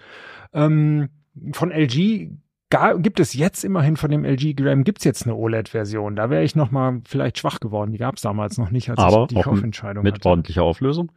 Ähm, 0.53 1.11
von 1.53 1.71
LG 1.71 2.31
gibt 2.99 3.21
es 3.21 3.35
jetzt 3.35 3.65
immerhin 3.65 3.97
von 3.97 4.11
dem 4.11 4.25
LG 4.25 4.55
Gram 4.57 4.85
gibt's 4.85 5.05
jetzt 5.05 5.25
eine 5.27 5.37
OLED-Version. 5.37 6.17
Da 6.17 6.31
wäre 6.31 6.43
ich 6.43 6.57
noch 6.57 6.71
mal 6.71 7.01
vielleicht 7.07 7.39
schwach 7.39 7.61
geworden. 7.61 7.93
Die 7.93 7.99
gab's 7.99 8.23
damals 8.23 8.59
noch 8.59 8.71
nicht, 8.71 8.91
als 8.91 8.99
Aber 8.99 9.23
ich 9.23 9.29
die 9.29 9.37
auch 9.37 9.45
Kaufentscheidung 9.45 10.03
Mit 10.03 10.15
hatte. 10.17 10.29
ordentlicher 10.29 10.63
Auflösung. 10.63 11.13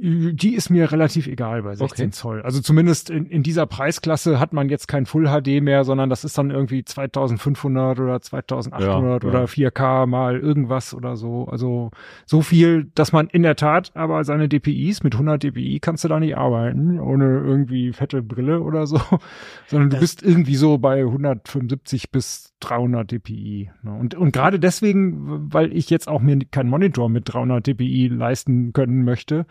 Die 0.00 0.54
ist 0.54 0.70
mir 0.70 0.92
relativ 0.92 1.26
egal 1.26 1.62
bei 1.64 1.74
16 1.74 2.04
Okay. 2.06 2.10
Zoll. 2.12 2.42
Also 2.42 2.60
zumindest 2.60 3.10
in, 3.10 3.26
in 3.26 3.42
dieser 3.42 3.66
Preisklasse 3.66 4.38
hat 4.38 4.52
man 4.52 4.68
jetzt 4.68 4.86
kein 4.86 5.06
Full 5.06 5.26
HD 5.26 5.60
mehr, 5.60 5.82
sondern 5.82 6.08
das 6.08 6.22
ist 6.22 6.38
dann 6.38 6.52
irgendwie 6.52 6.84
2500 6.84 7.98
oder 7.98 8.20
2800 8.20 9.22
Ja, 9.24 9.28
oder 9.28 9.40
ja. 9.40 9.44
4K 9.46 10.06
mal 10.06 10.38
irgendwas 10.38 10.94
oder 10.94 11.16
so. 11.16 11.46
Also 11.46 11.90
so 12.26 12.42
viel, 12.42 12.84
dass 12.94 13.10
man 13.12 13.26
in 13.26 13.42
der 13.42 13.56
Tat 13.56 13.90
aber 13.94 14.22
seine 14.22 14.48
DPIs 14.48 15.02
mit 15.02 15.14
100 15.14 15.42
DPI 15.42 15.80
kannst 15.80 16.04
du 16.04 16.08
da 16.08 16.20
nicht 16.20 16.36
arbeiten, 16.36 17.00
ohne 17.00 17.24
irgendwie 17.40 17.92
fette 17.92 18.22
Brille 18.22 18.60
oder 18.60 18.86
so, 18.86 19.00
sondern 19.66 19.90
du 19.90 19.94
Das- 19.96 20.00
bist 20.00 20.22
irgendwie 20.22 20.54
so 20.56 20.78
bei 20.78 21.00
175 21.00 22.10
bis 22.12 22.52
300 22.60 23.10
DPI. 23.10 23.70
ne? 23.82 23.92
Und, 23.92 24.14
und 24.14 24.32
gerade 24.32 24.58
deswegen, 24.58 25.52
weil 25.52 25.72
ich 25.76 25.90
jetzt 25.90 26.08
auch 26.08 26.20
mir 26.20 26.38
keinen 26.50 26.70
Monitor 26.70 27.08
mit 27.08 27.32
300 27.32 27.66
DPI 27.66 28.08
leisten 28.08 28.72
können 28.72 29.04
möchte, 29.04 29.46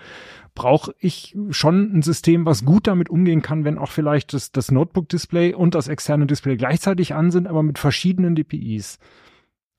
brauche 0.56 0.94
ich 1.00 1.38
schon 1.50 1.98
ein 1.98 2.02
System, 2.02 2.46
was 2.46 2.66
gut 2.66 2.88
damit 2.88 3.10
umgehen 3.10 3.42
kann, 3.42 3.64
wenn 3.64 3.78
auch 3.78 3.92
vielleicht 3.92 4.34
das, 4.34 4.52
das 4.52 4.72
Notebook-Display 4.72 5.54
und 5.54 5.76
das 5.76 5.88
externe 5.88 6.26
Display 6.26 6.58
gleichzeitig 6.58 7.14
an 7.14 7.32
sind, 7.32 7.48
aber 7.48 7.64
mit 7.64 7.80
verschiedenen 7.80 8.36
DPIs. 8.36 9.00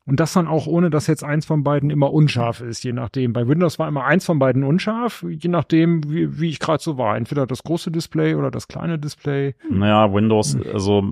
Und 0.09 0.21
das 0.21 0.33
dann 0.33 0.49
auch 0.49 0.67
ohne, 0.67 0.89
dass 0.89 1.07
jetzt 1.07 1.23
eins 1.23 1.45
von 1.45 1.63
beiden 1.63 1.91
immer 1.91 2.11
unscharf 2.15 2.63
ist, 2.63 2.83
je 2.83 2.95
nachdem. 2.95 3.35
Bei 3.35 3.47
Windows 3.47 3.79
war 3.79 3.89
immer 3.89 4.07
eins 4.07 4.25
von 4.25 4.39
beiden 4.39 4.65
unscharf, 4.65 5.23
je 5.29 5.51
nachdem, 5.51 6.11
wie, 6.11 6.41
wie 6.41 6.49
ich 6.49 6.61
gerade 6.61 6.83
so 6.83 6.97
war. 6.97 7.19
Entweder 7.19 7.47
das 7.47 7.63
große 7.63 7.91
Display 7.91 8.35
oder 8.35 8.51
das 8.51 8.69
kleine 8.69 8.99
Display. 8.99 9.55
Naja, 9.69 10.11
Windows, 10.11 10.57
also 10.73 11.03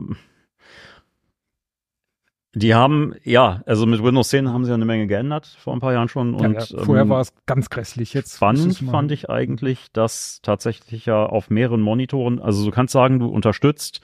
die 2.56 2.74
haben, 2.74 3.14
ja, 3.22 3.60
also 3.66 3.84
mit 3.84 4.02
Windows 4.02 4.30
10 4.30 4.48
haben 4.50 4.64
sie 4.64 4.70
ja 4.70 4.76
eine 4.76 4.86
Menge 4.86 5.06
geändert 5.06 5.46
vor 5.58 5.74
ein 5.74 5.80
paar 5.80 5.92
Jahren 5.92 6.08
schon. 6.08 6.38
Ja, 6.38 6.46
Und 6.46 6.54
ja, 6.54 6.84
vorher 6.84 7.02
ähm, 7.02 7.10
war 7.10 7.20
es 7.20 7.34
ganz 7.44 7.68
grässlich. 7.68 8.14
Jetzt 8.14 8.36
spannend 8.36 8.78
fand 8.78 9.12
ich 9.12 9.28
eigentlich, 9.28 9.92
dass 9.92 10.40
tatsächlich 10.42 11.04
ja 11.04 11.26
auf 11.26 11.50
mehreren 11.50 11.82
Monitoren, 11.82 12.40
also 12.40 12.64
du 12.64 12.70
kannst 12.70 12.94
sagen, 12.94 13.18
du 13.18 13.26
unterstützt 13.26 14.00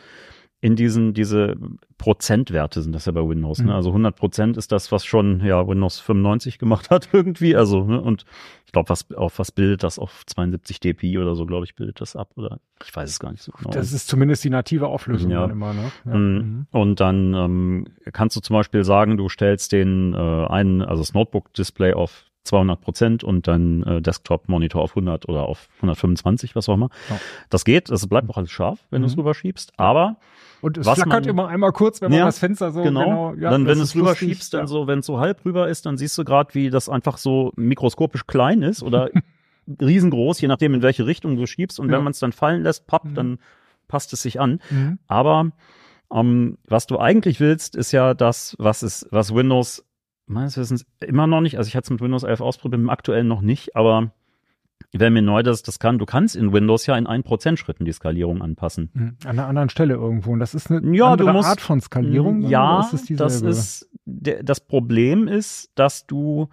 in 0.62 0.76
diesen, 0.76 1.12
diese 1.12 1.56
Prozentwerte 1.98 2.82
sind 2.82 2.94
das 2.94 3.04
ja 3.06 3.12
bei 3.12 3.20
Windows, 3.28 3.58
Mhm. 3.58 3.66
ne? 3.66 3.74
Also 3.74 3.90
100 3.92 4.16
Prozent 4.16 4.56
ist 4.56 4.72
das, 4.72 4.90
was 4.92 5.04
schon, 5.04 5.44
ja, 5.44 5.66
Windows 5.66 5.98
95 6.00 6.58
gemacht 6.58 6.88
hat 6.90 7.08
irgendwie, 7.12 7.54
also, 7.56 7.84
ne? 7.84 8.00
Und 8.00 8.24
ich 8.64 8.72
glaube, 8.72 8.88
was, 8.88 9.10
auf 9.12 9.38
was 9.38 9.52
bildet 9.52 9.82
das? 9.82 9.98
Auf 9.98 10.22
72 10.26 10.80
dpi 10.80 11.18
oder 11.18 11.34
so, 11.34 11.46
glaube 11.46 11.64
ich, 11.64 11.74
bildet 11.74 12.00
das 12.00 12.16
ab, 12.16 12.30
oder? 12.36 12.58
Ich 12.84 12.94
weiß 12.94 13.10
es 13.10 13.18
gar 13.18 13.32
nicht 13.32 13.42
so 13.42 13.52
genau. 13.52 13.70
Das 13.70 13.92
ist 13.92 14.08
zumindest 14.08 14.44
die 14.44 14.50
native 14.50 14.86
Auflösung 14.86 15.30
Ja. 15.30 15.44
immer, 15.46 15.74
ne? 15.74 15.90
Ja. 16.06 16.14
Mm, 16.16 16.32
Mhm. 16.38 16.66
Und 16.70 17.00
dann 17.00 17.34
ähm, 17.34 17.84
kannst 18.12 18.36
du 18.36 18.40
zum 18.40 18.54
Beispiel 18.54 18.84
sagen, 18.84 19.16
du 19.16 19.28
stellst 19.28 19.72
den 19.72 20.14
äh, 20.14 20.16
einen, 20.16 20.80
also 20.82 21.02
das 21.02 21.12
Notebook-Display 21.12 21.92
auf 21.94 22.24
200 22.44 22.80
Prozent 22.80 23.24
und 23.24 23.46
dann 23.46 23.82
äh, 23.84 24.02
Desktop-Monitor 24.02 24.82
auf 24.82 24.90
100 24.92 25.28
oder 25.28 25.42
auf 25.44 25.68
125, 25.76 26.56
was 26.56 26.68
auch 26.68 26.74
immer. 26.74 26.88
Ja. 27.08 27.18
Das 27.50 27.64
geht, 27.64 27.88
es 27.90 28.06
bleibt 28.08 28.28
auch 28.30 28.36
alles 28.36 28.50
scharf, 28.50 28.80
wenn 28.90 29.02
du 29.02 29.06
es 29.06 29.14
Mhm. 29.14 29.20
rüberschiebst, 29.20 29.72
aber 29.76 30.16
Und 30.60 30.78
es 30.78 30.86
Was 30.86 30.94
flackert 30.96 31.24
man- 31.24 31.30
immer 31.30 31.48
einmal 31.48 31.72
kurz, 31.72 32.00
wenn 32.00 32.10
man 32.10 32.18
Ja, 32.20 32.24
das 32.26 32.38
Fenster 32.38 32.70
so 32.72 32.82
genau, 32.82 33.34
ja, 33.34 33.50
dann 33.50 33.66
wenn 33.66 33.78
du 33.78 33.84
es 33.84 33.94
rüberschiebst, 33.96 34.54
dann 34.54 34.60
ja. 34.62 34.66
so, 34.66 34.86
wenn 34.86 35.00
es 35.00 35.06
so 35.06 35.18
halb 35.18 35.44
rüber 35.44 35.68
ist, 35.68 35.86
dann 35.86 35.96
siehst 35.98 36.16
du 36.18 36.24
gerade, 36.24 36.54
wie 36.54 36.70
das 36.70 36.88
einfach 36.88 37.16
so 37.18 37.52
mikroskopisch 37.56 38.26
klein 38.26 38.62
ist 38.62 38.82
oder 38.82 39.08
riesengroß, 39.80 40.40
je 40.40 40.48
nachdem 40.48 40.74
in 40.74 40.82
welche 40.82 41.06
Richtung 41.06 41.36
du 41.36 41.46
schiebst 41.46 41.78
und 41.80 41.90
wenn 41.90 42.02
man 42.02 42.10
es 42.12 42.18
dann 42.18 42.32
fallen 42.32 42.62
lässt, 42.62 42.86
papp, 42.86 43.04
Mhm. 43.04 43.14
dann 43.14 43.38
passt 43.88 44.12
es 44.12 44.22
sich 44.22 44.40
an. 44.40 44.60
Mhm. 44.70 44.98
Aber 45.06 45.50
ähm, 46.12 46.58
was 46.68 46.86
du 46.86 46.98
eigentlich 46.98 47.40
willst, 47.40 47.74
ist 47.76 47.92
ja 47.92 48.14
das, 48.14 48.54
was 48.58 48.82
ist, 48.82 49.06
was 49.10 49.34
Windows 49.34 49.84
meines 50.32 50.56
Wissens 50.56 50.84
immer 51.00 51.26
noch 51.26 51.40
nicht, 51.40 51.58
also 51.58 51.68
ich 51.68 51.76
hatte 51.76 51.84
es 51.86 51.90
mit 51.90 52.00
Windows 52.00 52.22
11 52.24 52.40
ausprobiert, 52.40 52.80
im 52.80 52.90
aktuellen 52.90 53.28
noch 53.28 53.40
nicht, 53.42 53.76
aber 53.76 54.12
wenn 54.92 55.12
mir 55.12 55.22
neu 55.22 55.42
das, 55.42 55.62
das 55.62 55.78
kann, 55.78 55.98
du 55.98 56.04
kannst 56.06 56.36
in 56.36 56.52
Windows 56.52 56.86
ja 56.86 56.96
in 56.98 57.06
1% 57.06 57.56
Schritten 57.56 57.84
die 57.84 57.92
Skalierung 57.92 58.42
anpassen. 58.42 58.90
Mhm. 58.92 59.16
An 59.24 59.30
einer 59.38 59.46
anderen 59.46 59.68
Stelle 59.70 59.94
irgendwo. 59.94 60.32
Und 60.32 60.40
das 60.40 60.54
ist 60.54 60.70
eine 60.70 60.94
Ja, 60.96 61.12
andere 61.12 61.32
musst- 61.32 61.48
Art 61.48 61.60
von 61.60 61.80
Skalierung. 61.80 62.42
dann, 62.42 62.50
Ja, 62.50 62.80
ist 62.92 63.08
das 63.18 63.40
ist, 63.40 63.90
der, 64.04 64.42
das 64.42 64.60
Problem 64.60 65.28
ist, 65.28 65.70
dass 65.76 66.06
du 66.06 66.48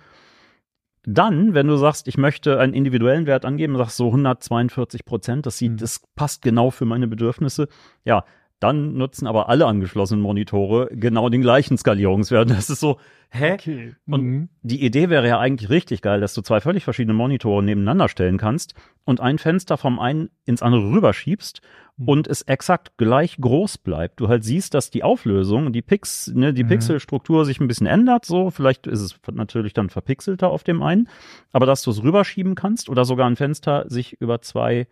dann, 1.04 1.54
wenn 1.54 1.68
du 1.68 1.76
sagst, 1.78 2.08
ich 2.08 2.18
möchte 2.18 2.60
einen 2.60 2.74
individuellen 2.74 3.26
Wert 3.26 3.46
angeben, 3.46 3.76
sagst 3.78 3.98
so 3.98 4.12
142 4.12 5.06
Prozent, 5.06 5.46
das 5.46 5.58
sieht, 5.58 5.72
Mhm. 5.74 5.78
das 5.78 6.02
passt 6.16 6.42
genau 6.42 6.70
für 6.72 6.86
meine 6.86 7.08
Bedürfnisse. 7.08 7.68
Ja, 8.06 8.26
dann 8.60 8.94
nutzen 8.94 9.28
aber 9.28 9.50
alle 9.50 9.66
angeschlossenen 9.66 10.22
Monitore 10.22 10.90
genau 10.92 11.30
den 11.30 11.42
gleichen 11.42 11.78
Skalierungswert. 11.78 12.50
Das 12.60 12.70
ist 12.70 12.80
so, 12.80 12.98
hä? 13.30 13.54
Okay. 13.54 13.96
Und 14.08 14.24
Mhm. 14.24 14.50
die 14.62 14.84
Idee 14.84 15.10
wäre 15.10 15.28
ja 15.28 15.40
eigentlich 15.40 15.70
richtig 15.70 16.02
geil, 16.02 16.20
dass 16.22 16.34
du 16.34 16.42
zwei 16.42 16.60
völlig 16.62 16.84
verschiedene 16.84 17.14
Monitore 17.14 17.64
nebeneinander 17.64 18.10
stellen 18.10 18.38
kannst 18.38 18.74
und 19.06 19.22
ein 19.22 19.38
Fenster 19.38 19.78
vom 19.78 20.00
einen 20.00 20.30
ins 20.46 20.62
andere 20.62 20.92
rüberschiebst 20.92 21.62
Mhm. 21.98 22.08
und 22.08 22.28
es 22.28 22.42
exakt 22.42 22.98
gleich 22.98 23.38
groß 23.38 23.78
bleibt. 23.78 24.20
Du 24.20 24.28
halt 24.28 24.44
siehst, 24.44 24.74
dass 24.74 24.90
die 24.90 25.04
Auflösung, 25.04 25.72
die 25.72 25.82
Pix, 25.82 26.28
ne, 26.34 26.54
die 26.54 26.64
Mhm. 26.64 26.68
Pixelstruktur 26.70 27.46
sich 27.46 27.60
ein 27.60 27.68
bisschen 27.68 27.88
ändert, 27.88 28.26
so. 28.26 28.50
Vielleicht 28.52 28.88
ist 28.88 29.02
es 29.02 29.20
natürlich 29.32 29.74
dann 29.74 29.90
verpixelter 29.90 30.50
auf 30.50 30.64
dem 30.64 30.82
einen, 30.82 31.08
aber 31.52 31.66
dass 31.66 31.82
du 31.84 31.92
es 31.92 32.04
rüberschieben 32.04 32.56
kannst 32.56 32.90
oder 32.90 33.06
sogar 33.06 33.28
ein 33.30 33.36
Fenster 33.36 33.86
sich 33.88 34.20
über 34.22 34.42
zwei 34.42 34.88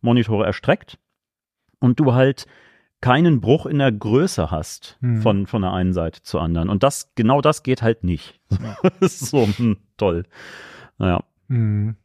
Monitore 0.00 0.44
erstreckt 0.44 0.98
und 1.78 2.00
du 2.00 2.14
halt 2.14 2.46
keinen 3.02 3.42
Bruch 3.42 3.66
in 3.66 3.78
der 3.78 3.92
Größe 3.92 4.50
hast 4.50 4.96
Mhm. 5.02 5.20
von, 5.20 5.46
von 5.46 5.60
der 5.62 5.72
einen 5.72 5.92
Seite 5.92 6.22
zur 6.22 6.40
anderen. 6.40 6.70
Und 6.70 6.82
das, 6.82 7.12
genau 7.14 7.42
das 7.42 7.62
geht 7.62 7.82
halt 7.82 8.02
nicht. 8.04 8.40
das 8.48 8.90
ist 9.20 9.26
so, 9.26 9.46
hm, 9.46 9.76
toll. 9.98 10.24
Naja. 10.96 11.22
Mhm. 11.48 11.96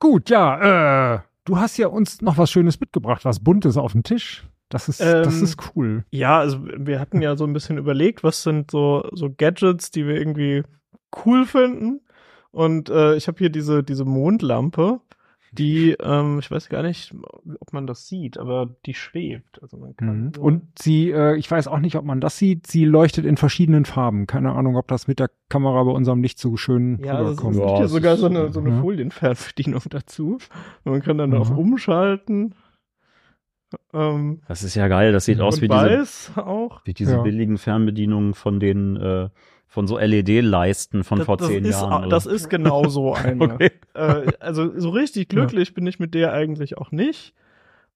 Gut, 0.00 0.30
ja, 0.30 1.14
äh, 1.16 1.20
du 1.44 1.58
hast 1.58 1.76
ja 1.76 1.88
uns 1.88 2.20
noch 2.22 2.38
was 2.38 2.50
Schönes 2.50 2.78
mitgebracht, 2.80 3.24
was 3.24 3.40
Buntes 3.40 3.76
auf 3.76 3.92
dem 3.92 4.02
Tisch. 4.02 4.46
Das 4.68 4.88
ist, 4.88 5.00
das 5.00 5.36
Ähm, 5.38 5.44
ist 5.44 5.56
cool. 5.74 6.04
Ja, 6.10 6.38
also 6.38 6.62
wir 6.64 7.00
hatten 7.00 7.22
ja 7.22 7.36
so 7.36 7.44
ein 7.44 7.52
bisschen 7.54 7.78
überlegt, 7.78 8.22
was 8.22 8.42
sind 8.42 8.70
so, 8.70 9.08
so 9.12 9.30
Gadgets, 9.34 9.90
die 9.90 10.06
wir 10.06 10.16
irgendwie 10.16 10.62
cool 11.24 11.46
finden. 11.46 12.00
Und 12.50 12.90
äh, 12.90 13.16
ich 13.16 13.28
habe 13.28 13.38
hier 13.38 13.50
diese, 13.50 13.82
diese 13.82 14.04
Mondlampe, 14.04 15.00
die, 15.58 15.96
ähm, 16.00 16.38
ich 16.38 16.50
weiß 16.50 16.68
gar 16.68 16.82
nicht, 16.82 17.14
ob 17.60 17.72
man 17.72 17.86
das 17.86 18.06
sieht, 18.08 18.38
aber 18.38 18.74
die 18.86 18.94
schwebt. 18.94 19.60
Also 19.62 19.76
man 19.76 19.96
kann 19.96 20.24
Mhm. 20.26 20.32
so- 20.34 20.40
Und 20.42 20.78
sie, 20.78 21.10
äh, 21.10 21.36
ich 21.36 21.50
weiß 21.50 21.68
auch 21.68 21.80
nicht, 21.80 21.96
ob 21.96 22.04
man 22.04 22.20
das 22.20 22.38
sieht, 22.38 22.66
sie 22.66 22.84
leuchtet 22.84 23.24
in 23.26 23.36
verschiedenen 23.36 23.84
Farben. 23.84 24.26
Keine 24.26 24.52
Ahnung, 24.52 24.76
ob 24.76 24.88
das 24.88 25.08
mit 25.08 25.18
der 25.18 25.30
Kamera 25.48 25.82
bei 25.84 25.90
unserem 25.90 26.22
Licht 26.22 26.38
so 26.38 26.56
schön 26.56 26.98
ja, 27.04 27.14
also 27.14 27.24
es 27.32 27.38
rüberkommt. 27.38 27.56
gibt 27.56 27.68
Ja, 27.78 27.84
es 27.84 27.90
sogar 27.92 28.16
so 28.16 28.26
eine, 28.26 28.52
so 28.52 28.60
eine 28.60 28.70
ja. 28.70 28.80
Folienfernbedienung 28.80 29.82
dazu. 29.90 30.38
Man 30.84 31.02
kann 31.02 31.18
dann 31.18 31.34
auf 31.34 31.50
Mhm. 31.50 31.58
umschalten. 31.58 32.54
Ähm, 33.92 34.40
Das 34.48 34.62
ist 34.62 34.74
ja 34.74 34.88
geil. 34.88 35.12
Das 35.12 35.26
sieht 35.26 35.40
aus 35.40 35.60
wie 35.60 35.68
diese, 35.68 36.04
auch. 36.46 36.80
wie 36.84 36.94
diese 36.94 37.16
Ja. 37.16 37.22
billigen 37.22 37.58
Fernbedienungen 37.58 38.32
von 38.34 38.60
den, 38.60 38.96
äh, 38.96 39.28
von 39.68 39.86
so 39.86 39.98
LED-Leisten 39.98 41.04
von 41.04 41.18
Das, 41.18 41.26
vor 41.26 41.36
das 41.36 41.48
zehn 41.48 41.64
ist, 41.64 41.80
Jahren. 41.80 42.00
oder? 42.04 42.08
das 42.08 42.26
ist 42.26 42.48
genau 42.48 42.88
so 42.88 43.12
eine. 43.14 43.44
Okay. 43.54 43.70
äh, 43.94 44.26
also 44.40 44.72
so 44.80 44.88
richtig 44.90 45.28
glücklich 45.28 45.74
bin 45.74 45.86
ich 45.86 45.98
mit 45.98 46.14
der 46.14 46.32
eigentlich 46.32 46.78
auch 46.78 46.90
nicht. 46.90 47.34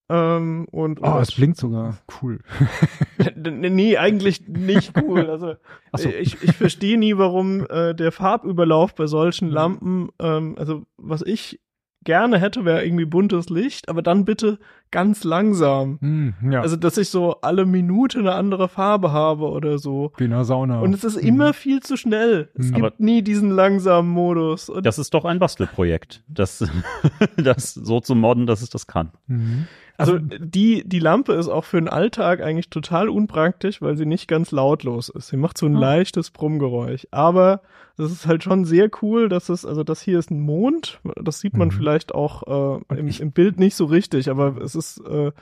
Ähm, 0.09 0.67
und 0.71 1.01
Oh, 1.03 1.19
es 1.21 1.33
blinkt 1.33 1.57
sogar. 1.57 1.97
Cool. 2.21 2.41
nee, 3.37 3.97
eigentlich 3.97 4.47
nicht 4.49 4.93
cool. 5.01 5.31
Also 5.31 5.55
so. 5.97 6.09
ich, 6.09 6.43
ich 6.43 6.53
verstehe 6.53 6.99
nie, 6.99 7.17
warum 7.17 7.67
äh, 7.71 7.95
der 7.95 8.13
Farbüberlauf 8.13 8.95
bei 8.95 9.07
solchen 9.07 9.49
Mhm. 9.49 9.55
Lampen, 9.55 10.09
ähm, 10.21 10.57
also 10.59 10.85
was 10.99 11.23
ich 11.23 11.61
gerne 12.05 12.39
hätte, 12.39 12.65
wäre 12.65 12.85
irgendwie 12.85 13.05
buntes 13.05 13.49
Licht, 13.49 13.89
aber 13.89 14.03
dann 14.03 14.25
bitte 14.25 14.59
ganz 14.93 15.25
langsam. 15.25 15.99
Hm, 16.01 16.35
ja, 16.53 16.61
Also, 16.61 16.77
dass 16.77 16.97
ich 16.99 17.09
so 17.09 17.41
alle 17.41 17.67
Minute 17.67 18.21
eine 18.21 18.33
andere 18.35 18.69
Farbe 18.69 19.11
habe 19.11 19.49
oder 19.51 19.79
so. 19.79 20.13
wie 20.19 20.25
in 20.27 20.33
einer 20.33 20.45
Sauna. 20.45 20.79
Und 20.81 20.95
es 20.95 21.03
ist 21.03 21.17
Mhm. 21.21 21.29
immer 21.29 21.53
viel 21.55 21.81
zu 21.81 21.97
schnell. 21.97 22.51
Es 22.55 22.71
Mhm. 22.71 22.75
gibt 22.75 22.87
Aber- 22.87 22.95
nie 22.99 23.23
diesen 23.23 23.51
langsamen 23.51 24.11
Modus. 24.11 24.69
Und 24.69 24.87
Das 24.87 24.99
ist 25.01 25.13
doch 25.15 25.25
ein 25.25 25.41
Bastelprojekt, 25.41 26.23
das, 26.29 26.65
das 27.37 27.75
so 27.75 28.01
zu 28.01 28.15
modden, 28.15 28.47
dass 28.47 28.63
es 28.63 28.71
das 28.71 28.87
kann. 28.87 29.11
Mhm. 29.27 29.67
Also 30.03 30.19
die, 30.19 30.87
die 30.87 30.99
Lampe 30.99 31.33
ist 31.35 31.49
auch 31.49 31.65
für 31.65 31.79
den 31.79 31.89
Alltag 31.89 32.41
eigentlich 32.43 32.69
total 32.71 33.09
unpraktisch, 33.09 33.81
weil 33.81 33.97
sie 33.97 34.07
nicht 34.07 34.29
ganz 34.29 34.51
lautlos 34.51 35.09
ist. 35.09 35.29
Sie 35.29 35.37
macht 35.37 35.57
so 35.59 35.67
ein 35.67 35.77
Ah. 35.77 35.81
leichtes 35.81 36.31
Brummgeräusch. 36.31 37.07
Aber 37.11 37.61
das 37.97 38.11
ist 38.11 38.27
halt 38.27 38.43
schon 38.43 38.65
sehr 38.65 38.91
cool, 39.03 39.29
dass 39.29 39.49
es, 39.49 39.65
also 39.67 39.85
das 39.85 40.01
hier 40.03 40.19
ist 40.19 40.31
ein 40.31 40.41
Mond. 40.41 41.01
Das 41.23 41.41
sieht 41.41 41.57
man 41.57 41.69
Mhm. 41.69 41.73
vielleicht 41.73 42.15
auch 42.15 42.81
äh, 42.91 42.99
im, 42.99 43.09
im 43.09 43.33
Bild 43.33 43.59
nicht 43.61 43.75
so 43.75 43.85
richtig, 43.87 44.31
aber 44.31 44.57
es 44.63 44.75
ist, 44.75 44.99
äh, 45.07 45.33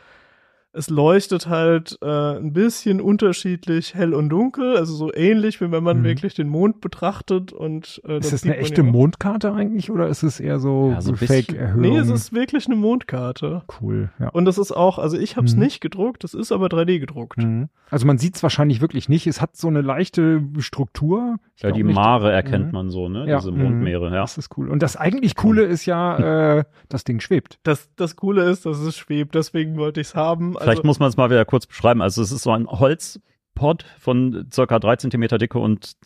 es 0.73 0.89
leuchtet 0.89 1.49
halt 1.49 1.99
äh, 2.03 2.37
ein 2.37 2.53
bisschen 2.53 3.01
unterschiedlich 3.01 3.95
hell 3.95 4.15
und 4.15 4.29
dunkel, 4.29 4.77
also 4.77 4.95
so 4.95 5.13
ähnlich, 5.13 5.61
wie 5.61 5.71
wenn 5.73 5.83
man 5.83 5.99
Mhm. 6.01 6.05
wirklich 6.05 6.35
den 6.35 6.49
Mond 6.49 6.81
betrachtet 6.81 7.53
und 7.53 8.01
äh, 8.07 8.19
Ist 8.19 8.33
das 8.33 8.45
eine 8.45 8.57
echte. 8.57 8.83
Mondkarte 8.83 9.53
eigentlich 9.53 9.91
oder 9.91 10.07
ist 10.09 10.23
es 10.23 10.39
eher 10.39 10.59
so, 10.61 10.91
Ja, 10.93 11.01
so 11.01 11.11
ein 11.13 11.17
bisschen- 11.19 11.45
Fake-Erhöhung? 11.45 11.81
Nee, 11.81 11.97
es 11.97 12.09
ist 12.09 12.33
wirklich 12.33 12.67
eine 12.67 12.77
Mondkarte. 12.77 13.63
cool, 13.81 14.11
ja. 14.21 14.29
Und 14.29 14.45
das 14.45 14.59
ist 14.59 14.73
auch, 14.73 14.99
also 14.99 15.19
ich 15.19 15.37
habe 15.37 15.47
es 15.47 15.55
Mhm. 15.57 15.63
nicht 15.63 15.81
gedruckt, 15.81 16.23
es 16.25 16.35
ist 16.35 16.53
aber 16.53 16.69
3D 16.69 16.99
gedruckt. 17.01 17.39
Mhm. 17.39 17.69
Also 17.91 18.07
man 18.07 18.19
sieht 18.19 18.37
es 18.37 18.43
wahrscheinlich 18.45 18.81
wirklich 18.81 19.09
nicht. 19.09 19.27
Es 19.27 19.41
hat 19.41 19.57
so 19.57 19.67
eine 19.67 19.81
leichte 19.81 20.43
Struktur. 20.59 21.37
Ich 21.57 21.63
Ja, 21.65 21.73
die 21.73 21.83
nicht- 21.83 21.95
Mare 21.97 22.31
erkennt 22.31 22.67
Mhm. 22.67 22.73
man 22.73 22.91
so, 22.91 23.09
ne? 23.09 23.27
Ja. 23.29 23.39
Diese 23.39 23.51
Mhm. 23.51 23.63
Mondmeere, 23.65 24.07
ja. 24.15 24.21
Das 24.21 24.39
ist 24.39 24.57
cool. 24.57 24.69
Und 24.71 24.83
das 24.83 24.97
eigentlich 24.97 25.35
Coole 25.35 25.65
ist 25.65 25.85
ja, 25.87 26.17
äh, 26.61 26.65
das 26.89 27.03
Ding 27.05 27.19
schwebt. 27.21 27.59
Das, 27.65 27.89
das 27.97 28.15
Coole 28.17 28.49
ist, 28.49 28.65
dass 28.67 28.79
es 28.79 28.97
schwebt, 28.97 29.35
deswegen 29.35 29.77
wollte 29.77 30.01
ich 30.01 30.09
es 30.09 30.15
haben. 30.15 30.57
Vielleicht 30.61 30.79
also, 30.79 30.87
muss 30.87 30.99
man 31.01 31.09
es 31.09 31.17
mal 31.17 31.31
wieder 31.31 31.45
kurz 31.45 31.67
beschreiben. 31.67 32.03
Also 32.03 32.23
es 32.23 32.33
ist 32.33 32.43
so 32.43 32.51
ein 32.53 32.67
Holzpod 32.67 33.85
von 33.99 34.47
circa 34.53 34.79
drei 34.79 34.97
Zentimeter 34.97 35.39
Dicke 35.39 35.59
und 35.59 35.97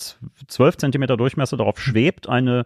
zwölf 0.48 0.76
Zentimeter 0.76 1.16
Durchmesser. 1.16 1.56
Darauf 1.56 1.78
schwebt 1.80 2.28
eine 2.28 2.64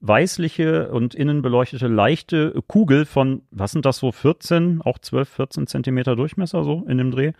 weißliche 0.00 0.88
und 0.90 1.14
innen 1.14 1.42
beleuchtete 1.42 1.86
leichte 1.86 2.60
Kugel 2.66 3.04
von, 3.06 3.42
was 3.50 3.70
sind 3.72 3.86
das 3.86 3.98
so, 3.98 4.10
14, 4.12 4.80
auch 4.82 4.98
12, 4.98 5.28
14 5.28 5.66
Zentimeter 5.68 6.16
Durchmesser 6.16 6.64
so 6.64 6.84
in 6.88 6.98
dem 6.98 7.12
Dreh, 7.12 7.32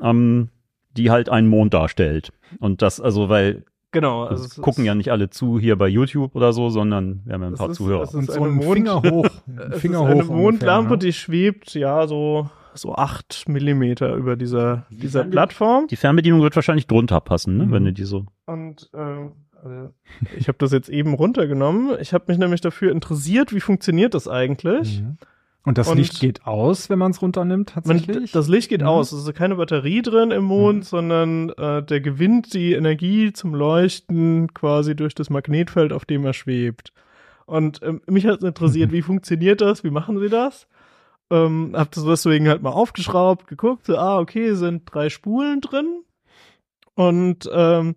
ähm, 0.00 0.48
die 0.96 1.10
halt 1.10 1.28
einen 1.28 1.46
Mond 1.48 1.72
darstellt. 1.74 2.32
Und 2.58 2.82
das 2.82 3.00
also, 3.00 3.28
weil 3.28 3.64
genau. 3.92 4.22
das 4.24 4.32
Also 4.32 4.44
es 4.46 4.56
gucken 4.56 4.82
ist, 4.82 4.86
ja 4.88 4.94
nicht 4.96 5.12
alle 5.12 5.30
zu 5.30 5.60
hier 5.60 5.76
bei 5.76 5.86
YouTube 5.86 6.34
oder 6.34 6.52
so, 6.52 6.70
sondern 6.70 7.22
wir 7.24 7.34
haben 7.34 7.42
ja 7.42 7.48
ein 7.48 7.54
paar 7.54 7.70
ist- 7.70 7.76
Zuhörer. 7.76 8.02
es 8.02 8.08
ist 8.10 8.14
Und 8.16 8.26
so 8.32 8.42
eine 8.42 8.46
ein 8.46 8.54
Mond- 8.56 8.74
Finger 8.74 9.02
hoch. 9.02 9.26
Es 9.70 9.80
Finger 9.80 10.00
ist 10.00 10.06
eine 10.10 10.24
hoch 10.24 10.28
Mondlampe, 10.30 10.94
ungefähr, 10.94 10.96
ne? 10.96 10.98
die 10.98 11.12
schwebt 11.12 11.74
ja 11.74 12.06
so 12.08 12.50
so 12.74 12.94
acht 12.94 13.48
Millimeter 13.48 14.14
über 14.14 14.36
dieser 14.36 14.86
dieser 14.90 15.24
Plattform. 15.24 15.86
Die 15.88 15.96
Fernbedienung 15.96 16.42
wird 16.42 16.54
wahrscheinlich 16.56 16.86
drunter 16.86 17.20
passen, 17.20 17.56
ne? 17.58 17.66
Mhm. 17.66 17.72
wenn 17.72 17.84
du 17.84 17.92
die 17.92 18.04
so 18.04 18.24
Und 18.46 18.90
ähm, 18.94 19.32
also 19.62 19.90
ich 20.36 20.48
habe 20.48 20.58
das 20.58 20.72
jetzt 20.72 20.88
eben 20.88 21.14
runtergenommen. 21.14 21.96
Ich 22.00 22.12
habe 22.12 22.24
mich 22.28 22.38
nämlich 22.38 22.60
dafür 22.60 22.90
interessiert, 22.92 23.54
wie 23.54 23.60
funktioniert 23.60 24.14
das 24.14 24.26
eigentlich. 24.28 25.00
Mhm. 25.02 25.18
Und 25.64 25.78
das 25.78 25.86
Und- 25.88 25.98
Licht 25.98 26.18
geht 26.18 26.44
aus, 26.44 26.90
wenn 26.90 26.98
man 26.98 27.12
es 27.12 27.22
runternimmt, 27.22 27.76
Man, 27.76 27.84
tatsächlich? 27.84 28.32
das 28.32 28.48
Licht 28.48 28.68
geht 28.68 28.80
Mhm. 28.80 28.88
aus. 28.88 29.12
Es 29.12 29.22
ist 29.24 29.34
keine 29.36 29.54
Batterie 29.54 30.02
drin 30.02 30.32
im 30.32 30.42
Mond, 30.42 30.78
Mhm. 30.78 30.82
sondern 30.82 31.50
äh, 31.50 31.84
der 31.84 32.00
gewinnt 32.00 32.52
die 32.54 32.72
Energie 32.72 33.32
zum 33.32 33.54
Leuchten 33.54 34.52
quasi 34.54 34.96
durch 34.96 35.14
das 35.14 35.30
Magnetfeld, 35.30 35.92
auf 35.92 36.04
dem 36.04 36.24
er 36.24 36.32
schwebt. 36.32 36.92
Und 37.46 37.80
ähm, 37.84 38.00
mich 38.08 38.26
hat 38.26 38.42
interessiert, 38.42 38.90
Mhm. 38.90 38.94
wie 38.96 39.02
funktioniert 39.02 39.60
das? 39.60 39.84
Wie 39.84 39.90
machen 39.90 40.18
sie 40.18 40.28
das? 40.28 40.66
Ähm, 41.32 41.72
hab 41.74 41.90
das 41.92 42.04
deswegen 42.04 42.48
halt 42.48 42.62
mal 42.62 42.70
aufgeschraubt, 42.70 43.46
geguckt, 43.46 43.86
so, 43.86 43.96
ah, 43.96 44.18
okay, 44.18 44.54
sind 44.54 44.82
drei 44.84 45.08
Spulen 45.08 45.60
drin. 45.62 46.02
Und 46.94 47.48
ähm, 47.52 47.96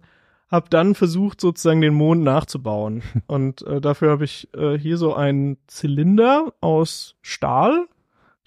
habe 0.50 0.70
dann 0.70 0.96
versucht, 0.96 1.42
sozusagen 1.42 1.82
den 1.82 1.94
Mond 1.94 2.24
nachzubauen. 2.24 3.04
Und 3.28 3.62
äh, 3.64 3.82
dafür 3.82 4.12
habe 4.12 4.24
ich 4.24 4.48
äh, 4.56 4.78
hier 4.78 4.98
so 4.98 5.14
einen 5.14 5.58
Zylinder 5.68 6.54
aus 6.62 7.16
Stahl, 7.22 7.88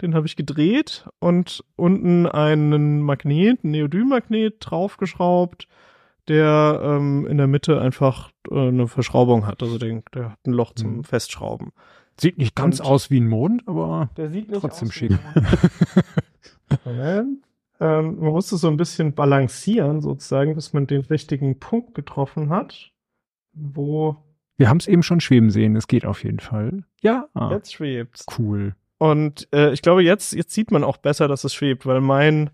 den 0.01 0.15
habe 0.15 0.25
ich 0.27 0.37
gedreht 0.37 1.09
und 1.19 1.61
unten 1.75 2.25
einen 2.25 3.01
Magnet, 3.01 3.63
einen 3.63 3.71
Neodymmagnet 3.71 4.55
draufgeschraubt, 4.59 5.67
der 6.29 6.79
ähm, 6.81 7.27
in 7.27 7.37
der 7.37 7.47
Mitte 7.47 7.81
einfach 7.81 8.31
äh, 8.49 8.69
eine 8.69 8.87
Verschraubung 8.87 9.45
hat. 9.45 9.61
Also 9.61 9.77
den, 9.77 10.03
der 10.13 10.31
hat 10.31 10.39
ein 10.47 10.53
Loch 10.53 10.73
zum 10.73 10.97
Mhm. 10.97 11.03
Festschrauben. 11.03 11.73
Sieht 12.19 12.37
nicht 12.37 12.55
ganz 12.55 12.79
Und- 12.79 12.85
aus 12.85 13.09
wie 13.09 13.19
ein 13.21 13.27
Mond, 13.27 13.67
aber 13.67 14.09
Der 14.17 14.29
sieht 14.29 14.49
nicht 14.49 14.59
Trotzdem 14.61 14.91
schick. 14.91 15.11
Ähm, 17.81 18.19
man 18.19 18.31
musste 18.33 18.57
so 18.57 18.67
ein 18.67 18.75
bisschen 18.77 19.13
balancieren, 19.13 20.01
sozusagen, 20.01 20.53
bis 20.55 20.73
man 20.73 20.85
den 20.85 21.01
richtigen 21.01 21.59
Punkt 21.59 21.93
getroffen 21.95 22.49
hat, 22.49 22.91
wo 23.53 24.17
wir 24.57 24.67
haben 24.67 24.77
es 24.77 24.87
eben 24.87 25.01
schon 25.03 25.21
schweben 25.21 25.49
sehen. 25.51 25.77
Es 25.77 25.87
geht 25.87 26.05
auf 26.05 26.25
jeden 26.25 26.41
Fall. 26.41 26.83
Ja, 27.01 27.29
ah, 27.33 27.49
jetzt 27.51 27.73
schwebt. 27.73 28.25
cool. 28.37 28.75
Und 28.97 29.47
äh, 29.53 29.71
ich 29.71 29.81
glaube, 29.81 30.03
jetzt, 30.03 30.33
jetzt 30.33 30.53
sieht 30.53 30.71
man 30.71 30.83
auch 30.83 30.97
besser, 30.97 31.29
dass 31.29 31.45
es 31.45 31.53
schwebt, 31.53 31.85
weil 31.85 32.01
mein, 32.01 32.49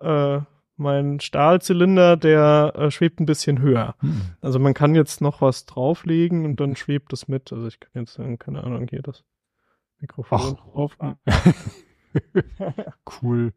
äh, 0.00 0.40
mein 0.78 1.20
Stahlzylinder, 1.20 2.16
der 2.16 2.72
äh, 2.76 2.90
schwebt 2.90 3.20
ein 3.20 3.26
bisschen 3.26 3.60
höher. 3.60 3.96
Hm. 4.00 4.20
Also 4.40 4.58
man 4.58 4.74
kann 4.74 4.94
jetzt 4.94 5.20
noch 5.20 5.40
was 5.40 5.66
drauflegen 5.66 6.44
und 6.44 6.60
dann 6.60 6.76
schwebt 6.76 7.12
es 7.12 7.28
mit. 7.28 7.52
Also 7.52 7.66
ich 7.66 7.80
kann 7.80 7.90
jetzt, 7.94 8.18
äh, 8.18 8.36
keine 8.36 8.62
Ahnung, 8.64 8.86
hier 8.88 9.02
das 9.02 9.24
Mikrofon 10.00 10.40
Ach. 10.40 10.72
drauf. 10.72 10.96
cool. 13.22 13.52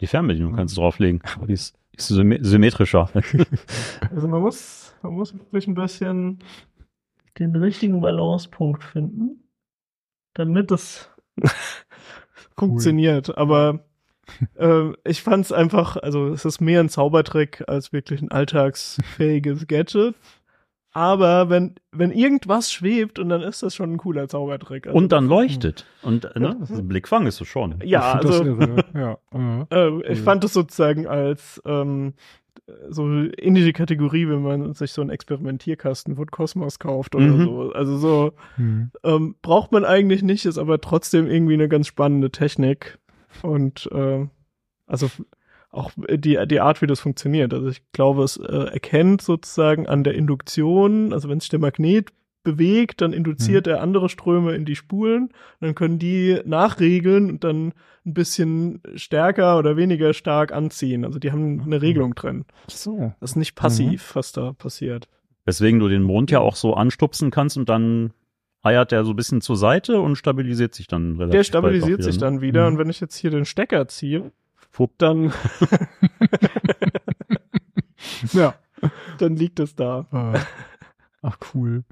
Die 0.00 0.06
Fernbedienung 0.06 0.54
kannst 0.56 0.76
du 0.76 0.80
drauflegen. 0.80 1.22
Aber 1.36 1.46
die 1.46 1.54
ist, 1.54 1.76
ist 1.92 2.10
symmet- 2.10 2.44
symmetrischer. 2.44 3.10
Also 4.10 4.28
man 4.28 4.40
muss, 4.40 4.94
man 5.02 5.12
muss 5.14 5.34
wirklich 5.34 5.66
ein 5.66 5.74
bisschen 5.74 6.38
den 7.38 7.54
richtigen 7.54 8.00
Balancepunkt 8.00 8.82
finden, 8.82 9.48
damit 10.34 10.70
es 10.72 11.10
funktioniert. 12.56 13.36
Aber 13.38 13.84
äh, 14.56 14.90
ich 15.04 15.22
fand 15.22 15.44
es 15.44 15.52
einfach, 15.52 15.96
also 15.96 16.28
es 16.28 16.44
ist 16.44 16.60
mehr 16.60 16.80
ein 16.80 16.88
Zaubertrick 16.88 17.64
als 17.66 17.92
wirklich 17.92 18.22
ein 18.22 18.30
alltagsfähiges 18.30 19.66
Gadget. 19.66 20.14
Aber 20.92 21.50
wenn, 21.50 21.74
wenn 21.92 22.10
irgendwas 22.10 22.72
schwebt 22.72 23.18
und 23.18 23.28
dann 23.28 23.42
ist 23.42 23.62
das 23.62 23.74
schon 23.74 23.92
ein 23.92 23.98
cooler 23.98 24.26
Zaubertrick. 24.26 24.86
Also, 24.86 24.96
Und 24.96 25.12
dann 25.12 25.26
leuchtet. 25.28 25.84
Und 26.02 26.24
ne, 26.34 26.56
also 26.60 26.82
Blickfang 26.82 27.26
ist 27.26 27.40
es 27.40 27.46
schon. 27.46 27.76
ja, 27.84 28.12
also 28.14 28.44
ja. 28.94 29.18
mhm. 29.32 29.66
Äh, 29.70 29.88
ich 30.10 30.18
Cool. 30.18 30.24
fand 30.24 30.44
es 30.44 30.54
sozusagen 30.54 31.06
als 31.06 31.60
ähm, 31.66 32.14
so 32.88 33.06
in 33.06 33.54
die 33.54 33.72
Kategorie, 33.72 34.28
wenn 34.28 34.42
man 34.42 34.74
sich 34.74 34.92
so 34.92 35.00
einen 35.02 35.10
Experimentierkasten 35.10 36.16
von 36.16 36.26
Cosmos 36.26 36.78
kauft 36.78 37.14
oder 37.14 37.26
Mhm. 37.26 37.44
so. 37.44 37.72
Also 37.72 37.96
so 37.98 38.32
Hm. 38.56 38.90
ähm, 39.04 39.36
braucht 39.42 39.72
man 39.72 39.84
eigentlich 39.84 40.22
nicht, 40.22 40.46
ist 40.46 40.58
aber 40.58 40.80
trotzdem 40.80 41.26
irgendwie 41.30 41.54
eine 41.54 41.68
ganz 41.68 41.86
spannende 41.86 42.30
Technik. 42.30 42.98
Und 43.42 43.88
äh, 43.92 44.26
also 44.86 45.08
auch 45.70 45.92
die, 45.96 46.38
die 46.46 46.60
Art, 46.60 46.82
wie 46.82 46.86
das 46.86 47.00
funktioniert. 47.00 47.52
Also 47.52 47.68
ich 47.68 47.82
glaube, 47.92 48.24
es 48.24 48.36
äh, 48.36 48.70
erkennt 48.72 49.22
sozusagen 49.22 49.86
an 49.86 50.02
der 50.02 50.14
Induktion, 50.14 51.12
also 51.12 51.28
wenn 51.28 51.40
sich 51.40 51.50
der 51.50 51.58
Magnet 51.58 52.10
bewegt, 52.42 53.02
dann 53.02 53.12
induziert 53.12 53.66
er 53.66 53.82
andere 53.82 54.08
Ströme 54.08 54.54
in 54.54 54.64
die 54.64 54.76
Spulen. 54.76 55.30
Dann 55.60 55.74
können 55.74 55.98
die 55.98 56.40
nachregeln 56.44 57.28
und 57.28 57.44
dann 57.44 57.74
ein 58.06 58.14
bisschen 58.14 58.80
stärker 58.94 59.58
oder 59.58 59.76
weniger 59.76 60.14
stark 60.14 60.52
anziehen. 60.52 61.04
Also 61.04 61.18
die 61.18 61.30
haben 61.30 61.60
eine 61.60 61.82
Regelung 61.82 62.14
drin. 62.14 62.46
Ach 62.66 62.70
so. 62.70 63.12
Das 63.20 63.32
ist 63.32 63.36
nicht 63.36 63.54
passiv, 63.54 64.14
was 64.14 64.32
da 64.32 64.54
passiert. 64.54 65.08
Weswegen 65.44 65.80
du 65.80 65.88
den 65.88 66.02
Mond 66.02 66.30
ja 66.30 66.40
auch 66.40 66.56
so 66.56 66.74
anstupsen 66.74 67.30
kannst 67.30 67.58
und 67.58 67.68
dann 67.68 68.12
eiert 68.68 68.92
der 68.92 69.04
so 69.04 69.12
ein 69.12 69.16
bisschen 69.16 69.40
zur 69.40 69.56
Seite 69.56 70.00
und 70.00 70.16
stabilisiert 70.16 70.74
sich 70.74 70.86
dann 70.86 71.16
relativ 71.16 71.30
Der 71.30 71.38
bald 71.38 71.46
auch 71.46 71.48
stabilisiert 71.48 71.98
wieder, 72.00 72.12
sich 72.12 72.16
ne? 72.16 72.20
dann 72.20 72.40
wieder. 72.40 72.62
Mhm. 72.62 72.66
Und 72.74 72.78
wenn 72.78 72.90
ich 72.90 73.00
jetzt 73.00 73.16
hier 73.16 73.30
den 73.30 73.44
Stecker 73.44 73.88
ziehe, 73.88 74.30
Fupp. 74.70 74.92
dann, 74.98 75.32
Ja. 78.32 78.54
dann 79.18 79.36
liegt 79.36 79.60
es 79.60 79.74
da. 79.74 80.06
Äh, 80.12 80.38
Ach, 81.22 81.36
cool. 81.54 81.84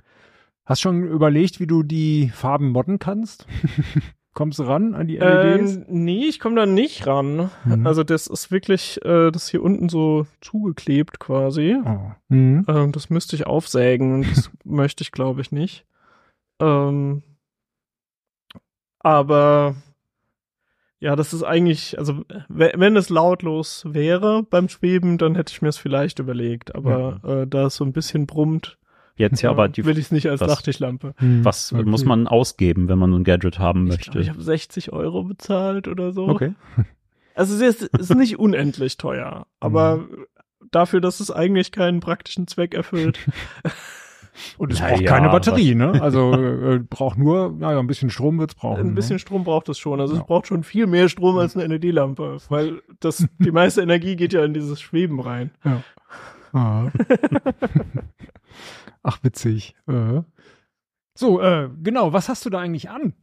Hast 0.64 0.80
schon 0.80 1.06
überlegt, 1.06 1.60
wie 1.60 1.66
du 1.66 1.82
die 1.82 2.30
Farben 2.34 2.70
modden 2.70 2.98
kannst? 2.98 3.46
Kommst 4.34 4.58
du 4.58 4.64
ran 4.64 4.94
an 4.94 5.06
die 5.06 5.16
LEDs? 5.16 5.76
Ähm, 5.76 5.84
nee, 5.88 6.26
ich 6.26 6.40
komme 6.40 6.56
da 6.56 6.66
nicht 6.66 7.06
ran. 7.06 7.50
Mhm. 7.64 7.86
Also 7.86 8.04
das 8.04 8.26
ist 8.26 8.50
wirklich, 8.50 9.02
äh, 9.02 9.30
das 9.30 9.48
hier 9.48 9.62
unten 9.62 9.88
so 9.88 10.26
zugeklebt 10.42 11.18
quasi. 11.18 11.76
oh. 11.84 12.10
mhm. 12.28 12.64
Ähm, 12.68 12.92
das 12.92 13.08
müsste 13.08 13.34
ich 13.36 13.46
aufsägen 13.46 14.12
und 14.14 14.36
das 14.36 14.50
möchte 14.64 15.02
ich, 15.02 15.12
glaube 15.12 15.40
ich, 15.40 15.52
nicht. 15.52 15.86
Ähm, 16.60 17.22
aber 18.98 19.76
ja, 20.98 21.14
das 21.14 21.32
ist 21.32 21.42
eigentlich, 21.42 21.98
also 21.98 22.24
we- 22.48 22.72
wenn 22.74 22.96
es 22.96 23.08
lautlos 23.10 23.84
wäre 23.86 24.42
beim 24.42 24.68
Schweben, 24.68 25.18
dann 25.18 25.34
hätte 25.34 25.52
ich 25.52 25.62
mir 25.62 25.68
es 25.68 25.76
vielleicht 25.76 26.18
überlegt. 26.18 26.74
Aber 26.74 27.20
äh, 27.24 27.46
da 27.46 27.66
es 27.66 27.76
so 27.76 27.84
ein 27.84 27.92
bisschen 27.92 28.26
brummt, 28.26 28.78
Jetzt 29.18 29.40
ja, 29.40 29.50
aber 29.50 29.68
die, 29.68 29.84
will 29.84 29.98
ich 29.98 30.06
es 30.06 30.12
nicht 30.12 30.28
als 30.28 30.40
was- 30.40 30.48
Nachttischlampe. 30.50 31.14
was 31.18 31.72
Okay. 31.72 31.84
muss 31.84 32.04
man 32.04 32.26
ausgeben, 32.26 32.88
wenn 32.88 32.98
man 32.98 33.10
so 33.10 33.16
ein 33.18 33.24
Gadget 33.24 33.58
haben 33.58 33.86
Ich 33.86 33.96
möchte? 33.96 34.18
ich 34.20 34.28
habe 34.28 34.42
60 34.42 34.92
Euro 34.92 35.22
bezahlt 35.24 35.88
oder 35.88 36.12
so. 36.12 36.28
okay. 36.28 36.54
Also 37.38 37.54
es 37.54 37.60
ist, 37.82 37.90
es 37.92 38.08
ist 38.08 38.16
nicht 38.16 38.38
unendlich 38.38 38.96
teuer, 38.96 39.46
aber 39.60 40.06
dafür, 40.70 41.02
dass 41.02 41.20
es 41.20 41.30
eigentlich 41.30 41.70
keinen 41.70 42.00
praktischen 42.00 42.46
Zweck 42.46 42.72
erfüllt. 42.72 43.18
Und 44.58 44.72
es 44.72 44.80
Na 44.80 44.88
braucht 44.88 45.00
ja, 45.00 45.08
keine 45.10 45.28
Batterie, 45.30 45.74
ne? 45.74 46.00
Also 46.02 46.32
äh, 46.34 46.78
braucht 46.78 47.18
nur, 47.18 47.52
naja, 47.52 47.78
ein 47.78 47.86
bisschen 47.86 48.10
Strom 48.10 48.38
wird's 48.38 48.54
brauchen. 48.54 48.88
Ein 48.88 48.94
bisschen 48.94 49.16
Ne? 49.16 49.20
Strom 49.20 49.44
braucht 49.44 49.68
es 49.68 49.78
schon. 49.78 50.00
Also 50.00 50.14
Ja. 50.14 50.20
es 50.20 50.26
braucht 50.26 50.46
schon 50.46 50.62
viel 50.62 50.86
mehr 50.86 51.08
Strom 51.08 51.38
als 51.38 51.56
eine 51.56 51.66
LED-Lampe, 51.74 52.38
weil 52.48 52.82
das, 53.00 53.26
die 53.38 53.50
meiste 53.50 53.82
Energie 53.82 54.16
geht 54.16 54.32
ja 54.32 54.44
in 54.44 54.54
dieses 54.54 54.80
Schweben 54.80 55.20
rein. 55.20 55.50
Ah. 56.52 56.88
Ach, 59.02 59.18
witzig. 59.22 59.76
Äh. 59.86 60.22
So, 61.14 61.40
äh, 61.40 61.70
genau, 61.82 62.12
was 62.12 62.28
hast 62.28 62.44
du 62.44 62.50
da 62.50 62.58
eigentlich 62.60 62.90
an? 62.90 63.14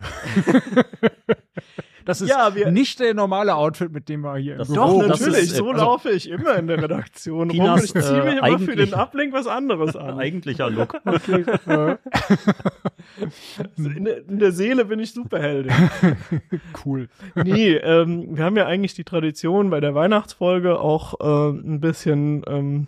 Das 2.05 2.21
ist 2.21 2.29
Ja, 2.29 2.53
wir- 2.55 2.71
nicht 2.71 2.99
der 2.99 3.13
normale 3.13 3.55
Outfit, 3.55 3.91
mit 3.91 4.09
dem 4.09 4.21
wir 4.21 4.35
hier 4.37 4.57
Das- 4.57 4.69
im 4.69 4.75
Doch, 4.75 4.87
Büro 4.87 5.01
natürlich, 5.07 5.43
ist, 5.43 5.53
äh, 5.53 5.55
so 5.55 5.69
also- 5.71 5.81
laufe 5.83 6.09
ich 6.11 6.29
immer 6.29 6.55
in 6.55 6.67
der 6.67 6.81
Redaktion 6.81 7.49
rum. 7.49 7.49
Tinas, 7.49 7.83
Ich 7.85 7.91
ziehe 7.93 8.23
mich 8.23 8.33
äh, 8.35 8.47
immer 8.47 8.59
für 8.59 8.75
den 8.75 8.93
Ablink 8.93 9.33
was 9.33 9.47
anderes 9.47 9.95
an. 9.95 10.17
Eigentlicher 10.19 10.69
Look. 10.69 10.95
äh, 11.05 11.95
In 13.77 14.05
der, 14.05 14.27
in 14.27 14.39
der 14.39 14.51
Seele 14.51 14.85
bin 14.85 14.99
ich 14.99 15.13
Superheldin. 15.13 15.71
cool. 16.85 17.09
nee, 17.35 17.73
ähm, 17.75 18.35
wir 18.37 18.43
haben 18.43 18.55
ja 18.57 18.65
eigentlich 18.65 18.93
die 18.93 19.03
Tradition 19.03 19.69
bei 19.69 19.79
der 19.79 19.95
Weihnachtsfolge 19.95 20.79
auch 20.79 21.19
äh, 21.19 21.49
ein 21.57 21.79
bisschen 21.79 22.43
ähm, 22.47 22.87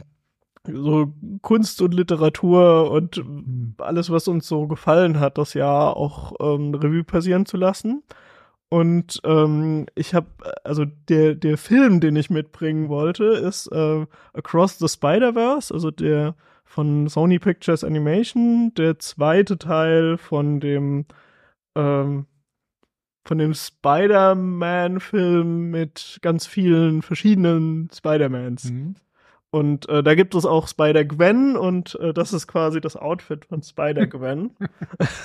so 0.71 1.13
Kunst 1.41 1.81
und 1.81 1.93
Literatur 1.93 2.89
und 2.89 3.23
alles, 3.77 4.09
was 4.09 4.27
uns 4.27 4.47
so 4.47 4.65
gefallen 4.67 5.19
hat, 5.19 5.37
das 5.37 5.53
Jahr 5.53 5.95
auch 5.95 6.33
ähm, 6.39 6.73
Revue 6.73 7.03
passieren 7.03 7.45
zu 7.45 7.57
lassen. 7.57 8.01
Und 8.75 9.21
ähm, 9.23 9.85
ich 9.95 10.13
habe, 10.13 10.27
also 10.65 10.83
der, 11.07 11.35
der 11.35 11.57
Film, 11.57 12.01
den 12.01 12.17
ich 12.17 12.29
mitbringen 12.29 12.89
wollte, 12.89 13.23
ist 13.23 13.71
äh, 13.71 14.05
Across 14.33 14.79
the 14.79 14.89
Spider-Verse, 14.89 15.73
also 15.73 15.91
der 15.91 16.35
von 16.65 17.07
Sony 17.07 17.39
Pictures 17.39 17.85
Animation, 17.85 18.73
der 18.73 18.99
zweite 18.99 19.57
Teil 19.57 20.17
von 20.17 20.59
dem 20.59 21.05
ähm, 21.73 22.25
dem 23.29 23.53
Spider-Man-Film 23.53 25.71
mit 25.71 26.19
ganz 26.21 26.45
vielen 26.45 27.01
verschiedenen 27.01 27.89
Spider-Mans. 27.93 28.71
Mhm. 28.71 28.95
Und 29.55 29.87
äh, 29.87 30.03
da 30.03 30.15
gibt 30.15 30.35
es 30.35 30.45
auch 30.45 30.67
Spider-Gwen 30.67 31.55
und 31.55 31.97
äh, 32.01 32.13
das 32.13 32.33
ist 32.33 32.45
quasi 32.45 32.81
das 32.81 32.97
Outfit 32.97 33.45
von 33.45 33.63
Spider-Gwen 33.63 34.51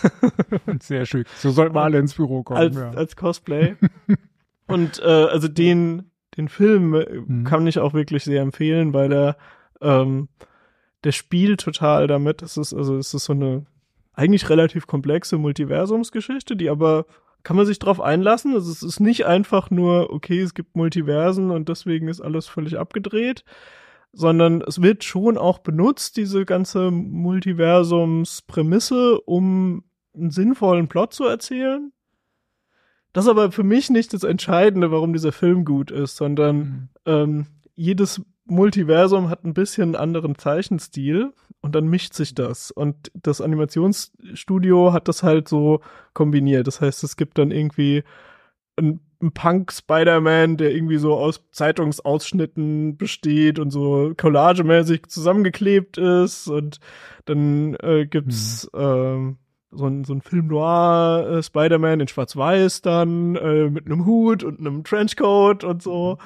Sehr 0.80 1.04
schön. 1.04 1.24
So 1.38 1.50
sollten 1.50 1.74
wir 1.74 1.82
alle 1.82 1.98
ins 1.98 2.14
Büro 2.14 2.44
kommen. 2.44 2.60
als, 2.60 2.76
ja. 2.76 2.90
als 2.90 3.16
Cosplay. 3.16 3.74
und 4.68 5.00
äh, 5.00 5.04
also 5.04 5.48
den, 5.48 6.12
den 6.36 6.48
Film 6.48 6.94
äh, 6.94 7.06
Mhm. 7.12 7.42
kann 7.42 7.66
ich 7.66 7.80
auch 7.80 7.92
wirklich 7.92 8.22
sehr 8.22 8.40
empfehlen, 8.42 8.94
weil 8.94 9.08
der, 9.08 9.36
ähm, 9.80 10.28
der 11.02 11.10
spielt 11.10 11.60
total 11.60 12.06
damit. 12.06 12.40
Es 12.40 12.56
ist, 12.56 12.72
also 12.72 12.98
es 12.98 13.12
ist 13.12 13.24
so 13.24 13.32
eine 13.32 13.66
eigentlich 14.12 14.48
relativ 14.48 14.86
komplexe 14.86 15.38
Multiversumsgeschichte, 15.38 16.54
die 16.54 16.70
aber 16.70 17.04
kann 17.42 17.56
man 17.56 17.66
sich 17.66 17.80
drauf 17.80 18.00
einlassen. 18.00 18.54
Also 18.54 18.70
es 18.70 18.84
ist 18.84 19.00
nicht 19.00 19.26
einfach 19.26 19.72
nur, 19.72 20.12
okay, 20.12 20.40
es 20.40 20.54
gibt 20.54 20.76
Multiversen 20.76 21.50
und 21.50 21.68
deswegen 21.68 22.06
ist 22.06 22.20
alles 22.20 22.46
völlig 22.46 22.78
abgedreht, 22.78 23.44
sondern 24.12 24.62
es 24.62 24.82
wird 24.82 25.04
schon 25.04 25.38
auch 25.38 25.58
benutzt, 25.58 26.16
diese 26.16 26.44
ganze 26.44 26.90
Multiversumsprämisse, 26.90 29.20
um 29.20 29.84
einen 30.14 30.30
sinnvollen 30.30 30.88
Plot 30.88 31.14
zu 31.14 31.24
erzählen. 31.24 31.92
Das 33.12 33.24
ist 33.24 33.30
aber 33.30 33.50
für 33.52 33.64
mich 33.64 33.90
nicht 33.90 34.12
das 34.12 34.22
Entscheidende, 34.22 34.92
warum 34.92 35.12
dieser 35.12 35.32
Film 35.32 35.64
gut 35.64 35.90
ist, 35.90 36.16
sondern 36.16 36.56
Mhm. 36.56 36.88
ähm, 37.06 37.46
jedes 37.74 38.22
Multiversum 38.44 39.30
hat 39.30 39.44
ein 39.44 39.54
bisschen 39.54 39.94
einen 39.94 39.96
anderen 39.96 40.36
Zeichenstil 40.36 41.32
und 41.60 41.74
dann 41.74 41.88
mischt 41.88 42.14
sich 42.14 42.34
das. 42.34 42.70
Und 42.70 43.10
das 43.14 43.40
Animationsstudio 43.40 44.92
hat 44.92 45.08
das 45.08 45.22
halt 45.22 45.48
so 45.48 45.80
kombiniert. 46.14 46.66
Das 46.66 46.80
heißt, 46.80 47.04
es 47.04 47.16
gibt 47.16 47.38
dann 47.38 47.50
irgendwie 47.52 48.02
einen, 48.76 49.00
einen 49.20 49.32
Punk-Spider-Man, 49.32 50.56
der 50.56 50.74
irgendwie 50.74 50.98
so 50.98 51.14
aus 51.14 51.44
Zeitungsausschnitten 51.52 52.96
besteht 52.96 53.58
und 53.58 53.70
so 53.70 54.12
collagemäßig 54.16 55.06
zusammengeklebt 55.08 55.98
ist. 55.98 56.48
Und 56.48 56.80
dann 57.26 57.74
äh, 57.82 58.06
gibt's 58.06 58.70
ähm, 58.74 59.38
so 59.70 59.86
ein, 59.86 60.04
so 60.04 60.14
ein 60.14 60.22
Film 60.22 60.48
Noir 60.48 61.26
äh, 61.30 61.42
Spider-Man 61.42 62.00
in 62.00 62.08
Schwarz-Weiß 62.08 62.82
dann 62.82 63.36
äh, 63.36 63.70
mit 63.70 63.86
einem 63.86 64.04
Hut 64.06 64.42
und 64.42 64.58
einem 64.60 64.84
Trenchcoat 64.84 65.64
und 65.64 65.82
so 65.82 66.18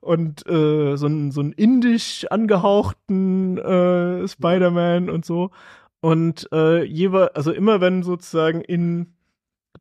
und 0.00 0.46
äh, 0.48 0.96
so 0.96 1.06
ein 1.06 1.30
so 1.30 1.40
ein 1.40 1.52
indisch 1.52 2.26
angehauchten 2.30 3.58
äh, 3.58 4.26
Spider-Man 4.26 5.10
und 5.10 5.24
so 5.24 5.50
und 6.00 6.48
äh, 6.52 6.84
jeweils 6.84 7.34
also 7.34 7.52
immer 7.52 7.80
wenn 7.80 8.02
sozusagen 8.02 8.60
in 8.60 9.14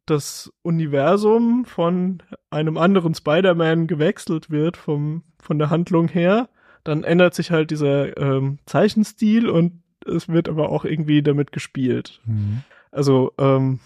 das 0.10 0.52
Universum 0.63 1.65
von 1.65 2.24
einem 2.50 2.78
anderen 2.78 3.13
Spider-Man 3.13 3.88
gewechselt 3.88 4.50
wird 4.50 4.78
vom 4.78 5.24
von 5.39 5.60
der 5.60 5.70
Handlung 5.70 6.08
her, 6.08 6.50
dann 6.84 7.04
ändert 7.04 7.34
sich 7.34 7.52
halt 7.52 7.72
dieser 7.72 8.17
ähm, 8.17 8.60
Zeichenstil 8.65 9.50
und 9.50 9.82
es 10.06 10.28
wird 10.30 10.50
aber 10.50 10.70
auch 10.70 10.86
irgendwie 10.86 11.22
damit 11.22 11.52
gespielt. 11.52 12.22
Mhm. 12.26 12.63
Also, 12.91 13.34
ähm, 13.38 13.80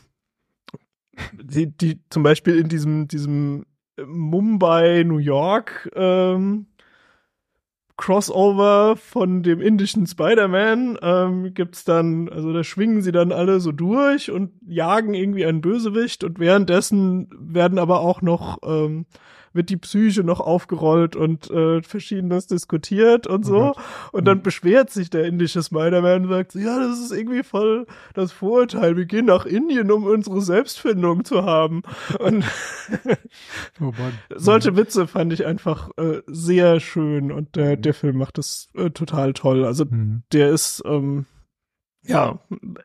die, 1.34 1.68
die 1.68 2.00
zum 2.10 2.24
Beispiel 2.24 2.58
in 2.58 2.70
diesem, 2.70 3.08
diesem 3.08 3.66
Mumbai, 4.06 5.04
New 5.04 5.18
York, 5.18 5.92
ähm, 5.96 6.68
Crossover 8.02 8.98
von 8.98 9.44
dem 9.44 9.62
indischen 9.62 10.08
Spider-Man 10.08 10.98
ähm, 11.02 11.54
gibt's 11.54 11.86
dann, 11.86 12.30
also 12.30 12.52
da 12.52 12.64
schwingen 12.64 13.04
sie 13.04 13.12
dann 13.12 13.32
alle 13.32 13.60
so 13.60 13.72
durch 13.72 14.32
und 14.32 14.52
jagen 14.66 15.14
irgendwie 15.14 15.46
einen 15.46 15.62
Bösewicht 15.62 16.24
und 16.24 16.40
währenddessen 16.40 17.30
werden 17.40 17.78
aber 17.78 18.02
auch 18.02 18.24
noch 18.24 18.58
ähm, 18.64 19.06
wird 19.54 19.70
die 19.70 19.78
Psyche 19.78 20.24
noch 20.24 20.40
aufgerollt 20.40 21.16
und 21.16 21.50
äh, 21.52 21.82
verschiedenes 21.82 22.48
diskutiert 22.48 23.28
und 23.28 23.46
so. 23.46 23.74
Oh 23.76 23.80
und 24.12 24.26
dann 24.26 24.42
beschwert 24.42 24.90
sich 24.90 25.10
der 25.10 25.26
indische 25.26 25.62
Spider-Man 25.62 26.24
und 26.24 26.30
sagt, 26.30 26.56
ja, 26.56 26.80
das 26.80 27.00
ist 27.00 27.12
irgendwie 27.12 27.44
voll 27.44 27.86
das 28.14 28.32
Vorurteil. 28.32 28.98
Wir 28.98 29.06
gehen 29.06 29.26
nach 29.26 29.46
Indien, 29.46 29.92
um 29.92 30.06
unsere 30.06 30.42
Selbstfindung 30.42 31.26
zu 31.26 31.44
haben. 31.44 31.84
Und 32.20 32.44
Oh 33.82 33.92
solche 34.36 34.76
Witze 34.76 35.08
fand 35.08 35.34
ich 35.34 35.46
einfach 35.46 35.90
äh, 35.98 36.22
sehr 36.28 36.80
schön 36.80 37.32
und 37.32 37.56
der, 37.56 37.78
der 37.78 37.94
Film 37.94 38.18
macht 38.18 38.38
das 38.38 38.70
äh, 38.76 38.90
total 38.90 39.34
toll. 39.34 39.66
Also 39.66 39.86
Mhm. 39.92 40.24
der 40.32 40.50
ist, 40.50 40.84
ähm, 40.86 41.26
ja, 42.04 42.40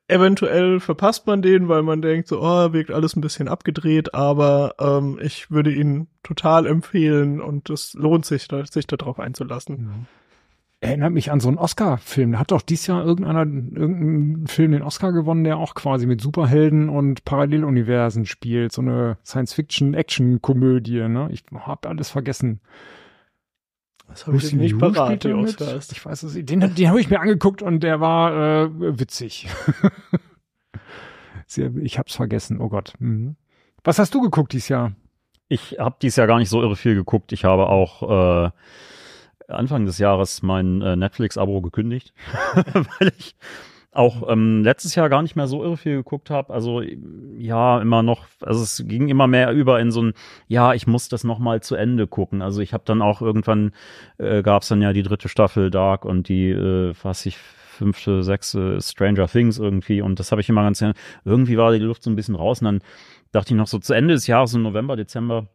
eventuell 0.09 0.79
verpasst 0.81 1.27
man 1.27 1.41
den, 1.41 1.69
weil 1.69 1.83
man 1.83 2.03
denkt, 2.03 2.29
so, 2.29 2.41
oh, 2.41 2.73
wirkt 2.73 2.91
alles 2.91 3.17
ein 3.17 3.23
bisschen 3.23 3.49
abgedreht, 3.49 4.15
aber 4.15 4.75
ähm, 4.79 5.19
ich 5.23 5.51
würde 5.51 5.73
ihn 5.73 6.09
total 6.23 6.67
empfehlen 6.67 7.41
und 7.41 7.71
es 7.71 7.95
lohnt 7.95 8.27
sich, 8.27 8.47
da, 8.49 8.65
sich 8.67 8.87
darauf 8.87 9.19
einzulassen. 9.19 9.77
Mhm. 9.77 10.07
Erinnert 10.81 11.13
mich 11.13 11.33
an 11.33 11.41
so 11.41 11.49
einen 11.49 11.57
Oscar-Film. 11.57 12.33
Da 12.33 12.39
hat 12.39 12.51
doch 12.51 12.61
dieses 12.61 12.87
Jahr 12.87 13.03
irgendeiner, 13.03 13.41
irgendein 13.41 14.47
Film 14.47 14.73
den 14.73 14.83
Oscar 14.83 15.11
gewonnen, 15.13 15.45
der 15.45 15.57
auch 15.57 15.75
quasi 15.75 16.05
mit 16.05 16.21
Superhelden 16.21 16.91
und 16.91 17.25
Paralleluniversen 17.25 18.27
spielt. 18.27 18.73
So 18.73 18.83
eine 18.83 19.17
Science-Fiction-Action-Komödie, 19.25 21.09
ne? 21.09 21.31
Ich 21.33 21.45
hab 21.55 21.87
alles 21.87 22.11
vergessen. 22.11 22.61
Das 24.09 24.27
habe 24.27 24.37
ich 24.37 24.53
nicht 24.53 24.73
Liu 24.73 24.79
parat, 24.79 25.25
die? 25.25 25.33
Oscars. 25.33 25.93
Ich 25.93 26.05
weiß 26.05 26.23
es 26.23 26.35
nicht. 26.35 26.49
Den, 26.49 26.61
den 26.61 26.89
habe 26.89 27.01
ich 27.01 27.11
mir 27.11 27.21
angeguckt 27.21 27.63
und 27.63 27.81
der 27.81 28.01
war 28.01 28.65
äh, 28.65 28.99
witzig. 28.99 29.49
Sehr, 31.47 31.75
ich 31.77 31.99
hab's 31.99 32.15
vergessen, 32.15 32.61
oh 32.61 32.69
Gott. 32.69 32.95
Mhm. 32.99 33.37
Was 33.85 33.99
hast 33.99 34.15
du 34.15 34.21
geguckt 34.21 34.53
dieses 34.53 34.69
Jahr? 34.69 34.93
Ich 35.49 35.77
habe 35.79 35.97
dieses 36.03 36.17
Jahr 36.17 36.27
gar 36.27 36.39
nicht 36.39 36.49
so 36.49 36.61
irre 36.61 36.77
viel 36.77 36.95
geguckt. 36.95 37.33
Ich 37.33 37.45
habe 37.45 37.69
auch 37.69 38.47
äh, 38.47 38.51
Anfang 39.49 39.87
des 39.87 39.99
Jahres 39.99 40.43
mein 40.43 40.83
äh, 40.83 40.97
Netflix-Abo 40.97 41.61
gekündigt, 41.61 42.13
weil 42.55 43.13
ich 43.17 43.37
auch 43.97 44.29
ähm, 44.29 44.63
letztes 44.63 44.95
Jahr 44.95 45.09
gar 45.09 45.23
nicht 45.23 45.37
mehr 45.37 45.47
so 45.47 45.63
irre 45.63 45.77
viel 45.77 45.97
geguckt 45.97 46.31
habe. 46.31 46.53
Also 46.53 46.83
ja, 46.83 47.81
immer 47.81 48.03
noch, 48.03 48.27
also 48.41 48.63
es 48.63 48.85
ging 48.87 49.09
immer 49.09 49.27
mehr 49.27 49.53
über 49.53 49.81
in 49.81 49.91
so 49.91 50.03
ein, 50.03 50.13
ja, 50.49 50.75
ich 50.75 50.87
muss 50.87 51.09
das 51.09 51.25
noch 51.25 51.39
mal 51.39 51.63
zu 51.63 51.75
Ende 51.75 52.07
gucken. 52.07 52.43
Also 52.43 52.61
ich 52.61 52.73
habe 52.73 52.85
dann 52.87 53.03
auch 53.03 53.23
irgendwann, 53.23 53.73
äh, 54.19 54.43
gab 54.43 54.63
es 54.63 54.69
dann 54.69 54.83
ja 54.83 54.93
die 54.93 55.03
dritte 55.03 55.29
Staffel 55.29 55.71
Dark 55.71 56.05
und 56.05 56.29
die, 56.29 56.51
äh, 56.51 56.95
was 57.03 57.27
ich, 57.27 57.39
fünfte, 57.77 58.23
sechste 58.23 58.81
Stranger 58.81 59.29
Things 59.29 59.59
irgendwie 59.59 60.01
und 60.01 60.19
das 60.19 60.33
habe 60.33 60.41
ich 60.41 60.49
immer 60.49 60.63
ganz, 60.63 60.83
irgendwie 61.25 61.59
war 61.59 61.73
die 61.73 61.79
Luft 61.79 62.03
so 62.03 62.11
ein 62.11 62.17
bisschen 62.17 62.35
raus 62.35 62.61
und 62.61 62.65
dann 62.65 62.81
dachte 63.33 63.53
ich 63.53 63.59
noch 63.59 63.67
so 63.67 63.79
zu 63.79 63.93
Ende 63.93 64.15
des 64.15 64.27
Jahres, 64.27 64.55
im 64.55 64.63
November, 64.63 64.97
Dezember, 64.97 65.49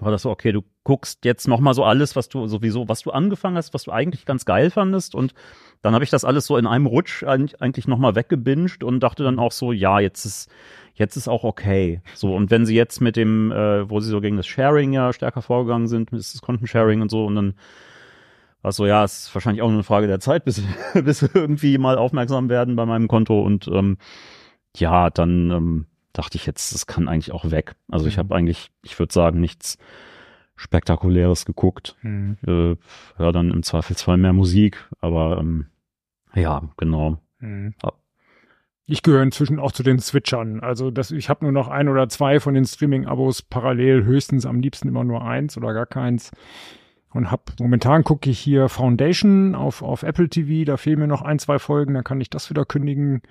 war 0.00 0.10
das 0.10 0.22
so, 0.22 0.30
okay, 0.30 0.52
du 0.52 0.62
guckst 0.82 1.24
jetzt 1.24 1.48
noch 1.48 1.60
mal 1.60 1.74
so 1.74 1.84
alles, 1.84 2.16
was 2.16 2.28
du 2.28 2.46
sowieso, 2.46 2.88
was 2.88 3.00
du 3.00 3.10
angefangen 3.10 3.56
hast, 3.56 3.74
was 3.74 3.84
du 3.84 3.92
eigentlich 3.92 4.26
ganz 4.26 4.44
geil 4.44 4.70
fandest 4.70 5.14
und 5.14 5.34
dann 5.82 5.94
habe 5.94 6.04
ich 6.04 6.10
das 6.10 6.24
alles 6.24 6.46
so 6.46 6.56
in 6.56 6.66
einem 6.66 6.86
Rutsch 6.86 7.24
eigentlich 7.24 7.86
noch 7.86 7.98
mal 7.98 8.14
weggebinged 8.14 8.82
und 8.82 9.00
dachte 9.00 9.22
dann 9.22 9.38
auch 9.38 9.52
so, 9.52 9.72
ja, 9.72 10.00
jetzt 10.00 10.24
ist 10.24 10.50
jetzt 10.94 11.16
ist 11.16 11.28
auch 11.28 11.44
okay. 11.44 12.00
So 12.14 12.34
und 12.34 12.50
wenn 12.50 12.66
sie 12.66 12.74
jetzt 12.74 13.00
mit 13.00 13.16
dem, 13.16 13.52
äh, 13.52 13.88
wo 13.88 14.00
sie 14.00 14.10
so 14.10 14.20
gegen 14.20 14.36
das 14.36 14.46
Sharing 14.46 14.92
ja 14.92 15.12
stärker 15.12 15.42
vorgegangen 15.42 15.88
sind, 15.88 16.12
ist 16.12 16.34
das 16.34 16.42
Content 16.42 16.68
Sharing 16.68 17.02
und 17.02 17.10
so 17.10 17.24
und 17.24 17.34
dann 17.34 17.54
war 18.62 18.72
so, 18.72 18.86
ja, 18.86 19.04
ist 19.04 19.34
wahrscheinlich 19.34 19.60
auch 19.60 19.68
nur 19.68 19.76
eine 19.76 19.84
Frage 19.84 20.06
der 20.06 20.20
Zeit, 20.20 20.44
bis 20.44 20.62
bis 20.94 21.22
irgendwie 21.22 21.78
mal 21.78 21.98
aufmerksam 21.98 22.48
werden 22.48 22.76
bei 22.76 22.86
meinem 22.86 23.08
Konto 23.08 23.40
und 23.42 23.68
ähm, 23.68 23.98
ja, 24.76 25.10
dann 25.10 25.50
ähm, 25.50 25.86
dachte 26.14 26.36
ich 26.38 26.46
jetzt, 26.46 26.72
das 26.72 26.86
kann 26.86 27.08
eigentlich 27.08 27.32
auch 27.32 27.50
weg. 27.50 27.74
Also 27.90 28.06
ich 28.06 28.16
Mhm. 28.16 28.20
habe 28.20 28.34
eigentlich, 28.36 28.70
ich 28.82 28.98
würde 28.98 29.12
sagen, 29.12 29.40
nichts 29.40 29.76
Spektakuläres 30.56 31.44
geguckt. 31.44 31.96
Hm. 32.00 32.36
Äh, 32.46 32.76
ja, 33.18 33.32
dann 33.32 33.50
im 33.50 33.62
Zweifelsfall 33.62 34.16
mehr 34.16 34.32
Musik, 34.32 34.88
aber 35.00 35.38
ähm, 35.38 35.66
ja, 36.34 36.62
genau. 36.76 37.18
Hm. 37.40 37.74
Ja. 37.82 37.92
Ich 38.86 39.02
gehöre 39.02 39.22
inzwischen 39.22 39.58
auch 39.58 39.72
zu 39.72 39.82
den 39.82 39.98
Switchern. 39.98 40.60
Also 40.60 40.90
das, 40.90 41.10
ich 41.10 41.28
habe 41.28 41.44
nur 41.44 41.52
noch 41.52 41.68
ein 41.68 41.88
oder 41.88 42.08
zwei 42.08 42.38
von 42.38 42.54
den 42.54 42.66
Streaming-Abos 42.66 43.42
parallel, 43.42 44.04
höchstens 44.04 44.46
am 44.46 44.60
liebsten 44.60 44.88
immer 44.88 45.04
nur 45.04 45.24
eins 45.26 45.56
oder 45.56 45.72
gar 45.72 45.86
keins. 45.86 46.30
Und 47.10 47.30
hab 47.30 47.58
momentan 47.58 48.04
gucke 48.04 48.28
ich 48.28 48.38
hier 48.38 48.68
Foundation 48.68 49.54
auf, 49.54 49.82
auf 49.82 50.02
Apple 50.02 50.28
TV, 50.28 50.64
da 50.66 50.76
fehlen 50.76 50.98
mir 50.98 51.06
noch 51.06 51.22
ein, 51.22 51.38
zwei 51.38 51.58
Folgen, 51.58 51.94
dann 51.94 52.04
kann 52.04 52.20
ich 52.20 52.28
das 52.28 52.50
wieder 52.50 52.64
kündigen. 52.64 53.22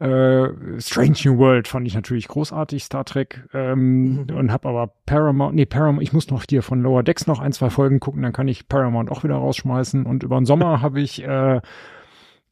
Äh, 0.00 0.80
Strange 0.80 1.16
New 1.24 1.38
World 1.38 1.68
fand 1.68 1.86
ich 1.86 1.94
natürlich 1.94 2.26
großartig, 2.28 2.84
Star 2.84 3.04
Trek. 3.04 3.44
Ähm, 3.52 4.24
Mhm. 4.28 4.36
Und 4.36 4.52
hab 4.52 4.66
aber 4.66 4.92
Paramount, 5.06 5.54
nee, 5.54 5.66
Paramount, 5.66 6.02
ich 6.02 6.12
muss 6.12 6.30
noch 6.30 6.44
hier 6.48 6.62
von 6.62 6.82
Lower 6.82 7.02
Decks 7.02 7.26
noch 7.26 7.38
ein, 7.38 7.52
zwei 7.52 7.70
Folgen 7.70 8.00
gucken, 8.00 8.22
dann 8.22 8.32
kann 8.32 8.48
ich 8.48 8.66
Paramount 8.68 9.10
auch 9.10 9.24
wieder 9.24 9.36
rausschmeißen. 9.36 10.06
Und 10.06 10.22
über 10.22 10.36
den 10.40 10.46
Sommer 10.46 10.80
habe 10.82 11.00
ich 11.00 11.22
äh, 11.22 11.60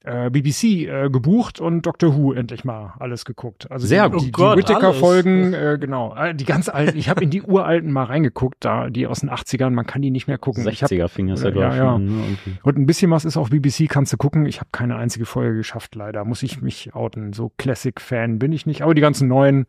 äh, 0.09 0.31
BBC 0.31 0.64
äh, 0.88 1.11
gebucht 1.11 1.61
und 1.61 1.83
Doctor 1.87 2.16
Who 2.16 2.33
endlich 2.33 2.64
mal 2.64 2.94
alles 2.99 3.25
geguckt. 3.25 3.71
Also 3.71 3.87
Sehr 3.87 4.09
die, 4.09 4.12
gut. 4.12 4.23
die, 4.23 4.33
Oh 4.42 4.53
die 4.55 4.59
Whittaker-Folgen, 4.59 5.55
alles. 5.55 5.75
äh, 5.75 5.79
genau, 5.79 6.14
äh, 6.16 6.35
die 6.35 6.44
ganz 6.44 6.68
alten, 6.68 6.97
ich 6.99 7.09
habe 7.09 7.23
in 7.23 7.31
die 7.31 7.42
uralten 7.42 7.92
mal 7.92 8.05
reingeguckt, 8.05 8.57
da 8.64 8.88
die 8.90 9.07
aus 9.07 9.21
den 9.21 9.31
80ern, 9.31 9.71
man 9.71 9.87
kann 9.87 10.03
die 10.03 10.11
nicht 10.11 10.27
mehr 10.27 10.38
gucken. 10.38 10.66
Ich 10.68 10.83
hab, 10.83 10.90
60er 10.90 11.09
fing 11.09 11.29
das 11.29 11.40
ja, 11.42 11.47
Ja, 11.49 11.53
glaube 11.53 11.68
ich, 11.75 11.77
ja. 11.79 11.94
an. 11.94 12.05
Ne? 12.07 12.23
und 12.62 12.79
ein 12.79 12.87
bisschen 12.87 13.11
was 13.11 13.25
ist 13.25 13.37
auf 13.37 13.51
BBC, 13.51 13.88
kannst 13.88 14.12
du 14.12 14.16
gucken. 14.16 14.47
Ich 14.47 14.61
habe 14.61 14.71
keine 14.73 14.97
einzige 14.97 15.27
Folge 15.27 15.57
geschafft, 15.57 15.94
leider. 15.94 16.25
Muss 16.25 16.42
ich 16.42 16.62
mich 16.62 16.94
outen. 16.94 17.33
So 17.33 17.53
Classic-Fan 17.59 18.38
bin 18.38 18.53
ich 18.53 18.66
nicht. 18.66 18.83
Aber 18.83 18.94
die 18.94 19.01
ganzen 19.01 19.29
neuen, 19.29 19.66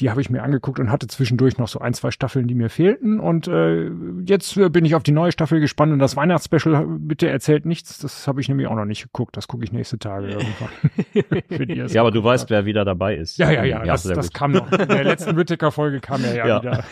die 0.00 0.10
habe 0.10 0.20
ich 0.20 0.30
mir 0.30 0.42
angeguckt 0.42 0.78
und 0.80 0.90
hatte 0.90 1.06
zwischendurch 1.06 1.58
noch 1.58 1.68
so 1.68 1.80
ein, 1.80 1.94
zwei 1.94 2.10
Staffeln, 2.10 2.46
die 2.46 2.54
mir 2.54 2.68
fehlten. 2.70 3.20
Und 3.20 3.48
äh, 3.48 3.90
jetzt 4.26 4.56
äh, 4.56 4.68
bin 4.68 4.84
ich 4.84 4.94
auf 4.94 5.02
die 5.02 5.12
neue 5.12 5.32
Staffel 5.32 5.60
gespannt. 5.60 5.92
Und 5.92 5.98
das 5.98 6.16
Weihnachtsspecial, 6.16 6.86
bitte 6.86 7.28
erzählt 7.28 7.66
nichts. 7.66 7.98
Das 7.98 8.26
habe 8.28 8.40
ich 8.40 8.48
nämlich 8.48 8.66
auch 8.68 8.76
noch 8.76 8.84
nicht 8.84 9.02
geguckt. 9.02 9.36
Das 9.36 9.48
gucke 9.48 9.64
ich 9.64 9.71
nächste 9.72 9.98
Tage 9.98 10.28
irgendwann. 10.32 11.42
Für 11.48 11.66
die 11.66 11.78
es 11.80 11.92
Ja, 11.92 12.02
aber 12.02 12.10
du 12.10 12.22
weißt, 12.22 12.48
wer 12.50 12.64
wieder 12.64 12.84
dabei 12.84 13.16
ist. 13.16 13.38
Ja, 13.38 13.50
ja, 13.50 13.64
ja, 13.64 13.84
das, 13.84 14.04
sehr 14.04 14.14
das 14.14 14.26
gut. 14.28 14.34
kam 14.34 14.52
noch. 14.52 14.70
In 14.72 14.88
der 14.88 15.04
letzten 15.04 15.36
Whittaker-Folge 15.36 16.00
kam 16.00 16.22
er 16.24 16.34
ja, 16.34 16.46
Ja. 16.46 16.62
wieder. 16.62 16.84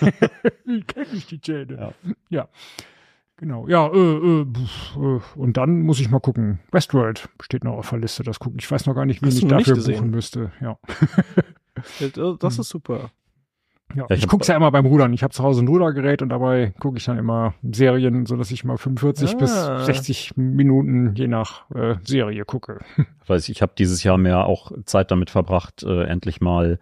Kenn 0.87 1.07
ich 1.15 1.27
die 1.27 1.41
Jane. 1.43 1.77
Ja. 1.79 1.93
ja. 2.29 2.49
Genau, 3.37 3.67
ja, 3.69 3.87
äh, 3.87 3.97
äh, 3.99 4.45
pf, 4.45 4.97
äh, 4.97 5.39
und 5.39 5.57
dann 5.57 5.81
muss 5.81 5.99
ich 5.99 6.11
mal 6.11 6.19
gucken. 6.21 6.59
Westworld 6.73 7.27
steht 7.41 7.65
noch 7.65 7.73
auf 7.79 7.89
der 7.89 7.99
Liste, 8.01 8.23
das 8.23 8.39
gucken. 8.39 8.59
Ich 8.61 8.71
weiß 8.71 8.85
noch 8.85 8.95
gar 8.95 9.07
nicht, 9.07 9.23
wie 9.23 9.29
Hast 9.29 9.39
ich 9.43 9.49
dafür 9.49 9.77
buchen 9.77 10.11
müsste. 10.11 10.53
Ja, 10.61 10.79
Das 11.99 12.39
das 12.39 12.59
ist 12.59 12.69
super. 12.69 13.11
Ja. 13.95 14.03
Ja, 14.03 14.07
ich 14.11 14.19
ich 14.19 14.23
hab- 14.25 14.31
guck's 14.31 14.47
ja 14.49 14.57
immer 14.57 14.71
beim 14.71 14.87
Rudern. 14.87 15.13
Ich 15.13 15.23
habe 15.23 15.33
zu 15.33 15.43
Hause 15.43 15.63
ein 15.65 15.69
Rudergerät 15.69 16.23
und 16.23 16.29
dabei 16.29 16.73
gucke 16.79 16.99
ich 16.99 17.05
dann 17.05 17.19
immer 17.19 17.55
Serien, 17.63 18.27
so 18.27 18.37
dass 18.37 18.51
ich 18.51 18.65
mal 18.65 18.77
45 18.79 19.37
bis 19.37 19.53
Ah. 19.53 19.85
60 19.85 20.37
Minuten 20.37 21.15
je 21.15 21.27
nach 21.29 21.71
äh, 21.75 21.97
Serie 22.05 22.45
gucke. 22.45 22.81
Weiß 23.27 23.45
ich, 23.49 23.57
ich 23.57 23.63
habe 23.63 23.73
dieses 23.77 24.03
Jahr 24.03 24.19
mehr 24.19 24.47
auch 24.47 24.73
Zeit 24.85 25.11
damit 25.11 25.31
verbracht, 25.31 25.83
äh, 25.83 26.05
endlich 26.05 26.41
mal 26.41 26.79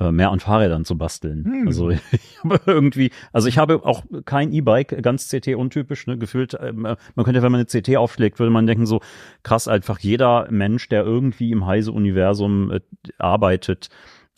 äh, 0.00 0.12
mehr 0.12 0.30
an 0.30 0.38
Fahrrädern 0.38 0.84
zu 0.84 0.96
basteln. 0.96 1.44
Hm. 1.44 1.66
Also 1.66 1.90
ich 2.12 2.38
habe 2.44 2.60
irgendwie, 2.66 3.10
also 3.32 3.48
ich 3.48 3.58
habe 3.58 3.84
auch 3.84 4.04
kein 4.24 4.52
E-Bike, 4.52 5.02
ganz 5.02 5.28
CT 5.28 5.56
untypisch, 5.56 6.06
ne, 6.06 6.16
gefühlt, 6.18 6.54
äh, 6.54 6.72
man 6.72 6.96
könnte, 7.24 7.42
wenn 7.42 7.50
man 7.52 7.60
eine 7.60 7.66
CT 7.66 7.96
aufschlägt, 7.96 8.38
würde 8.38 8.50
man 8.52 8.66
denken 8.66 8.86
so, 8.86 9.00
krass, 9.42 9.66
einfach 9.66 9.98
jeder 9.98 10.46
Mensch, 10.50 10.88
der 10.88 11.02
irgendwie 11.04 11.50
im 11.50 11.66
Heise-Universum 11.66 12.70
äh, 12.70 12.80
arbeitet, 13.18 13.88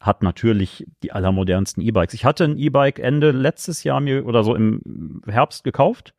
hat 0.01 0.23
natürlich 0.23 0.87
die 1.03 1.13
allermodernsten 1.13 1.83
E-Bikes. 1.83 2.15
Ich 2.15 2.25
hatte 2.25 2.45
ein 2.45 2.57
E-Bike 2.57 2.99
Ende 2.99 3.31
letztes 3.33 3.85
Jahr 3.85 4.01
mir 4.01 4.25
oder 4.27 4.43
so 4.43 4.55
im 4.55 5.21
Herbst 5.27 5.63
gekauft. 5.63 6.15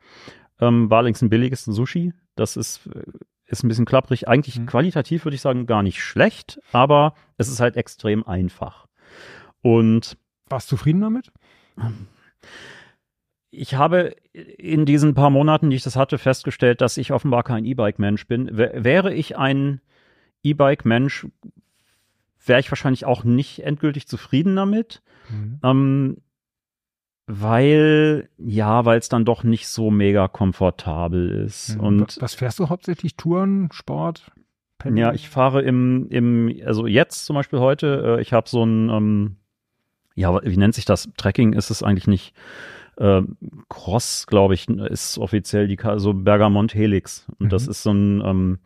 Ähm, 0.59 0.89
war 0.91 0.99
allerdings 0.99 1.21
ein 1.23 1.29
billiges 1.29 1.65
Sushi. 1.65 2.13
Das 2.35 2.55
ist, 2.57 2.85
äh, 2.87 3.01
ist 3.47 3.63
ein 3.63 3.67
bisschen 3.67 3.85
klapprig. 3.85 4.27
Eigentlich 4.27 4.59
Mhm. 4.59 4.67
qualitativ 4.67 5.25
würde 5.25 5.35
ich 5.35 5.41
sagen 5.41 5.65
gar 5.65 5.81
nicht 5.81 6.01
schlecht, 6.03 6.61
aber 6.71 7.15
es 7.37 7.49
ist 7.49 7.59
halt 7.59 7.75
extrem 7.75 8.23
einfach. 8.25 8.85
Und 9.61 10.17
Warst 10.49 10.71
du 10.71 10.75
zufrieden 10.75 11.01
damit? 11.01 11.31
ich 13.51 13.73
habe 13.75 14.15
in 14.33 14.85
diesen 14.85 15.13
paar 15.13 15.29
Monaten, 15.29 15.69
die 15.69 15.75
ich 15.75 15.83
das 15.83 15.95
hatte, 15.95 16.17
festgestellt, 16.17 16.81
dass 16.81 16.97
ich 16.97 17.11
offenbar 17.11 17.43
kein 17.43 17.65
E-Bike-Mensch 17.65 18.27
bin. 18.27 18.57
W 18.57 18.69
wäre 18.83 19.13
ich 19.13 19.37
ein 19.37 19.81
E-Bike-Mensch, 20.43 21.27
wäre 22.45 22.59
ich 22.59 22.71
wahrscheinlich 22.71 23.05
auch 23.05 23.23
nicht 23.23 23.59
endgültig 23.63 24.07
zufrieden 24.07 24.55
damit. 24.55 25.01
Ähm, 25.63 26.17
weil, 27.27 28.29
ja, 28.37 28.83
weil 28.85 28.99
es 28.99 29.07
dann 29.09 29.25
doch 29.25 29.43
nicht 29.43 29.67
so 29.67 29.89
mega 29.91 30.27
komfortabel 30.27 31.29
ist. 31.45 31.75
Mhm. 31.75 31.79
Und 31.81 32.17
was 32.21 32.33
fährst 32.33 32.59
du 32.59 32.69
hauptsächlich? 32.69 33.15
Touren, 33.15 33.69
Sport? 33.71 34.31
Pendeln? 34.79 34.97
ja, 35.07 35.13
ich 35.13 35.29
fahre 35.29 35.61
im, 35.61 36.07
im, 36.09 36.53
also 36.65 36.87
jetzt 36.87 37.25
zum 37.25 37.35
Beispiel 37.35 37.59
heute, 37.59 38.17
äh, 38.17 38.21
ich 38.21 38.33
habe 38.33 38.49
so 38.49 38.65
ein, 38.65 38.89
ähm, 38.89 39.35
ja, 40.15 40.43
wie 40.43 40.57
nennt 40.57 40.75
sich 40.75 40.85
das? 40.85 41.09
Trekking 41.17 41.53
ist 41.53 41.69
es 41.69 41.83
eigentlich 41.83 42.07
nicht. 42.07 42.33
Äh, 42.97 43.21
Cross, 43.69 44.25
glaube 44.27 44.53
ich, 44.55 44.67
ist 44.67 45.17
offiziell 45.17 45.67
die, 45.67 45.77
Ka- 45.77 45.99
so 45.99 46.13
Bergamont 46.13 46.73
Helix. 46.73 47.27
Und 47.39 47.53
das 47.53 47.65
Mhm. 47.65 47.71
ist 47.71 47.83
so 47.83 47.91
ein, 47.91 48.21
ähm, 48.25 48.59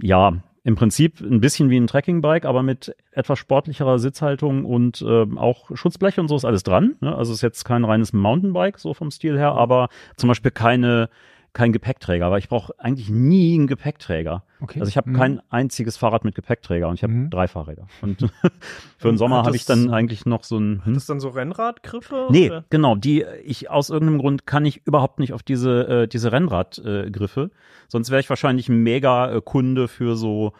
ja, 0.00 0.34
im 0.64 0.76
Prinzip 0.76 1.20
ein 1.20 1.40
bisschen 1.40 1.68
wie 1.68 1.76
ein 1.76 1.86
Trekkingbike, 1.86 2.48
aber 2.48 2.62
mit 2.62 2.96
etwas 3.12 3.38
sportlicherer 3.38 3.98
Sitzhaltung 3.98 4.64
und 4.64 5.04
ähm, 5.06 5.36
auch 5.36 5.70
Schutzblech 5.76 6.18
und 6.18 6.28
so 6.28 6.36
ist 6.36 6.46
alles 6.46 6.62
dran. 6.62 6.96
Ne? 7.00 7.14
Also 7.14 7.34
ist 7.34 7.42
jetzt 7.42 7.64
kein 7.64 7.84
reines 7.84 8.14
Mountainbike 8.14 8.78
so 8.78 8.94
vom 8.94 9.10
Stil 9.10 9.36
her, 9.36 9.52
aber 9.52 9.90
zum 10.16 10.28
Beispiel 10.28 10.50
keine 10.50 11.10
kein 11.54 11.72
Gepäckträger, 11.72 12.30
weil 12.30 12.40
ich 12.40 12.48
brauche 12.48 12.74
eigentlich 12.78 13.08
nie 13.08 13.54
einen 13.54 13.66
Gepäckträger. 13.66 14.42
Okay. 14.60 14.80
Also 14.80 14.90
ich 14.90 14.96
habe 14.98 15.08
Mhm. 15.10 15.14
kein 15.16 15.40
einziges 15.50 15.96
Fahrrad 15.96 16.24
mit 16.24 16.34
Gepäckträger 16.34 16.88
und 16.88 16.94
ich 16.96 17.02
habe 17.02 17.12
Mhm. 17.12 17.30
drei 17.30 17.48
Fahrräder. 17.48 17.86
Und 18.02 18.18
für 18.98 19.08
den 19.08 19.16
Sommer 19.16 19.44
habe 19.44 19.56
ich 19.56 19.64
dann 19.64 19.90
eigentlich 19.94 20.26
noch 20.26 20.44
so 20.44 20.58
ein. 20.58 20.82
Hat 20.84 20.94
das 20.96 21.06
dann 21.06 21.20
so 21.20 21.28
Rennradgriffe? 21.28 22.26
Nee, 22.30 22.50
oder? 22.50 22.64
genau, 22.70 22.96
die 22.96 23.24
ich 23.44 23.70
aus 23.70 23.88
irgendeinem 23.88 24.18
Grund 24.18 24.46
kann 24.46 24.64
ich 24.66 24.82
überhaupt 24.86 25.18
nicht 25.20 25.32
auf 25.32 25.42
diese 25.42 26.02
äh, 26.02 26.08
diese 26.08 26.32
Rennradgriffe. 26.32 27.40
Äh. 27.52 27.56
Sonst 27.88 28.10
wäre 28.10 28.20
ich 28.20 28.28
wahrscheinlich 28.28 28.68
ein 28.68 28.82
mega 28.82 29.32
äh, 29.32 29.40
Kunde 29.40 29.88
für 29.88 30.16
so 30.16 30.52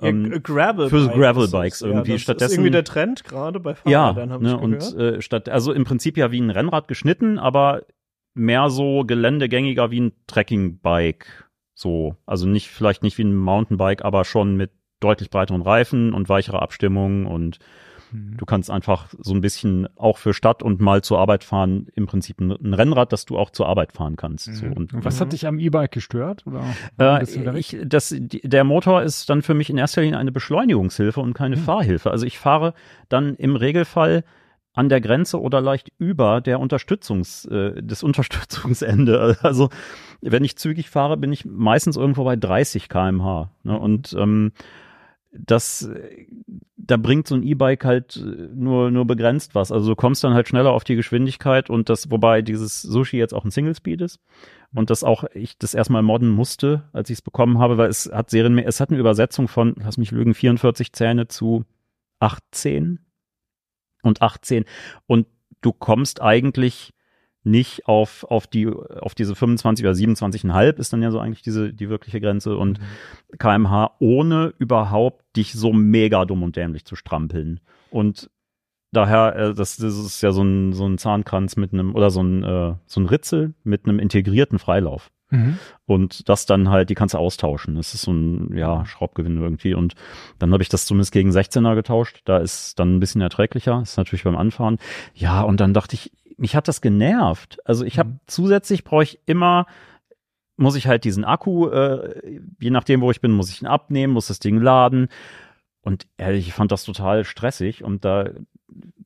Ja, 0.00 0.08
ähm, 0.10 0.30
G- 0.30 0.40
Gravel 0.40 0.88
für 0.90 1.00
so 1.00 1.08
Bike 1.08 1.16
Gravelbikes 1.18 1.74
ist 1.76 1.82
es. 1.82 1.86
irgendwie. 1.88 2.10
Ja, 2.10 2.14
das 2.16 2.22
Stattdessen- 2.22 2.50
ist 2.52 2.56
irgendwie 2.58 2.70
der 2.70 2.84
Trend 2.84 3.24
gerade 3.24 3.58
bei 3.60 3.74
ja, 3.86 4.08
Fahrrädern, 4.14 4.30
habe 4.32 4.44
ne, 4.44 4.56
und 4.58 4.94
äh, 4.96 5.20
statt 5.22 5.48
also 5.48 5.72
im 5.72 5.84
Prinzip 5.84 6.16
ja 6.16 6.30
wie 6.30 6.40
ein 6.40 6.50
Rennrad 6.50 6.86
geschnitten, 6.86 7.38
aber 7.38 7.82
mehr 8.36 8.70
so 8.70 9.04
geländegängiger 9.04 9.90
wie 9.90 10.00
ein 10.00 10.12
Trekkingbike. 10.26 11.26
So, 11.74 12.16
also 12.26 12.46
nicht 12.46 12.68
vielleicht 12.68 13.02
nicht 13.02 13.18
wie 13.18 13.24
ein 13.24 13.36
Mountainbike, 13.36 14.04
aber 14.04 14.24
schon 14.24 14.56
mit 14.56 14.70
deutlich 15.00 15.30
breiteren 15.30 15.62
Reifen 15.62 16.14
und 16.14 16.28
weicherer 16.28 16.62
Abstimmung 16.62 17.26
und 17.26 17.58
Mhm. 18.12 18.36
Du 18.36 18.44
kannst 18.46 18.70
einfach 18.70 19.08
so 19.18 19.34
ein 19.34 19.40
bisschen 19.40 19.88
auch 19.96 20.18
für 20.18 20.32
Stadt 20.32 20.62
und 20.62 20.80
mal 20.80 21.02
zur 21.02 21.18
Arbeit 21.18 21.42
fahren, 21.42 21.88
im 21.94 22.06
Prinzip 22.06 22.40
ein, 22.40 22.52
Rennrad, 22.72 23.12
das 23.12 23.24
du 23.24 23.36
auch 23.36 23.50
zur 23.50 23.66
Arbeit 23.66 23.92
fahren 23.92 24.14
kannst. 24.16 24.54
So, 24.54 24.66
Mhm. 24.66 24.72
und, 24.72 24.94
Und 24.94 25.04
was 25.04 25.16
Mhm. 25.16 25.20
hat 25.20 25.32
dich 25.32 25.46
am 25.46 25.58
E-Bike 25.58 25.90
gestört? 25.90 26.44
Oder 26.46 26.72
äh, 26.98 27.58
ich, 27.58 27.76
das, 27.84 28.14
die, 28.16 28.40
der 28.42 28.64
Motor 28.64 29.02
ist 29.02 29.28
dann 29.28 29.42
für 29.42 29.54
mich 29.54 29.70
in 29.70 29.76
erster 29.78 30.02
Linie 30.02 30.18
eine 30.18 30.32
Beschleunigungshilfe 30.32 31.20
und 31.20 31.34
keine 31.34 31.56
Mhm. 31.56 31.60
Fahrhilfe. 31.60 32.10
Also 32.10 32.26
ich 32.26 32.38
fahre 32.38 32.74
dann 33.08 33.34
im 33.34 33.56
Regelfall 33.56 34.24
an 34.76 34.90
der 34.90 35.00
Grenze 35.00 35.40
oder 35.40 35.60
leicht 35.60 35.90
über 35.98 36.40
der 36.40 36.60
Unterstützungs, 36.60 37.46
äh, 37.46 37.82
des 37.82 38.02
Unterstützungsende. 38.02 39.38
Also 39.42 39.70
wenn 40.20 40.44
ich 40.44 40.56
zügig 40.56 40.90
fahre, 40.90 41.16
bin 41.16 41.32
ich 41.32 41.44
meistens 41.44 41.96
irgendwo 41.96 42.24
bei 42.24 42.36
30 42.36 42.88
kmh. 42.88 43.50
Ne? 43.64 43.78
Und 43.78 44.14
ähm, 44.18 44.52
das, 45.32 45.88
da 46.76 46.96
bringt 46.96 47.26
so 47.26 47.34
ein 47.34 47.42
E-Bike 47.42 47.84
halt 47.84 48.22
nur, 48.54 48.90
nur 48.90 49.06
begrenzt 49.06 49.54
was. 49.54 49.72
Also 49.72 49.90
du 49.90 49.96
kommst 49.96 50.22
dann 50.24 50.34
halt 50.34 50.48
schneller 50.48 50.72
auf 50.72 50.84
die 50.84 50.96
Geschwindigkeit 50.96 51.70
und 51.70 51.88
das, 51.88 52.10
wobei 52.10 52.42
dieses 52.42 52.82
Sushi 52.82 53.16
jetzt 53.16 53.34
auch 53.34 53.44
ein 53.44 53.50
Single 53.50 53.74
Speed 53.74 54.02
ist 54.02 54.20
und 54.74 54.90
das 54.90 55.04
auch 55.04 55.24
ich 55.34 55.58
das 55.58 55.74
erstmal 55.74 56.02
modden 56.02 56.28
musste, 56.28 56.84
als 56.92 57.10
ich 57.10 57.18
es 57.18 57.22
bekommen 57.22 57.58
habe, 57.58 57.78
weil 57.78 57.88
es 57.88 58.10
hat 58.12 58.30
Serien, 58.30 58.58
es 58.58 58.80
hat 58.80 58.90
eine 58.90 58.98
Übersetzung 58.98 59.48
von, 59.48 59.74
lass 59.82 59.98
mich 59.98 60.10
lügen, 60.10 60.34
44 60.34 60.92
Zähne 60.92 61.28
zu 61.28 61.64
18 62.20 63.05
und 64.06 64.22
18 64.22 64.64
und 65.06 65.26
du 65.60 65.72
kommst 65.72 66.22
eigentlich 66.22 66.92
nicht 67.42 67.86
auf, 67.86 68.24
auf 68.24 68.48
die, 68.48 68.66
auf 68.66 69.14
diese 69.14 69.36
25 69.36 69.86
oder 69.86 69.94
27,5 69.94 70.78
ist 70.78 70.92
dann 70.92 71.02
ja 71.02 71.12
so 71.12 71.20
eigentlich 71.20 71.42
diese, 71.42 71.72
die 71.72 71.88
wirkliche 71.88 72.20
Grenze 72.20 72.56
und 72.56 72.80
Mhm. 72.80 73.38
kmh, 73.38 73.90
ohne 74.00 74.52
überhaupt 74.58 75.24
dich 75.36 75.52
so 75.52 75.72
mega 75.72 76.24
dumm 76.24 76.42
und 76.42 76.56
dämlich 76.56 76.84
zu 76.84 76.96
strampeln. 76.96 77.60
Und 77.90 78.30
daher, 78.92 79.36
äh, 79.36 79.54
das, 79.54 79.76
das 79.76 79.96
ist 79.96 80.22
ja 80.22 80.32
so 80.32 80.42
ein, 80.42 80.72
so 80.72 80.86
ein 80.86 80.98
Zahnkranz 80.98 81.56
mit 81.56 81.72
einem, 81.72 81.94
oder 81.94 82.10
so 82.10 82.20
ein, 82.20 82.42
äh, 82.42 82.74
so 82.86 83.00
ein 83.00 83.06
Ritzel 83.06 83.54
mit 83.62 83.84
einem 83.84 84.00
integrierten 84.00 84.58
Freilauf. 84.58 85.12
Mhm. 85.30 85.58
Und 85.86 86.28
das 86.28 86.46
dann 86.46 86.68
halt, 86.70 86.88
die 86.90 86.94
kannst 86.94 87.14
du 87.14 87.18
austauschen. 87.18 87.74
Das 87.76 87.94
ist 87.94 88.02
so 88.02 88.12
ein, 88.12 88.56
ja, 88.56 88.84
Schraubgewinn 88.86 89.40
irgendwie. 89.40 89.74
Und 89.74 89.94
dann 90.38 90.52
habe 90.52 90.62
ich 90.62 90.68
das 90.68 90.86
zumindest 90.86 91.12
gegen 91.12 91.30
16er 91.30 91.74
getauscht. 91.74 92.20
Da 92.24 92.38
ist 92.38 92.78
dann 92.78 92.96
ein 92.96 93.00
bisschen 93.00 93.20
erträglicher. 93.20 93.80
Ist 93.82 93.96
natürlich 93.96 94.24
beim 94.24 94.36
Anfahren. 94.36 94.78
Ja, 95.14 95.42
und 95.42 95.60
dann 95.60 95.74
dachte 95.74 95.94
ich, 95.94 96.12
mich 96.36 96.54
hat 96.54 96.68
das 96.68 96.80
genervt. 96.80 97.58
Also 97.64 97.84
ich 97.84 97.98
habe 97.98 98.10
Mhm. 98.10 98.20
zusätzlich 98.26 98.84
brauche 98.84 99.02
ich 99.02 99.18
immer, 99.26 99.66
muss 100.56 100.76
ich 100.76 100.86
halt 100.86 101.04
diesen 101.04 101.24
Akku, 101.24 101.68
äh, 101.68 102.40
je 102.60 102.70
nachdem, 102.70 103.00
wo 103.00 103.10
ich 103.10 103.20
bin, 103.20 103.32
muss 103.32 103.50
ich 103.50 103.62
ihn 103.62 103.66
abnehmen, 103.66 104.12
muss 104.12 104.28
das 104.28 104.38
Ding 104.38 104.60
laden. 104.60 105.08
Und 105.80 106.06
ehrlich, 106.16 106.46
ich 106.48 106.54
fand 106.54 106.72
das 106.72 106.84
total 106.84 107.24
stressig. 107.24 107.82
Und 107.84 108.04
da 108.04 108.30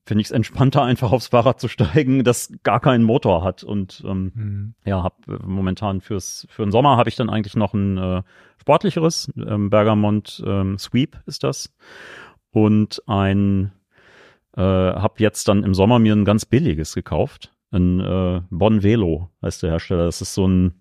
finde 0.04 0.22
ich 0.22 0.28
es 0.28 0.32
entspannter, 0.32 0.82
einfach 0.84 1.12
aufs 1.12 1.28
Fahrrad 1.28 1.61
zu 1.61 1.68
steigen, 1.68 2.24
das 2.24 2.52
gar 2.62 2.80
keinen 2.80 3.04
Motor 3.04 3.44
hat. 3.44 3.62
Und 3.62 4.02
ähm, 4.06 4.32
Mhm. 4.34 4.74
ja, 4.84 5.02
hab 5.02 5.28
äh, 5.28 5.38
momentan 5.44 6.00
fürs 6.00 6.46
für 6.50 6.64
den 6.64 6.72
Sommer 6.72 6.96
habe 6.96 7.08
ich 7.08 7.16
dann 7.16 7.30
eigentlich 7.30 7.56
noch 7.56 7.74
ein 7.74 7.98
äh, 7.98 8.22
sportlicheres 8.61 9.30
ähm, 9.36 9.70
Bergamont 9.70 10.42
ähm, 10.46 10.78
Sweep 10.78 11.18
ist 11.26 11.44
das 11.44 11.72
und 12.50 13.02
ein 13.06 13.72
äh, 14.56 14.61
habe 14.61 15.14
jetzt 15.18 15.46
dann 15.48 15.62
im 15.62 15.74
Sommer 15.74 15.98
mir 15.98 16.14
ein 16.14 16.24
ganz 16.24 16.44
billiges 16.44 16.94
gekauft, 16.94 17.52
ein 17.70 18.00
äh, 18.00 18.42
Bon 18.50 18.82
Velo 18.82 19.30
heißt 19.42 19.62
der 19.62 19.70
Hersteller. 19.70 20.04
Das 20.06 20.20
ist 20.20 20.34
so 20.34 20.46
ein 20.46 20.74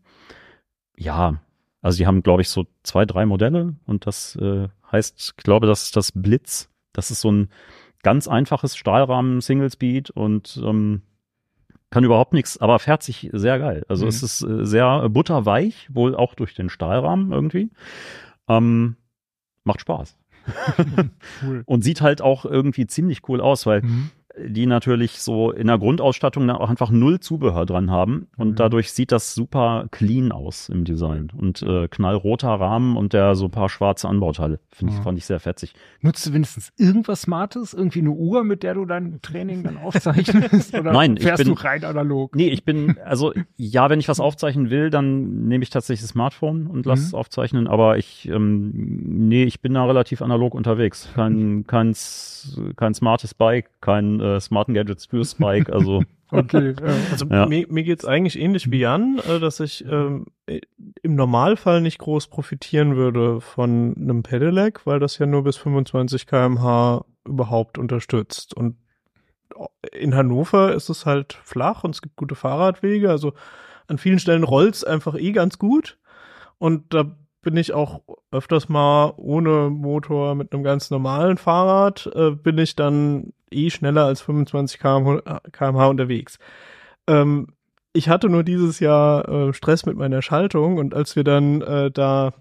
ja, 0.97 1.39
also 1.81 1.97
die 1.97 2.07
haben 2.07 2.23
glaube 2.23 2.41
ich 2.41 2.49
so 2.49 2.65
zwei 2.83 3.05
drei 3.05 3.25
Modelle 3.25 3.75
und 3.85 4.07
das 4.07 4.35
äh, 4.37 4.67
heißt, 4.91 5.19
ich 5.37 5.43
glaube, 5.43 5.67
das 5.67 5.83
ist 5.83 5.95
das 5.95 6.11
Blitz. 6.11 6.69
Das 6.93 7.11
ist 7.11 7.21
so 7.21 7.31
ein 7.31 7.49
ganz 8.03 8.27
einfaches 8.27 8.75
Stahlrahmen 8.77 9.41
Single 9.41 9.71
Speed 9.71 10.09
und 10.09 10.59
ähm, 10.63 11.01
kann 11.89 12.03
überhaupt 12.03 12.33
nichts, 12.33 12.57
aber 12.59 12.77
fährt 12.79 13.01
sich 13.03 13.29
sehr 13.33 13.57
geil. 13.59 13.83
Also 13.89 14.05
Mhm. 14.05 14.09
es 14.09 14.23
ist 14.23 14.41
äh, 14.43 14.65
sehr 14.65 15.09
butterweich, 15.09 15.89
wohl 15.91 16.15
auch 16.15 16.35
durch 16.35 16.53
den 16.53 16.69
Stahlrahmen 16.69 17.31
irgendwie. 17.31 17.71
Ähm, 18.47 18.95
macht 19.63 19.81
Spaß. 19.81 20.17
Cool. 21.43 21.63
Und 21.65 21.83
sieht 21.83 22.01
halt 22.01 22.21
auch 22.21 22.45
irgendwie 22.45 22.87
ziemlich 22.87 23.27
cool 23.29 23.39
aus, 23.41 23.65
weil 23.65 23.81
Mhm. 23.81 24.09
Die 24.47 24.65
natürlich 24.65 25.19
so 25.21 25.51
in 25.51 25.67
der 25.67 25.77
Grundausstattung 25.77 26.47
dann 26.47 26.57
auch 26.57 26.69
einfach 26.69 26.91
null 26.91 27.19
Zubehör 27.19 27.65
dran 27.65 27.91
haben. 27.91 28.27
Und 28.37 28.49
Mhm. 28.51 28.55
dadurch 28.55 28.91
sieht 28.91 29.11
das 29.11 29.33
super 29.35 29.87
clean 29.91 30.31
aus 30.31 30.69
im 30.69 30.85
Design. 30.85 31.29
Und 31.37 31.61
äh, 31.61 31.87
knallroter 31.87 32.49
Rahmen 32.49 32.95
und 32.97 33.13
der 33.13 33.35
so 33.35 33.45
ein 33.45 33.51
paar 33.51 33.69
schwarze 33.69 34.07
Anbauteile. 34.07 34.59
Finde 34.71 34.91
ich, 34.93 34.97
Ja. 34.99 35.03
fand 35.03 35.17
ich 35.17 35.25
sehr 35.25 35.39
fetzig. 35.39 35.73
Nutzt 36.01 36.25
du 36.25 36.33
wenigstens 36.33 36.71
irgendwas 36.77 37.21
Smartes? 37.23 37.73
Irgendwie 37.73 37.99
eine 37.99 38.11
Uhr, 38.11 38.43
mit 38.43 38.63
der 38.63 38.73
du 38.75 38.85
dein 38.85 39.19
Training 39.21 39.63
dann 39.63 39.77
aufzeichnest? 39.77 40.73
Oder 40.79 40.91
Nein, 40.93 41.17
ich 41.17 41.23
fährst 41.23 41.43
bin- 41.43 41.53
du 41.55 41.61
rein 41.61 41.83
analog? 41.83 42.35
Nee, 42.35 42.49
ich 42.49 42.63
bin, 42.63 42.97
also 43.05 43.33
ja, 43.57 43.89
wenn 43.89 43.99
ich 43.99 44.07
was 44.07 44.19
aufzeichnen 44.19 44.69
will, 44.69 44.89
dann 44.89 45.47
nehme 45.47 45.63
ich 45.63 45.69
tatsächlich 45.69 46.01
das 46.01 46.11
Smartphone 46.11 46.67
und 46.67 46.85
lass 46.85 46.99
Mhm. 47.01 47.05
es 47.05 47.13
aufzeichnen, 47.13 47.67
aber 47.67 47.97
ich, 47.97 48.27
ähm, 48.29 48.71
nee, 48.73 49.43
ich 49.43 49.61
bin 49.61 49.73
da 49.73 49.85
relativ 49.85 50.21
analog 50.21 50.53
unterwegs. 50.55 51.09
Kein, 51.15 51.65
kein, 51.67 51.93
kein 52.75 52.93
smartes 52.93 53.33
Bike, 53.33 53.69
kein 53.81 54.19
äh, 54.35 54.39
smarten 54.39 54.73
Gadgets 54.73 55.05
fürs 55.05 55.35
Bike, 55.35 55.69
also 55.69 56.03
Okay. 56.31 56.75
ja. 56.79 56.95
Also 57.11 57.25
Ja. 57.25 57.45
mir, 57.47 57.65
mir 57.69 57.83
geht's 57.83 58.05
eigentlich 58.05 58.39
ähnlich 58.39 58.69
wie 58.71 58.79
Jan, 58.79 59.19
äh, 59.19 59.39
dass 59.39 59.59
ich 59.59 59.83
ähm, 59.85 60.27
äh, 60.45 60.61
im 61.01 61.15
Normalfall 61.15 61.81
nicht 61.81 61.97
groß 61.97 62.27
profitieren 62.27 62.95
würde 62.95 63.41
von 63.41 63.95
einem 63.97 64.21
Pedelec, 64.23 64.85
weil 64.85 64.99
das 64.99 65.17
ja 65.17 65.25
nur 65.25 65.43
bis 65.43 65.57
25 65.57 66.27
km/h 66.27 67.03
überhaupt 67.25 67.77
unterstützt. 67.77 68.55
Und 68.55 68.77
in 69.91 70.15
Hannover 70.15 70.73
ist 70.73 70.89
es 70.89 71.05
halt 71.05 71.33
flach 71.43 71.83
und 71.83 71.95
es 71.95 72.01
gibt 72.01 72.15
gute 72.15 72.35
Fahrradwege. 72.35 73.09
Also 73.09 73.33
an 73.87 73.97
vielen 73.97 74.19
Stellen 74.19 74.43
rollt's 74.43 74.83
einfach 74.83 75.15
eh 75.15 75.31
ganz 75.31 75.57
gut. 75.57 75.97
Und 76.59 76.93
da 76.93 77.15
bin 77.41 77.55
ich 77.57 77.73
auch 77.73 78.01
öfters 78.31 78.69
mal 78.69 79.13
ohne 79.17 79.69
Motor 79.69 80.35
mit 80.35 80.53
einem 80.53 80.63
ganz 80.63 80.91
normalen 80.91 81.37
Fahrrad, 81.37 82.09
äh, 82.13 82.31
bin 82.31 82.57
ich 82.57 82.75
dann 82.75 83.33
eh 83.51 83.69
schneller 83.69 84.05
als 84.05 84.21
25 84.21 84.79
km/h 84.79 85.41
kmh 85.51 85.87
unterwegs. 85.87 86.37
Ähm, 87.07 87.47
ich 87.93 88.09
hatte 88.09 88.29
nur 88.29 88.43
dieses 88.43 88.79
Jahr 88.79 89.27
äh, 89.27 89.53
Stress 89.53 89.85
mit 89.85 89.97
meiner 89.97 90.21
Schaltung 90.21 90.77
und 90.77 90.93
als 90.93 91.15
wir 91.15 91.23
dann 91.23 91.61
äh, 91.61 91.89
da 91.91 92.33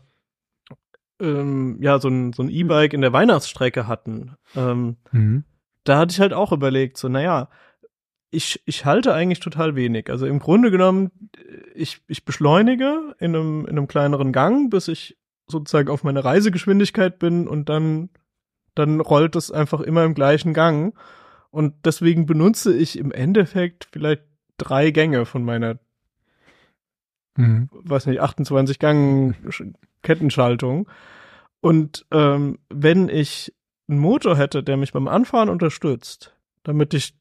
ähm, 1.20 1.78
ja 1.80 1.98
so 1.98 2.08
ein, 2.08 2.32
so 2.32 2.42
ein 2.42 2.48
E-Bike 2.50 2.92
in 2.92 3.00
der 3.00 3.12
Weihnachtsstrecke 3.12 3.86
hatten, 3.86 4.36
ähm, 4.56 4.96
Mhm. 5.12 5.44
da 5.84 5.98
hatte 5.98 6.12
ich 6.12 6.20
halt 6.20 6.32
auch 6.32 6.52
überlegt, 6.52 6.96
so, 6.98 7.08
naja, 7.08 7.48
ich, 8.30 8.62
ich 8.66 8.84
halte 8.84 9.14
eigentlich 9.14 9.40
total 9.40 9.74
wenig. 9.74 10.10
Also 10.10 10.26
im 10.26 10.38
Grunde 10.38 10.70
genommen, 10.70 11.10
ich, 11.74 12.02
ich 12.08 12.24
beschleunige 12.24 13.14
in 13.18 13.34
einem, 13.34 13.60
in 13.62 13.70
einem 13.70 13.88
kleineren 13.88 14.32
Gang, 14.32 14.70
bis 14.70 14.88
ich 14.88 15.16
sozusagen 15.46 15.88
auf 15.88 16.04
meine 16.04 16.24
Reisegeschwindigkeit 16.24 17.18
bin 17.18 17.48
und 17.48 17.68
dann, 17.68 18.10
dann 18.74 19.00
rollt 19.00 19.34
es 19.34 19.50
einfach 19.50 19.80
immer 19.80 20.04
im 20.04 20.14
gleichen 20.14 20.52
Gang. 20.52 20.94
Und 21.50 21.74
deswegen 21.86 22.26
benutze 22.26 22.76
ich 22.76 22.98
im 22.98 23.12
Endeffekt 23.12 23.88
vielleicht 23.90 24.22
drei 24.58 24.90
Gänge 24.90 25.24
von 25.24 25.42
meiner, 25.44 25.78
Mhm. 27.36 27.68
weiß 27.72 28.06
nicht, 28.06 28.20
28 28.20 28.78
Gang 28.78 29.34
Sch- 29.46 29.72
Kettenschaltung. 30.02 30.88
Und 31.60 32.04
ähm, 32.10 32.58
wenn 32.68 33.08
ich 33.08 33.54
einen 33.88 34.00
Motor 34.00 34.36
hätte, 34.36 34.62
der 34.62 34.76
mich 34.76 34.92
beim 34.92 35.08
Anfahren 35.08 35.48
unterstützt, 35.48 36.36
damit 36.62 36.94
ich 36.94 37.14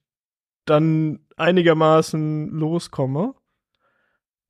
dann 0.70 1.20
einigermaßen 1.38 2.52
loskomme, 2.52 3.34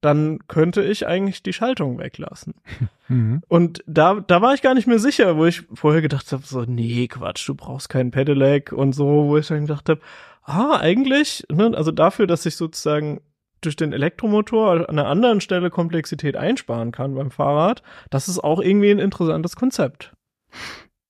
dann 0.01 0.39
könnte 0.47 0.83
ich 0.83 1.07
eigentlich 1.07 1.43
die 1.43 1.53
Schaltung 1.53 1.99
weglassen. 1.99 2.55
Mhm. 3.09 3.41
Und 3.47 3.85
da, 3.87 4.15
da 4.15 4.41
war 4.41 4.53
ich 4.53 4.61
gar 4.61 4.73
nicht 4.73 4.85
mehr 4.85 4.99
sicher, 4.99 5.37
wo 5.37 5.45
ich 5.45 5.63
vorher 5.73 6.01
gedacht 6.01 6.29
habe, 6.33 6.43
so, 6.45 6.63
nee, 6.63 7.07
Quatsch, 7.07 7.47
du 7.47 7.55
brauchst 7.55 7.87
keinen 7.87 8.11
Pedelec 8.11 8.73
und 8.73 8.91
so, 8.91 9.27
wo 9.29 9.37
ich 9.37 9.47
dann 9.47 9.61
gedacht 9.61 9.87
habe, 9.87 10.01
ah, 10.43 10.77
eigentlich, 10.77 11.45
ne, 11.49 11.71
also 11.73 11.91
dafür, 11.91 12.27
dass 12.27 12.45
ich 12.45 12.57
sozusagen 12.57 13.21
durch 13.61 13.77
den 13.77 13.93
Elektromotor 13.93 14.71
an 14.71 14.85
einer 14.87 15.07
anderen 15.07 15.39
Stelle 15.39 15.69
Komplexität 15.69 16.35
einsparen 16.35 16.91
kann 16.91 17.15
beim 17.15 17.31
Fahrrad, 17.31 17.81
das 18.09 18.27
ist 18.27 18.39
auch 18.39 18.59
irgendwie 18.59 18.91
ein 18.91 18.99
interessantes 18.99 19.55
Konzept. 19.55 20.13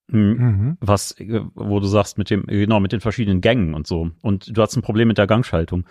Mh, 0.08 0.34
Mhm. 0.34 0.76
was, 0.80 1.12
äh, 1.20 1.40
wo 1.54 1.80
du 1.80 1.86
sagst, 1.86 2.18
mit 2.18 2.30
dem, 2.30 2.44
genau, 2.46 2.80
mit 2.80 2.92
den 2.92 3.00
verschiedenen 3.00 3.40
Gängen 3.40 3.74
und 3.74 3.86
so. 3.86 4.10
Und 4.22 4.56
du 4.56 4.62
hast 4.62 4.76
ein 4.76 4.82
Problem 4.82 5.08
mit 5.08 5.18
der 5.18 5.26
Gangschaltung. 5.26 5.84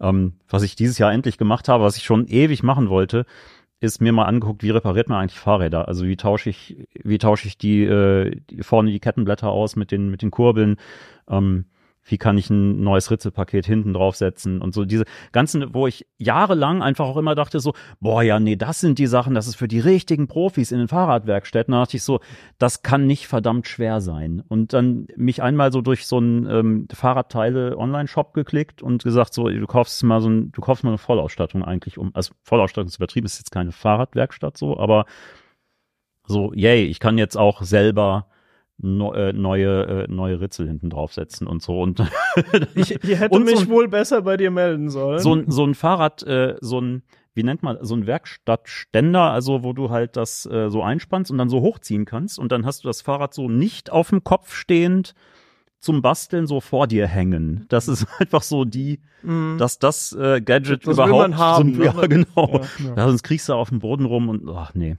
Ähm, 0.00 0.34
was 0.48 0.62
ich 0.62 0.76
dieses 0.76 0.98
Jahr 0.98 1.12
endlich 1.12 1.38
gemacht 1.38 1.68
habe, 1.68 1.84
was 1.84 1.96
ich 1.96 2.04
schon 2.04 2.26
ewig 2.26 2.62
machen 2.62 2.88
wollte, 2.88 3.24
ist 3.80 4.00
mir 4.00 4.12
mal 4.12 4.24
angeguckt, 4.24 4.62
wie 4.62 4.70
repariert 4.70 5.08
man 5.08 5.20
eigentlich 5.20 5.38
Fahrräder? 5.38 5.86
Also 5.88 6.06
wie 6.06 6.16
tausche 6.16 6.48
ich, 6.48 6.88
wie 7.02 7.18
tausche 7.18 7.46
ich 7.48 7.58
die, 7.58 7.84
äh, 7.84 8.34
die 8.50 8.62
vorne 8.62 8.90
die 8.90 9.00
Kettenblätter 9.00 9.48
aus 9.50 9.76
mit 9.76 9.90
den, 9.90 10.10
mit 10.10 10.22
den 10.22 10.30
Kurbeln? 10.30 10.76
Ähm, 11.28 11.66
wie 12.06 12.18
kann 12.18 12.38
ich 12.38 12.50
ein 12.50 12.82
neues 12.82 13.10
Ritzelpaket 13.10 13.66
hinten 13.66 13.92
draufsetzen 13.92 14.62
und 14.62 14.72
so 14.72 14.84
diese 14.84 15.04
ganzen, 15.32 15.74
wo 15.74 15.86
ich 15.86 16.06
jahrelang 16.18 16.82
einfach 16.82 17.06
auch 17.06 17.16
immer 17.16 17.34
dachte 17.34 17.60
so, 17.60 17.74
boah, 18.00 18.22
ja, 18.22 18.38
nee, 18.38 18.56
das 18.56 18.80
sind 18.80 18.98
die 18.98 19.08
Sachen, 19.08 19.34
das 19.34 19.48
ist 19.48 19.56
für 19.56 19.68
die 19.68 19.80
richtigen 19.80 20.28
Profis 20.28 20.70
in 20.70 20.78
den 20.78 20.88
Fahrradwerkstätten. 20.88 21.72
Da 21.72 21.80
dachte 21.80 21.96
ich 21.96 22.04
so, 22.04 22.20
das 22.58 22.82
kann 22.82 23.06
nicht 23.06 23.26
verdammt 23.26 23.66
schwer 23.66 24.00
sein. 24.00 24.42
Und 24.48 24.72
dann 24.72 25.08
mich 25.16 25.42
einmal 25.42 25.72
so 25.72 25.80
durch 25.80 26.06
so 26.06 26.18
einen 26.18 26.46
ähm, 26.48 26.88
Fahrradteile-Online-Shop 26.92 28.34
geklickt 28.34 28.82
und 28.82 29.02
gesagt 29.02 29.34
so, 29.34 29.48
du 29.48 29.66
kaufst 29.66 30.02
mal 30.04 30.20
so 30.20 30.28
ein, 30.28 30.52
du 30.52 30.60
kaufst 30.60 30.84
mal 30.84 30.90
eine 30.90 30.98
Vollausstattung 30.98 31.64
eigentlich 31.64 31.98
um, 31.98 32.10
also 32.14 32.32
Vollausstattung 32.42 32.88
ist 32.88 32.96
übertrieben, 32.96 33.26
ist 33.26 33.38
jetzt 33.38 33.50
keine 33.50 33.72
Fahrradwerkstatt 33.72 34.56
so, 34.56 34.78
aber 34.78 35.06
so, 36.28 36.52
yay, 36.54 36.84
ich 36.84 37.00
kann 37.00 37.18
jetzt 37.18 37.36
auch 37.36 37.62
selber 37.62 38.26
äh, 38.82 39.32
neue, 39.32 40.04
äh, 40.04 40.06
neue 40.12 40.40
Ritzel 40.40 40.66
hinten 40.68 40.90
draufsetzen 40.90 41.46
und 41.46 41.62
so. 41.62 41.80
Und 41.80 42.00
Ich, 42.74 42.90
ich 43.02 43.18
hätte 43.18 43.34
Und 43.34 43.46
so 43.46 43.52
mich 43.54 43.62
ein- 43.62 43.68
wohl 43.68 43.88
besser 43.88 44.22
bei 44.22 44.36
dir 44.36 44.50
melden 44.50 44.90
sollen. 44.90 45.18
so 45.20 45.34
ein, 45.34 45.50
so 45.50 45.64
ein 45.64 45.74
Fahrrad, 45.74 46.22
äh, 46.24 46.56
so 46.60 46.80
ein, 46.80 47.02
wie 47.34 47.42
nennt 47.42 47.62
man, 47.62 47.78
so 47.82 47.94
ein 47.94 48.06
Werkstattständer, 48.06 49.30
also 49.30 49.62
wo 49.62 49.72
du 49.72 49.90
halt 49.90 50.16
das 50.16 50.46
äh, 50.46 50.70
so 50.70 50.82
einspannst 50.82 51.30
und 51.30 51.38
dann 51.38 51.48
so 51.48 51.60
hochziehen 51.60 52.04
kannst 52.04 52.38
und 52.38 52.52
dann 52.52 52.64
hast 52.66 52.84
du 52.84 52.88
das 52.88 53.02
Fahrrad 53.02 53.34
so 53.34 53.48
nicht 53.48 53.90
auf 53.90 54.10
dem 54.10 54.24
Kopf 54.24 54.54
stehend 54.54 55.14
zum 55.78 56.00
Basteln 56.02 56.46
so 56.46 56.60
vor 56.60 56.86
dir 56.86 57.06
hängen. 57.06 57.66
Das 57.68 57.88
ist 57.88 58.06
einfach 58.18 58.42
so 58.42 58.64
die, 58.64 59.00
Mhm. 59.22 59.56
dass 59.58 59.78
das 59.78 60.12
äh, 60.12 60.40
Gadget 60.40 60.86
Das 60.86 60.96
will 60.98 61.04
überhaupt 61.04 61.30
man 61.30 61.38
haben, 61.38 61.74
so, 61.74 61.80
ne? 61.80 61.84
ja 61.86 62.06
genau. 62.06 62.26
Ja. 62.36 62.60
Ja. 62.84 62.94
Ja, 62.96 63.06
sonst 63.08 63.22
kriegst 63.22 63.48
du 63.48 63.54
auf 63.54 63.70
dem 63.70 63.78
Boden 63.80 64.04
rum 64.04 64.28
und 64.28 64.48
ach 64.50 64.74
nee. 64.74 64.96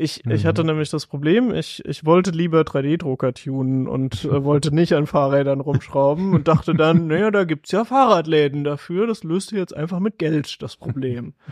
Ich, 0.00 0.24
ich 0.26 0.44
Mhm. 0.44 0.48
hatte 0.48 0.62
nämlich 0.62 0.90
das 0.90 1.06
Problem, 1.06 1.52
ich, 1.52 1.84
ich 1.84 2.04
wollte 2.04 2.30
lieber 2.30 2.60
3D-Drucker 2.60 3.34
tunen 3.34 3.88
und 3.88 4.24
äh, 4.24 4.28
wollte 4.44 4.72
nicht 4.72 4.92
an 4.94 5.06
Fahrrädern 5.08 5.60
rumschrauben 5.60 6.34
und 6.34 6.46
dachte 6.46 6.74
dann, 6.74 7.06
naja, 7.08 7.32
da 7.32 7.42
gibt's 7.42 7.72
ja 7.72 7.84
Fahrradläden 7.84 8.62
dafür, 8.62 9.08
das 9.08 9.24
löst 9.24 9.50
ihr 9.50 9.58
jetzt 9.58 9.76
einfach 9.76 9.98
mit 9.98 10.18
Geld, 10.18 10.62
das 10.62 10.76
Problem. 10.76 11.34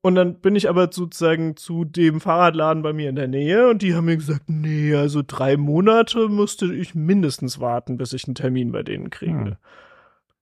Und 0.00 0.14
dann 0.14 0.36
bin 0.36 0.54
ich 0.54 0.68
aber 0.68 0.90
sozusagen 0.92 1.56
zu 1.56 1.84
dem 1.84 2.20
Fahrradladen 2.20 2.84
bei 2.84 2.92
mir 2.92 3.08
in 3.10 3.16
der 3.16 3.26
Nähe 3.26 3.68
und 3.68 3.82
die 3.82 3.96
haben 3.96 4.04
mir 4.04 4.16
gesagt, 4.16 4.44
nee, 4.46 4.94
also 4.94 5.22
drei 5.26 5.56
Monate 5.56 6.28
musste 6.28 6.72
ich 6.72 6.94
mindestens 6.94 7.58
warten, 7.58 7.96
bis 7.96 8.12
ich 8.12 8.24
einen 8.26 8.36
Termin 8.36 8.70
bei 8.70 8.84
denen 8.84 9.10
kriege. 9.10 9.32
Hm. 9.32 9.56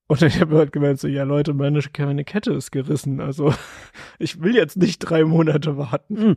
Und 0.09 0.23
ich 0.23 0.41
habe 0.41 0.57
halt 0.57 0.73
gemeint, 0.73 1.01
so, 1.01 1.09
ja 1.09 1.25
Leute, 1.25 1.53
meine, 1.53 1.81
meine 1.99 2.25
Kette 2.25 2.53
ist 2.53 2.71
gerissen, 2.71 3.21
also 3.21 3.53
ich 4.19 4.41
will 4.41 4.55
jetzt 4.55 4.77
nicht 4.77 5.01
drei 5.01 5.25
Monate 5.25 5.77
warten. 5.77 6.17
Hm. 6.17 6.37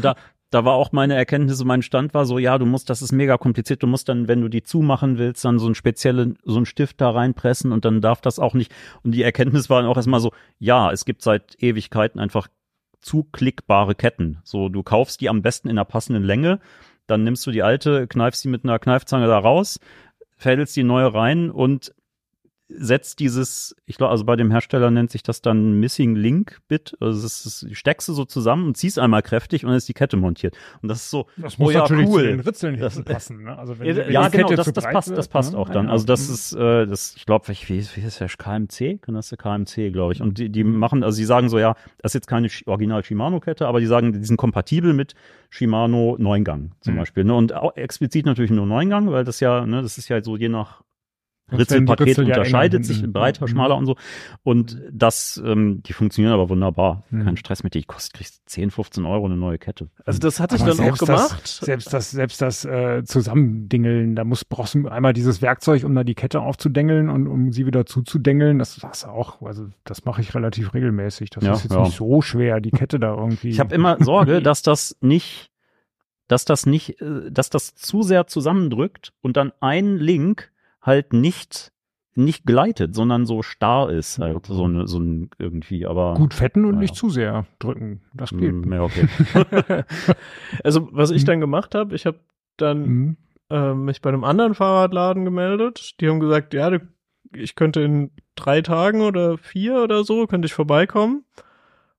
Da, 0.00 0.14
da 0.50 0.64
war 0.64 0.74
auch 0.74 0.92
meine 0.92 1.14
Erkenntnis, 1.14 1.62
mein 1.64 1.82
Stand 1.82 2.12
war 2.14 2.26
so, 2.26 2.38
ja, 2.38 2.58
du 2.58 2.66
musst, 2.66 2.90
das 2.90 3.00
ist 3.00 3.12
mega 3.12 3.38
kompliziert, 3.38 3.82
du 3.82 3.86
musst 3.86 4.08
dann, 4.08 4.28
wenn 4.28 4.40
du 4.40 4.48
die 4.48 4.62
zumachen 4.62 5.18
willst, 5.18 5.44
dann 5.44 5.58
so 5.58 5.68
ein 5.68 5.74
spezielle, 5.74 6.34
so 6.44 6.56
einen 6.56 6.66
Stift 6.66 7.00
da 7.00 7.10
reinpressen 7.10 7.72
und 7.72 7.84
dann 7.84 8.00
darf 8.00 8.20
das 8.20 8.38
auch 8.38 8.54
nicht. 8.54 8.74
Und 9.02 9.12
die 9.12 9.22
Erkenntnis 9.22 9.70
war 9.70 9.80
dann 9.80 9.90
auch 9.90 9.96
erstmal 9.96 10.20
so, 10.20 10.32
ja, 10.58 10.90
es 10.92 11.04
gibt 11.04 11.22
seit 11.22 11.62
Ewigkeiten 11.62 12.20
einfach 12.20 12.48
zuklickbare 13.00 13.94
Ketten. 13.94 14.38
So, 14.44 14.68
du 14.68 14.82
kaufst 14.82 15.20
die 15.20 15.28
am 15.28 15.42
besten 15.42 15.68
in 15.68 15.76
der 15.76 15.84
passenden 15.84 16.24
Länge, 16.24 16.60
dann 17.06 17.24
nimmst 17.24 17.46
du 17.46 17.50
die 17.50 17.62
alte, 17.62 18.06
kneifst 18.06 18.44
die 18.44 18.48
mit 18.48 18.64
einer 18.64 18.78
Kneifzange 18.78 19.26
da 19.26 19.38
raus, 19.38 19.80
fädelst 20.36 20.76
die 20.76 20.82
neue 20.82 21.12
rein 21.12 21.50
und 21.50 21.94
setzt 22.70 23.18
dieses, 23.20 23.74
ich 23.86 23.96
glaube, 23.96 24.10
also 24.10 24.24
bei 24.24 24.36
dem 24.36 24.50
Hersteller 24.50 24.90
nennt 24.90 25.10
sich 25.10 25.22
das 25.22 25.40
dann 25.40 25.80
Missing 25.80 26.14
Link 26.16 26.58
Bit. 26.68 26.96
Also 27.00 27.22
das 27.22 27.46
ist, 27.46 27.66
steckst 27.76 28.08
du 28.08 28.12
so 28.12 28.24
zusammen 28.26 28.66
und 28.66 28.76
ziehst 28.76 28.98
einmal 28.98 29.22
kräftig 29.22 29.64
und 29.64 29.68
dann 29.70 29.78
ist 29.78 29.88
die 29.88 29.94
Kette 29.94 30.16
montiert. 30.18 30.54
Und 30.82 30.88
das 30.90 30.98
ist 30.98 31.10
so, 31.10 31.26
Das 31.38 31.58
oh 31.58 31.62
muss 31.64 31.72
ja, 31.72 31.80
natürlich 31.80 32.08
cool. 32.08 32.20
zu 32.20 32.26
den 32.26 32.40
Ritzeln 32.40 32.78
Das- 32.78 33.02
passen. 33.02 33.44
Ne? 33.44 33.58
Also 33.58 33.78
wenn, 33.78 33.86
Ja, 33.86 33.96
wenn 33.96 34.12
ja, 34.12 34.28
genau, 34.28 34.48
Kette 34.48 34.56
das, 34.56 34.72
das 34.72 34.84
passt, 34.84 35.08
wird, 35.08 35.18
das 35.18 35.28
passt 35.28 35.52
ne? 35.54 35.58
auch 35.58 35.70
dann. 35.70 35.88
Also 35.88 36.04
das 36.04 36.28
ist, 36.28 36.52
äh, 36.52 36.86
das, 36.86 37.14
ich 37.16 37.24
glaube, 37.24 37.48
wie, 37.48 37.68
wie 37.68 37.78
ist 37.78 38.20
der 38.20 38.28
KMC? 38.28 38.98
Kann 39.00 39.14
das 39.14 39.30
KMC, 39.36 39.90
glaube 39.90 40.12
ich. 40.12 40.20
Und 40.20 40.36
die, 40.38 40.50
die 40.50 40.62
machen, 40.64 41.02
also 41.02 41.16
sie 41.16 41.24
sagen 41.24 41.48
so, 41.48 41.58
ja, 41.58 41.74
das 42.02 42.10
ist 42.10 42.14
jetzt 42.14 42.26
keine 42.28 42.48
Original 42.66 43.02
Shimano-Kette, 43.02 43.66
aber 43.66 43.80
die 43.80 43.86
sagen, 43.86 44.12
die 44.12 44.24
sind 44.24 44.36
kompatibel 44.36 44.92
mit 44.92 45.14
Shimano 45.48 46.16
Neungang 46.18 46.72
zum 46.80 46.94
Mhm. 46.94 46.98
Beispiel. 46.98 47.24
Ne? 47.24 47.34
Und 47.34 47.54
auch 47.54 47.76
explizit 47.76 48.26
natürlich 48.26 48.50
nur 48.50 48.66
Neungang, 48.66 49.10
weil 49.10 49.24
das 49.24 49.40
ja, 49.40 49.64
ne, 49.64 49.80
das 49.80 49.96
ist 49.96 50.08
ja 50.08 50.22
so 50.22 50.36
je 50.36 50.48
nach 50.50 50.82
Ritzelpaket 51.56 52.06
Ritzel 52.06 52.24
ja 52.28 52.34
enger 52.34 52.38
unterscheidet 52.40 52.84
sich, 52.84 52.96
hinten. 52.98 53.12
breiter, 53.12 53.44
Mhm. 53.46 53.48
schmaler 53.48 53.76
und 53.76 53.86
so. 53.86 53.96
Und 54.42 54.80
das, 54.92 55.40
ähm, 55.44 55.82
die 55.84 55.92
funktionieren 55.92 56.32
aber 56.34 56.48
wunderbar. 56.48 57.04
Mhm. 57.10 57.24
Kein 57.24 57.36
Stress 57.36 57.62
mit 57.64 57.74
die 57.74 57.84
kostet, 57.84 58.14
kriegst 58.14 58.48
10, 58.48 58.70
15 58.70 59.04
Euro 59.06 59.26
eine 59.26 59.36
neue 59.36 59.58
Kette. 59.58 59.88
Also 60.04 60.18
das 60.18 60.40
hatte 60.40 60.56
ich 60.56 60.62
Aber 60.62 60.74
dann 60.74 60.90
auch 60.90 60.98
gemacht. 60.98 61.42
Das, 61.42 61.56
selbst 61.58 61.92
das, 61.92 62.10
selbst 62.10 62.42
das 62.42 62.64
äh, 62.64 63.02
Zusammendingeln, 63.04 64.16
da 64.16 64.24
muss 64.24 64.44
brauchst 64.44 64.74
du 64.74 64.88
einmal 64.88 65.12
dieses 65.12 65.42
Werkzeug, 65.42 65.84
um 65.84 65.94
da 65.94 66.04
die 66.04 66.14
Kette 66.14 66.40
aufzudengeln 66.40 67.08
und 67.08 67.26
um 67.26 67.52
sie 67.52 67.66
wieder 67.66 67.86
zuzudengeln. 67.86 68.58
Das 68.58 68.76
das 68.76 69.04
auch, 69.04 69.42
also 69.42 69.66
das 69.84 70.04
mache 70.04 70.20
ich 70.20 70.34
relativ 70.34 70.74
regelmäßig. 70.74 71.30
Das 71.30 71.44
Ja, 71.44 71.52
ist 71.52 71.64
jetzt 71.64 71.72
ja. 71.74 71.82
nicht 71.82 71.96
so 71.96 72.20
schwer, 72.22 72.60
die 72.60 72.70
Kette 72.70 72.98
da 73.00 73.14
irgendwie. 73.14 73.48
Ich 73.48 73.60
habe 73.60 73.74
immer 73.74 73.96
Sorge, 74.02 74.42
dass 74.42 74.62
das 74.62 74.96
nicht, 75.00 75.50
dass 76.28 76.44
das 76.44 76.66
nicht, 76.66 77.00
äh, 77.00 77.30
dass 77.30 77.50
das 77.50 77.74
zu 77.74 78.02
sehr 78.02 78.26
zusammendrückt 78.26 79.12
und 79.22 79.36
dann 79.36 79.52
ein 79.60 79.96
Link 79.96 80.50
halt 80.82 81.12
nicht 81.12 81.72
nicht 82.14 82.44
gleitet, 82.46 82.96
sondern 82.96 83.26
so 83.26 83.42
starr 83.42 83.90
ist, 83.90 84.18
halt 84.18 84.44
so, 84.46 84.64
eine, 84.64 84.88
so 84.88 84.98
ein 84.98 85.30
irgendwie, 85.38 85.86
aber 85.86 86.14
gut 86.14 86.34
fetten 86.34 86.64
und 86.64 86.74
Ja, 86.74 86.80
nicht 86.80 86.96
zu 86.96 87.10
sehr 87.10 87.46
drücken. 87.60 88.00
Das 88.12 88.30
geht. 88.30 88.66
Mm, 88.66 88.72
ja, 88.72 88.82
okay. 88.82 89.06
Also 90.64 90.88
was 90.90 91.12
ich 91.12 91.22
Mhm. 91.22 91.26
dann 91.26 91.40
gemacht 91.40 91.76
habe, 91.76 91.94
ich 91.94 92.06
habe 92.06 92.18
dann 92.56 92.80
Mhm. 92.88 93.16
äh, 93.50 93.72
mich 93.72 94.02
bei 94.02 94.08
einem 94.08 94.24
anderen 94.24 94.54
Fahrradladen 94.54 95.24
gemeldet. 95.24 96.00
Die 96.00 96.08
haben 96.08 96.18
gesagt, 96.18 96.54
ja, 96.54 96.70
du, 96.70 96.80
ich 97.36 97.54
könnte 97.54 97.82
in 97.82 98.10
drei 98.34 98.62
Tagen 98.62 99.02
oder 99.02 99.38
vier 99.38 99.80
oder 99.82 100.02
so, 100.02 100.26
könnte 100.26 100.46
ich 100.46 100.54
vorbeikommen. 100.54 101.24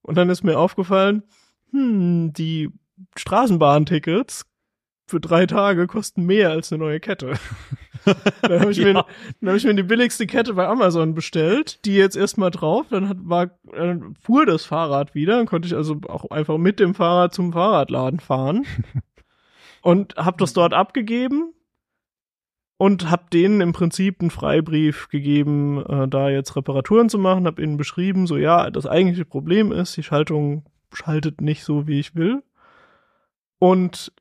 Und 0.01 0.17
dann 0.17 0.29
ist 0.29 0.43
mir 0.43 0.59
aufgefallen, 0.59 1.23
hm, 1.71 2.33
die 2.33 2.71
Straßenbahntickets 3.15 4.45
für 5.09 5.19
drei 5.19 5.45
Tage 5.45 5.87
kosten 5.87 6.25
mehr 6.25 6.51
als 6.51 6.71
eine 6.71 6.83
neue 6.83 6.99
Kette. 6.99 7.33
dann 8.41 8.59
habe 8.61 8.71
ich, 8.71 8.79
mir, 8.79 8.93
Ja. 8.93 9.05
dann 9.41 9.49
hab 9.49 9.55
ich 9.55 9.65
mir 9.65 9.73
die 9.73 9.83
billigste 9.83 10.27
Kette 10.27 10.53
bei 10.53 10.67
Amazon 10.67 11.15
bestellt, 11.15 11.83
die 11.85 11.95
jetzt 11.95 12.15
erstmal 12.15 12.51
drauf, 12.51 12.85
dann 12.89 13.09
hat, 13.09 13.17
war, 13.21 13.51
dann 13.75 14.15
fuhr 14.21 14.45
das 14.45 14.65
Fahrrad 14.65 15.15
wieder, 15.15 15.37
dann 15.37 15.47
konnte 15.47 15.67
ich 15.67 15.75
also 15.75 15.99
auch 16.07 16.29
einfach 16.29 16.57
mit 16.57 16.79
dem 16.79 16.93
Fahrrad 16.93 17.33
zum 17.33 17.51
Fahrradladen 17.53 18.19
fahren 18.19 18.65
und 19.81 20.15
habe 20.15 20.37
das 20.37 20.53
dort 20.53 20.73
abgegeben 20.73 21.53
und 22.77 23.09
habe 23.09 23.25
denen 23.33 23.61
im 23.61 23.73
Prinzip 23.73 24.21
einen 24.21 24.29
Freibrief 24.29 25.09
gegeben, 25.09 25.83
äh, 25.85 26.07
da 26.07 26.29
jetzt 26.29 26.55
Reparaturen 26.55 27.09
zu 27.09 27.17
machen, 27.17 27.47
habe 27.47 27.61
ihnen 27.61 27.77
beschrieben, 27.77 28.27
so 28.27 28.37
ja, 28.37 28.69
das 28.69 28.85
eigentliche 28.85 29.25
Problem 29.25 29.71
ist, 29.71 29.97
die 29.97 30.03
Schaltung 30.03 30.65
schaltet 30.93 31.41
nicht 31.41 31.63
so, 31.63 31.87
wie 31.87 31.99
ich 31.99 32.15
will. 32.15 32.43
Und 33.59 34.13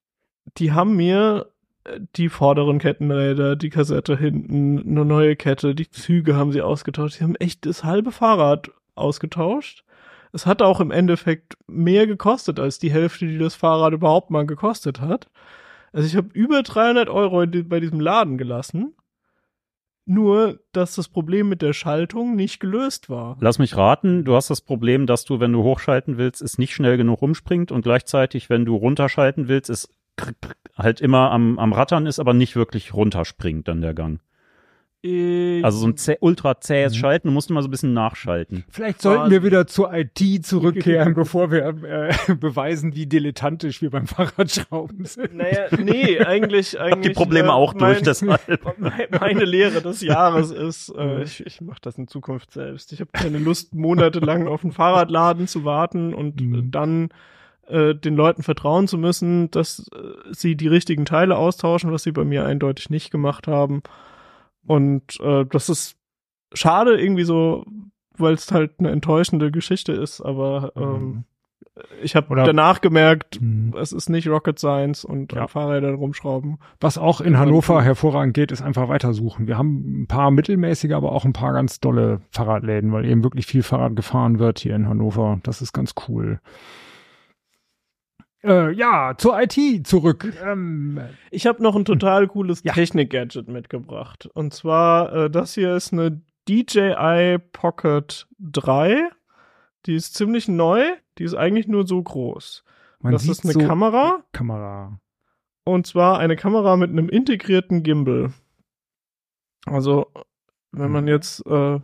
die 0.57 0.73
haben 0.73 0.97
mir 0.97 1.51
äh, 1.85 2.01
die 2.17 2.29
vorderen 2.29 2.79
Kettenräder, 2.79 3.57
die 3.57 3.71
Kassette 3.71 4.17
hinten, 4.17 4.79
eine 4.81 5.05
neue 5.05 5.37
Kette, 5.37 5.75
die 5.75 5.91
Züge 5.91 6.37
haben 6.37 6.53
sie 6.53 6.63
ausgetauscht. 6.63 7.17
Sie 7.19 7.25
haben 7.25 7.37
echt 7.37 7.67
das 7.67 7.85
halbe 7.85 8.13
Fahrrad 8.13 8.71
ausgetauscht. 8.95 9.85
Es 10.33 10.47
hat 10.47 10.63
auch 10.63 10.81
im 10.81 10.91
Endeffekt 10.91 11.57
mehr 11.67 12.07
gekostet 12.07 12.61
als 12.61 12.79
die 12.79 12.93
Hälfte, 12.93 13.27
die 13.27 13.39
das 13.39 13.55
Fahrrad 13.55 13.93
überhaupt 13.93 14.31
mal 14.31 14.47
gekostet 14.47 15.01
hat. 15.01 15.31
Also 15.93 16.07
ich 16.07 16.17
habe 16.17 16.29
über 16.33 16.63
300 16.63 17.09
Euro 17.09 17.47
bei 17.47 17.81
diesem 17.81 18.01
Laden 18.01 18.37
gelassen. 18.39 18.95
Nur, 20.05 20.61
dass 20.73 20.95
das 20.95 21.09
Problem 21.09 21.51
mit 21.51 21.61
der 21.61 21.75
Schaltung 21.75 22.35
nicht 22.35 22.61
gelöst 22.61 23.11
war. 23.11 23.37
Lass 23.41 23.59
mich 23.59 23.77
raten, 23.77 24.25
du 24.25 24.35
hast 24.35 24.49
das 24.49 24.63
Problem, 24.63 25.07
dass 25.07 25.27
du, 25.27 25.39
wenn 25.39 25.53
du 25.53 25.63
hochschalten 25.63 26.17
willst, 26.17 26.41
es 26.41 26.57
nicht 26.57 26.75
schnell 26.75 26.97
genug 26.97 27.21
umspringt 27.21 27.71
und 27.71 27.83
gleichzeitig, 27.83 28.49
wenn 28.49 28.65
du 28.65 28.75
runterschalten 28.75 29.49
willst, 29.49 29.69
es 29.69 29.91
halt 30.77 31.01
immer 31.01 31.31
am, 31.31 31.59
am 31.59 31.73
Rattern 31.73 32.07
ist, 32.07 32.19
aber 32.19 32.35
nicht 32.35 32.57
wirklich 32.57 32.95
runterspringt 32.95 33.69
dann 33.69 33.81
der 33.81 33.95
Gang. 33.95 34.21
Äh, 35.05 35.62
Also 35.62 35.79
so 35.79 35.87
ein 35.87 35.97
zäh, 35.97 36.16
ultra 36.21 36.61
zähes 36.61 36.93
Mhm. 36.95 36.99
Schalten, 36.99 37.29
du 37.29 37.33
musst 37.33 37.51
immer 37.51 37.62
so 37.62 37.69
ein 37.69 37.71
bisschen 37.71 37.93
nachschalten. 37.93 38.64
Vielleicht 38.69 39.01
sollten 39.01 39.31
wir 39.31 39.45
wieder 39.45 39.69
zur 39.69 39.93
IT 39.95 40.45
zurückkehren, 40.45 41.14
bevor 41.14 41.53
wir 41.53 41.66
äh, 41.85 42.35
beweisen, 42.35 42.97
wie 42.97 43.07
dilettantisch 43.07 43.81
wir 43.81 43.91
beim 43.91 44.09
Fahrradschrauben 44.09 45.05
sind. 45.05 45.37
Naja, 45.37 45.66
nee, 45.79 46.19
eigentlich, 46.27 46.73
Ich 46.75 46.81
eigentlich. 46.81 46.93
hab 46.93 47.03
die 47.03 47.11
Probleme 47.11 47.49
äh, 47.49 47.53
auch 47.53 47.75
durch, 47.75 47.99
mein- 47.99 48.05
deshalb. 48.05 48.49
Me- 48.79 49.09
Meine 49.21 49.45
Lehre 49.45 49.83
des 49.83 50.01
Jahres 50.03 50.51
ist, 50.51 50.93
äh, 50.99 51.23
ich, 51.23 51.47
ich 51.47 51.61
mache 51.61 51.79
das 51.81 51.97
in 51.97 52.09
Zukunft 52.09 52.51
selbst. 52.51 52.93
Ich 52.93 53.01
habe 53.01 53.11
keine 53.12 53.39
Lust, 53.39 53.77
monatelang 53.77 54.49
auf 54.49 54.64
einen 54.64 54.73
Fahrradladen 54.73 55.47
zu 55.47 55.64
warten 55.64 56.12
und 56.12 56.41
Mhm. 56.41 56.55
äh, 56.55 56.62
dann 56.64 57.09
äh, 57.69 57.95
den 57.95 58.14
Leuten 58.16 58.43
vertrauen 58.43 58.89
zu 58.89 58.99
müssen, 58.99 59.51
dass 59.51 59.89
äh, 59.95 60.33
sie 60.33 60.57
die 60.57 60.69
richtigen 60.69 61.05
Teile 61.05 61.37
austauschen, 61.37 61.93
was 61.93 62.03
sie 62.03 62.12
bei 62.12 62.25
mir 62.25 62.45
eindeutig 62.45 62.91
nicht 62.91 63.11
gemacht 63.11 63.47
haben. 63.47 63.83
Und 64.66 65.19
äh, 65.21 65.45
das 65.47 65.69
ist 65.69 65.97
schade 66.53 67.01
irgendwie 67.01 67.25
so, 67.25 67.64
weil 68.16 68.35
es 68.35 68.51
halt 68.53 68.73
eine 68.79 68.91
enttäuschende 68.91 69.51
Geschichte 69.51 69.93
ist, 69.93 70.21
aber 70.21 70.73
ähm, 70.77 71.25
ich 72.03 72.16
habe 72.16 72.35
danach 72.35 72.81
gemerkt, 72.81 73.41
Mhm. 73.41 73.73
es 73.81 73.93
ist 73.93 74.09
nicht 74.09 74.27
Rocket 74.27 74.59
Science 74.59 75.05
und 75.05 75.33
Ja. 75.33 75.43
an 75.43 75.49
Fahrrädern 75.49 75.95
rumschrauben. 75.95 76.59
Was 76.81 76.99
auch 76.99 77.21
in 77.21 77.39
Hannover 77.39 77.83
hervorragend 77.83 78.35
geht, 78.35 78.51
ist 78.51 78.62
einfach 78.62 78.89
weitersuchen. 78.89 79.47
Wir 79.47 79.57
haben 79.57 80.03
ein 80.03 80.07
paar 80.09 80.33
mittelmäßige, 80.33 80.93
aber 80.93 81.12
auch 81.12 81.25
ein 81.25 81.33
paar 81.33 81.53
ganz 81.53 81.79
dolle 81.79 82.21
Fahrradläden, 82.31 82.93
weil 82.93 83.05
eben 83.05 83.23
wirklich 83.23 83.47
viel 83.47 83.62
Fahrrad 83.62 83.95
gefahren 83.95 84.41
wird 84.41 84.59
hier 84.59 84.75
in 84.75 84.89
Hannover. 84.89 85.39
Das 85.45 85.62
ist 85.62 85.73
ganz 85.73 85.95
cool. 86.09 86.41
Äh, 88.45 88.72
ja, 88.72 89.14
zur 89.18 89.41
IT 89.41 89.86
zurück. 89.86 90.32
Ähm, 90.45 91.01
Ich 91.30 91.47
habe 91.47 91.62
noch 91.62 91.74
ein 91.74 91.84
total 91.84 92.28
cooles 92.28 92.62
Ja. 92.62 92.72
Technik-Gadget 92.72 93.49
mitgebracht. 93.49 94.26
Und 94.34 94.55
zwar, 94.55 95.12
äh, 95.12 95.30
das 95.30 95.55
hier 95.55 95.74
ist 95.74 95.93
eine 95.93 96.20
DJI 96.49 97.39
Pocket 97.53 98.26
3. 98.39 99.09
Die 99.86 99.95
ist 99.95 100.14
ziemlich 100.14 100.49
neu. 100.49 100.82
Die 101.18 101.24
ist 101.24 101.34
eigentlich 101.34 101.66
nur 101.66 101.86
so 101.86 102.03
groß. 102.03 102.64
man 103.01 103.12
das 103.12 103.26
ist 103.26 103.45
eine 103.45 103.53
so 103.55 103.61
Kamera. 103.61 104.22
Kamera. 104.32 105.01
Und 105.64 105.86
zwar 105.86 106.18
eine 106.18 106.36
Kamera 106.36 106.76
mit 106.76 106.91
einem 106.91 107.09
integrierten 107.09 107.82
Gimbal. 107.82 108.32
Also, 109.66 110.07
wenn 110.72 110.91
man 110.91 111.07
jetzt 111.09 111.45
äh, 111.47 111.80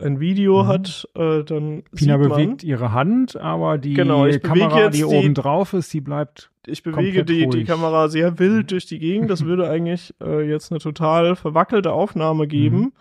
ein 0.00 0.20
Video 0.20 0.64
Mhm. 0.64 0.66
hat, 0.68 1.08
äh, 1.14 1.42
dann 1.44 1.82
Pina 1.84 1.92
sieht 1.92 2.08
man, 2.08 2.18
bewegt 2.28 2.62
ihre 2.64 2.92
Hand, 2.92 3.36
aber 3.36 3.78
die 3.78 3.94
Genau, 3.94 4.28
Kamera, 4.42 4.80
jetzt 4.84 4.94
die, 4.94 4.98
die- 4.98 5.04
oben 5.04 5.34
drauf 5.34 5.72
ist, 5.72 5.92
die 5.94 6.00
bleibt. 6.00 6.50
ich 6.66 6.82
bewege 6.82 7.24
die, 7.24 7.38
die 7.38 7.44
ruhig. 7.44 7.66
Kamera 7.66 8.08
sehr 8.08 8.38
wild 8.38 8.70
durch 8.70 8.86
die 8.86 8.98
Gegend. 8.98 9.30
Das 9.30 9.44
würde 9.46 9.68
eigentlich 9.70 10.14
äh, 10.22 10.42
jetzt 10.48 10.70
eine 10.70 10.80
total 10.80 11.36
verwackelte 11.36 11.92
Aufnahme 11.92 12.46
geben. 12.46 12.78
Mhm. 12.78 12.92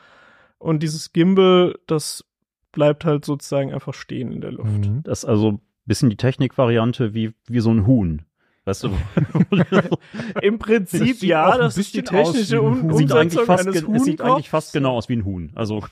Und 0.59 0.81
dieses 0.83 1.13
Gimbal, 1.13 1.75
das 1.87 2.23
bleibt 2.71 3.05
halt 3.05 3.25
sozusagen 3.25 3.73
einfach 3.73 3.93
stehen 3.93 4.31
in 4.31 4.41
der 4.41 4.51
Luft. 4.53 4.71
Mhm. 4.87 5.01
Das 5.03 5.19
ist 5.23 5.25
also 5.29 5.51
ein 5.53 5.59
bisschen 5.85 6.09
die 6.09 6.15
Technikvariante 6.17 7.13
wie, 7.13 7.33
wie 7.47 7.59
so 7.59 7.69
ein 7.71 7.85
Huhn. 7.85 8.21
Weißt 8.67 8.83
du? 8.83 8.89
Im 10.41 10.59
Prinzip 10.59 11.23
ja, 11.23 11.51
ein 11.51 11.59
das 11.59 11.77
ist 11.77 11.93
die 11.93 12.01
bisschen 12.01 12.17
aus 12.17 12.31
technische 12.33 12.61
um 12.61 12.83
Huhn. 12.83 12.97
sieht 12.97 13.11
eigentlich 13.11 13.39
Umsetzung 13.39 13.45
fast, 13.45 13.67
eines 13.67 14.01
es 14.01 14.03
sieht 14.03 14.21
eigentlich 14.21 14.49
fast 14.49 14.73
genau 14.73 14.95
aus 14.95 15.09
wie 15.09 15.15
ein 15.15 15.25
Huhn. 15.25 15.51
Also. 15.55 15.83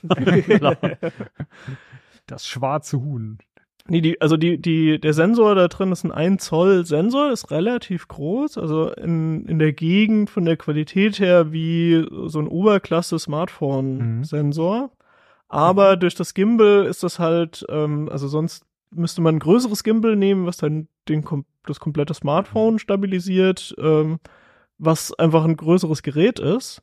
Das 2.28 2.44
schwarze 2.44 3.00
Huhn. 3.00 3.38
Nee, 3.86 4.00
die, 4.00 4.20
also 4.20 4.36
die, 4.36 4.58
die, 4.60 5.00
der 5.00 5.12
Sensor 5.12 5.54
da 5.54 5.68
drin 5.68 5.92
ist 5.92 6.02
ein 6.02 6.10
1 6.10 6.44
Zoll 6.44 6.84
Sensor, 6.84 7.30
ist 7.30 7.52
relativ 7.52 8.08
groß, 8.08 8.58
also 8.58 8.90
in, 8.90 9.46
in 9.46 9.60
der 9.60 9.72
Gegend 9.72 10.28
von 10.28 10.44
der 10.44 10.56
Qualität 10.56 11.20
her 11.20 11.52
wie 11.52 12.04
so 12.26 12.40
ein 12.40 12.48
Oberklasse 12.48 13.16
Smartphone 13.20 14.24
Sensor. 14.24 14.90
Aber 15.48 15.96
durch 15.96 16.16
das 16.16 16.34
Gimbal 16.34 16.86
ist 16.86 17.04
das 17.04 17.20
halt, 17.20 17.64
ähm, 17.68 18.08
also 18.10 18.26
sonst 18.26 18.64
müsste 18.96 19.20
man 19.20 19.36
ein 19.36 19.40
größeres 19.40 19.84
Gimbal 19.84 20.16
nehmen, 20.16 20.46
was 20.46 20.56
dann 20.56 20.88
den, 21.08 21.24
das 21.66 21.80
komplette 21.80 22.14
Smartphone 22.14 22.78
stabilisiert, 22.78 23.74
ähm, 23.78 24.18
was 24.78 25.12
einfach 25.18 25.44
ein 25.44 25.56
größeres 25.56 26.02
Gerät 26.02 26.38
ist. 26.38 26.82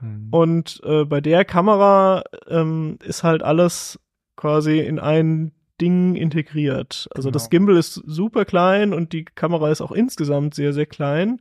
Mhm. 0.00 0.28
Und 0.30 0.80
äh, 0.84 1.04
bei 1.04 1.20
der 1.20 1.44
Kamera 1.44 2.22
ähm, 2.48 2.98
ist 3.04 3.22
halt 3.24 3.42
alles 3.42 3.98
quasi 4.36 4.80
in 4.80 4.98
ein 4.98 5.52
Ding 5.80 6.14
integriert. 6.14 7.08
Also 7.14 7.28
Genau. 7.28 7.32
das 7.34 7.50
Gimbal 7.50 7.76
ist 7.76 7.94
super 8.06 8.44
klein 8.44 8.92
und 8.92 9.12
die 9.12 9.24
Kamera 9.24 9.70
ist 9.70 9.80
auch 9.80 9.92
insgesamt 9.92 10.54
sehr, 10.54 10.72
sehr 10.72 10.86
klein. 10.86 11.40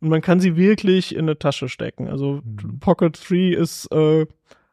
Und 0.00 0.10
man 0.10 0.20
kann 0.20 0.40
sie 0.40 0.56
wirklich 0.56 1.14
in 1.14 1.22
eine 1.22 1.38
Tasche 1.38 1.68
stecken. 1.68 2.08
Also 2.08 2.40
Mhm. 2.44 2.78
Pocket 2.80 3.18
3 3.28 3.54
ist 3.54 3.90
äh, 3.92 4.26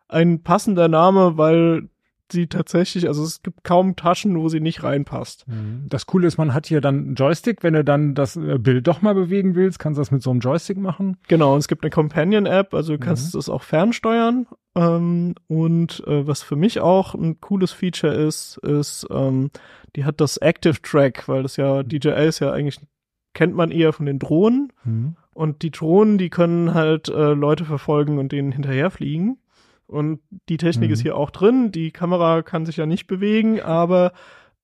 ein 0.08 0.44
passender 0.44 0.88
Name, 0.88 1.38
weil 1.38 1.90
sie 2.32 2.48
tatsächlich, 2.48 3.08
also 3.08 3.24
es 3.24 3.42
gibt 3.44 3.64
kaum 3.64 3.96
Taschen, 3.96 4.38
wo 4.40 4.50
sie 4.50 4.60
nicht 4.60 4.84
reinpasst. 4.84 5.48
Mhm. 5.48 5.86
Das 5.90 6.06
Coole 6.06 6.28
ist, 6.28 6.38
man 6.38 6.54
hat 6.54 6.66
hier 6.66 6.82
dann 6.82 6.96
einen 6.98 7.16
Joystick. 7.16 7.64
Wenn 7.64 7.74
du 7.74 7.84
dann 7.84 8.16
das 8.16 8.36
äh, 8.36 8.58
Bild 8.58 8.88
doch 8.88 9.02
mal 9.02 9.14
bewegen 9.16 9.56
willst, 9.56 9.80
kannst 9.80 9.98
du 9.98 10.02
das 10.02 10.12
mit 10.12 10.22
so 10.24 10.32
einem 10.32 10.40
Joystick 10.40 10.78
machen. 10.78 11.18
Genau, 11.28 11.54
und 11.54 11.60
es 11.60 11.68
gibt 11.68 11.84
eine 11.84 11.90
Companion-App, 11.92 12.74
also 12.74 12.94
du 12.94 13.00
kannst 13.00 13.34
Mhm. 13.34 13.40
es 13.40 13.50
auch 13.50 13.64
fernsteuern. 13.64 14.48
Ähm, 14.76 15.36
und 15.48 16.04
äh, 16.08 16.28
was 16.28 16.42
für 16.44 16.56
mich 16.56 16.80
auch 16.82 17.14
ein 17.16 17.40
cooles 17.40 17.72
Feature 17.72 18.14
ist, 18.14 18.58
ist, 18.58 19.08
ähm, 19.10 19.52
die 19.96 20.04
hat 20.04 20.20
das 20.20 20.38
Active 20.38 20.82
Track, 20.82 21.28
weil 21.28 21.44
das 21.44 21.56
ja 21.58 21.84
DJI 21.84 22.28
ist 22.28 22.40
ja 22.40 22.52
eigentlich, 22.52 22.80
kennt 23.34 23.56
man 23.56 23.72
eher 23.72 23.94
von 23.94 24.06
den 24.06 24.20
Drohnen. 24.20 24.74
Mhm. 24.84 25.16
Und 25.34 25.62
die 25.64 25.72
Drohnen, 25.72 26.18
die 26.18 26.30
können 26.30 26.74
halt 26.74 27.10
äh, 27.10 27.34
Leute 27.34 27.66
verfolgen 27.66 28.18
und 28.20 28.32
denen 28.32 28.52
hinterherfliegen. 28.54 29.38
Und 29.88 30.20
die 30.50 30.58
Technik 30.58 30.90
Mhm. 30.90 30.94
ist 30.94 31.02
hier 31.02 31.16
auch 31.16 31.30
drin. 31.32 31.72
Die 31.72 31.92
Kamera 31.92 32.42
kann 32.42 32.66
sich 32.66 32.78
ja 32.78 32.86
nicht 32.86 33.08
bewegen, 33.08 33.62
aber 33.62 34.14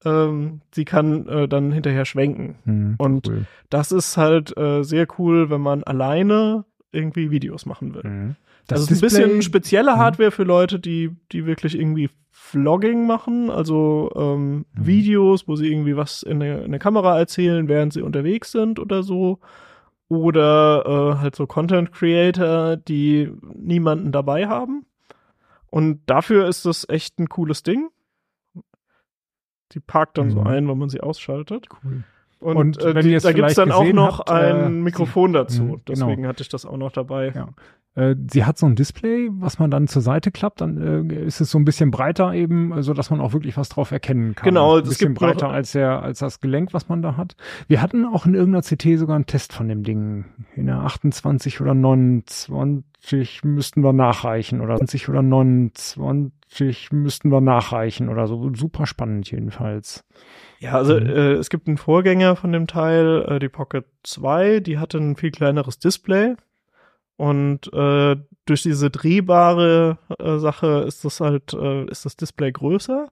ähm, 0.04 0.62
sie 0.74 0.84
kann 0.86 1.28
äh, 1.28 1.48
dann 1.48 1.72
hinterher 1.72 2.06
schwenken. 2.06 2.56
Mhm. 2.66 2.96
Und 2.98 3.28
Cool. 3.28 3.46
Das 3.70 3.92
ist 3.92 4.18
halt 4.18 4.58
äh, 4.58 4.84
sehr 4.84 5.08
cool, 5.20 5.50
wenn 5.50 5.62
man 5.62 5.84
alleine 5.84 6.66
irgendwie 6.92 7.30
Videos 7.32 7.66
machen 7.66 7.94
will. 7.94 8.04
Mhm. 8.04 8.36
Das, 8.68 8.82
ist 8.82 8.92
ein 8.92 9.00
bisschen 9.02 9.42
spezielle 9.42 9.98
Hardware 9.98 10.32
für 10.32 10.44
Leute, 10.44 10.80
die, 10.80 11.12
die 11.32 11.46
wirklich 11.46 11.78
irgendwie 11.78 12.10
Vlogging 12.32 13.06
machen, 13.08 13.50
also 13.50 14.12
ähm, 14.16 14.66
Mhm. 14.76 14.86
Videos, 14.88 15.48
wo 15.48 15.56
sie 15.56 15.72
irgendwie 15.72 15.96
was 15.96 16.24
in 16.24 16.40
der, 16.40 16.66
in 16.66 16.72
der 16.72 16.80
Kamera 16.80 17.18
erzählen, 17.18 17.68
während 17.68 17.94
sie 17.94 18.02
unterwegs 18.02 18.52
sind 18.52 18.80
oder 18.80 19.04
so. 19.04 19.40
Oder 20.10 21.14
äh, 21.16 21.20
halt 21.22 21.36
so 21.36 21.48
Content 21.48 21.94
Creator, 21.94 22.76
die 22.76 23.32
niemanden 23.56 24.12
dabei 24.12 24.48
haben. 24.48 24.86
Und 25.72 26.02
dafür 26.06 26.48
ist 26.48 26.66
das 26.66 26.88
echt 26.88 27.18
ein 27.18 27.28
cooles 27.30 27.64
Ding. 27.64 27.90
Die 29.72 29.80
parkt 29.80 30.18
dann 30.20 30.30
so 30.30 30.42
Mhm. 30.42 30.48
ein, 30.48 30.68
wenn 30.68 30.78
man 30.78 30.90
sie 30.90 31.02
ausschaltet. 31.02 31.68
Cool. 31.84 32.04
Und, 32.40 32.58
Und 32.58 32.84
äh, 32.84 33.02
die, 33.02 33.14
es 33.14 33.24
da 33.24 33.32
gibt's 33.32 33.54
vielleicht 33.54 33.58
dann 33.58 33.72
auch 33.72 33.92
noch 33.94 34.20
habt, 34.20 34.32
ein 34.32 34.66
äh, 34.66 34.70
Mikrofon 34.70 35.32
dazu. 35.34 35.64
Mhm, 35.64 35.68
genau. 35.68 35.82
Deswegen 35.88 36.28
hatte 36.28 36.42
ich 36.44 36.50
das 36.50 36.66
auch 36.66 36.78
noch 36.78 36.92
dabei. 36.92 37.32
Ja. 37.36 37.50
Äh, 37.94 38.16
sie 38.32 38.46
hat 38.46 38.58
so 38.58 38.66
ein 38.66 38.76
Display, 38.76 39.30
was 39.34 39.60
man 39.60 39.70
dann 39.70 39.88
zur 39.88 40.02
Seite 40.02 40.32
klappt, 40.32 40.62
dann 40.62 41.10
äh, 41.10 41.14
ist 41.26 41.40
es 41.40 41.52
so 41.52 41.60
ein 41.60 41.66
bisschen 41.66 41.92
breiter 41.92 42.34
eben, 42.34 42.72
äh, 42.72 42.84
so 42.84 42.94
dass 42.94 43.10
man 43.12 43.22
auch 43.22 43.34
wirklich 43.34 43.58
was 43.58 43.70
drauf 43.70 43.92
erkennen 43.92 44.34
kann. 44.34 44.46
Genau, 44.46 44.78
ein 44.78 44.84
es 44.84 44.90
bisschen 44.90 45.10
gibt 45.10 45.20
breiter 45.20 45.50
als 45.50 45.74
der, 45.74 46.02
als 46.02 46.20
das 46.20 46.40
Gelenk, 46.40 46.74
was 46.74 46.90
man 46.90 47.02
da 47.02 47.16
hat. 47.16 47.36
Wir 47.68 47.82
hatten 47.82 48.06
auch 48.06 48.26
in 48.26 48.34
irgendeiner 48.34 48.64
CT 48.64 48.98
sogar 48.98 49.16
einen 49.16 49.26
Test 49.26 49.54
von 49.54 49.68
dem 49.68 49.84
Ding. 49.84 50.26
In 50.56 50.66
der 50.66 50.78
28 50.80 51.62
oder 51.62 51.74
29 51.76 52.52
müssten 53.44 53.84
wir 53.84 53.94
nachreichen 53.94 54.62
oder 54.62 54.78
20 54.78 55.10
oder 55.10 55.22
29 55.22 56.92
müssten 56.92 57.32
wir 57.32 57.42
nachreichen 57.42 58.10
oder 58.10 58.28
so. 58.28 58.54
Super 58.54 58.86
spannend 58.86 59.30
jedenfalls. 59.32 60.04
Ja, 60.60 60.74
also 60.74 61.00
Mhm. 61.00 61.08
äh, 61.08 61.32
es 61.34 61.50
gibt 61.50 61.68
einen 61.68 61.78
Vorgänger 61.78 62.36
von 62.36 62.52
dem 62.52 62.68
Teil, 62.68 63.26
äh, 63.28 63.40
die 63.40 63.50
Pocket 63.50 63.86
2, 64.04 64.60
die 64.60 64.78
hatte 64.78 64.98
ein 65.00 65.16
viel 65.16 65.32
kleineres 65.32 65.80
Display. 65.80 66.36
Und 67.18 67.72
äh, 67.74 68.16
durch 68.46 68.64
diese 68.64 68.90
drehbare 68.90 70.00
äh, 70.20 70.38
Sache 70.38 70.84
ist 70.88 71.06
das 71.06 71.20
halt, 71.20 71.54
äh, 71.54 71.86
ist 71.86 72.06
das 72.06 72.16
Display 72.16 72.52
größer. 72.52 73.10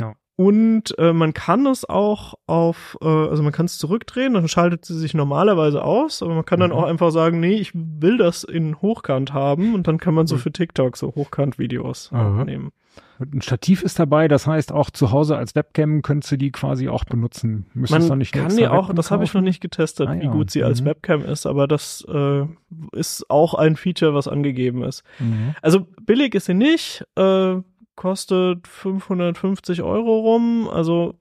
Ja. 0.00 0.14
Und 0.36 0.98
äh, 0.98 1.12
man 1.12 1.34
kann 1.34 1.66
es 1.66 1.86
auch 1.86 2.32
auf, 2.46 2.96
äh, 3.02 3.06
also 3.06 3.42
man 3.42 3.52
kann 3.52 3.66
es 3.66 3.76
zurückdrehen, 3.76 4.32
dann 4.32 4.48
schaltet 4.48 4.86
sie 4.86 4.98
sich 4.98 5.12
normalerweise 5.12 5.84
aus, 5.84 6.22
aber 6.22 6.34
man 6.34 6.46
kann 6.46 6.60
dann 6.60 6.70
Mhm. 6.70 6.76
auch 6.76 6.84
einfach 6.84 7.10
sagen, 7.10 7.40
nee, 7.40 7.56
ich 7.56 7.72
will 7.74 8.16
das 8.16 8.44
in 8.44 8.80
Hochkant 8.80 9.34
haben 9.34 9.74
und 9.74 9.86
dann 9.86 9.98
kann 9.98 10.14
man 10.14 10.26
so 10.26 10.38
für 10.38 10.50
TikTok 10.50 10.96
so 10.96 11.14
Hochkant-Videos 11.14 12.10
Aha. 12.14 12.38
aufnehmen. 12.40 12.70
Und 13.18 13.34
ein 13.34 13.42
Stativ 13.42 13.82
ist 13.82 13.98
dabei, 13.98 14.28
das 14.28 14.46
heißt 14.46 14.72
auch 14.72 14.88
zu 14.88 15.10
Hause 15.12 15.36
als 15.36 15.54
Webcam 15.54 16.00
könntest 16.00 16.32
du 16.32 16.38
die 16.38 16.50
quasi 16.52 16.88
auch 16.88 17.04
benutzen. 17.04 17.66
Müsstest 17.74 18.00
Man 18.00 18.08
dann 18.08 18.18
nicht 18.18 18.32
kann 18.32 18.56
die 18.56 18.66
auch, 18.66 18.84
Webcam 18.84 18.96
das 18.96 19.10
habe 19.10 19.24
ich 19.24 19.34
noch 19.34 19.42
nicht 19.42 19.60
getestet, 19.60 20.08
Ah, 20.08 20.14
wie 20.18 20.24
ja. 20.24 20.30
gut 20.30 20.50
sie 20.50 20.64
als 20.64 20.80
Mhm. 20.80 20.86
Webcam 20.86 21.22
ist, 21.26 21.44
aber 21.44 21.68
das 21.68 22.02
äh, 22.08 22.46
ist 22.92 23.28
auch 23.28 23.52
ein 23.52 23.76
Feature, 23.76 24.14
was 24.14 24.26
angegeben 24.26 24.82
ist. 24.84 25.02
Mhm. 25.18 25.54
Also 25.60 25.86
billig 26.02 26.34
ist 26.34 26.46
sie 26.46 26.54
nicht, 26.54 27.04
äh, 27.16 27.56
kostet 28.00 28.66
550 28.66 29.82
Euro 29.82 30.20
rum, 30.20 30.70
also 30.72 31.20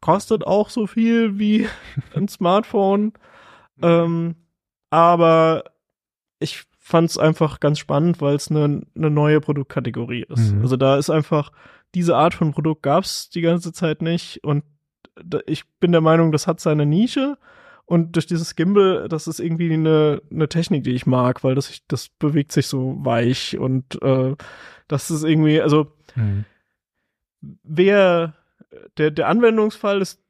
kostet 0.00 0.46
auch 0.46 0.70
so 0.70 0.86
viel 0.86 1.38
wie 1.38 1.68
ein 2.16 2.26
Smartphone. 2.26 3.12
Ähm, 3.82 4.34
aber 4.88 5.64
ich 6.38 6.64
fand 6.78 7.10
es 7.10 7.18
einfach 7.18 7.60
ganz 7.60 7.78
spannend, 7.78 8.22
weil 8.22 8.34
es 8.34 8.50
eine 8.50 8.80
ne 8.94 9.10
neue 9.10 9.42
Produktkategorie 9.42 10.24
ist. 10.26 10.54
Mhm. 10.54 10.62
Also 10.62 10.78
da 10.78 10.96
ist 10.96 11.10
einfach, 11.10 11.52
diese 11.94 12.16
Art 12.16 12.32
von 12.32 12.52
Produkt 12.52 12.82
gab's 12.82 13.28
die 13.28 13.42
ganze 13.42 13.74
Zeit 13.74 14.00
nicht 14.00 14.42
und 14.42 14.64
ich 15.44 15.68
bin 15.80 15.92
der 15.92 16.00
Meinung, 16.00 16.32
das 16.32 16.46
hat 16.46 16.60
seine 16.60 16.86
Nische 16.86 17.36
und 17.90 18.14
durch 18.16 18.26
dieses 18.26 18.54
Gimbal, 18.56 19.08
das 19.08 19.26
ist 19.26 19.40
irgendwie 19.40 19.72
eine, 19.72 20.22
eine 20.30 20.48
Technik, 20.48 20.84
die 20.84 20.92
ich 20.92 21.06
mag, 21.06 21.42
weil 21.44 21.54
das, 21.54 21.66
sich- 21.66 21.82
das 21.88 22.08
bewegt 22.08 22.52
sich 22.52 22.66
so 22.68 22.96
weich 23.04 23.58
und 23.58 24.00
äh, 24.02 24.34
das 24.88 25.10
ist 25.10 25.24
irgendwie, 25.24 25.60
also 25.60 25.88
Mhm. 26.16 26.44
wer 27.62 28.34
der, 28.98 29.10
der 29.10 29.28
Anwendungsfall 29.28 30.00
ist 30.00 30.20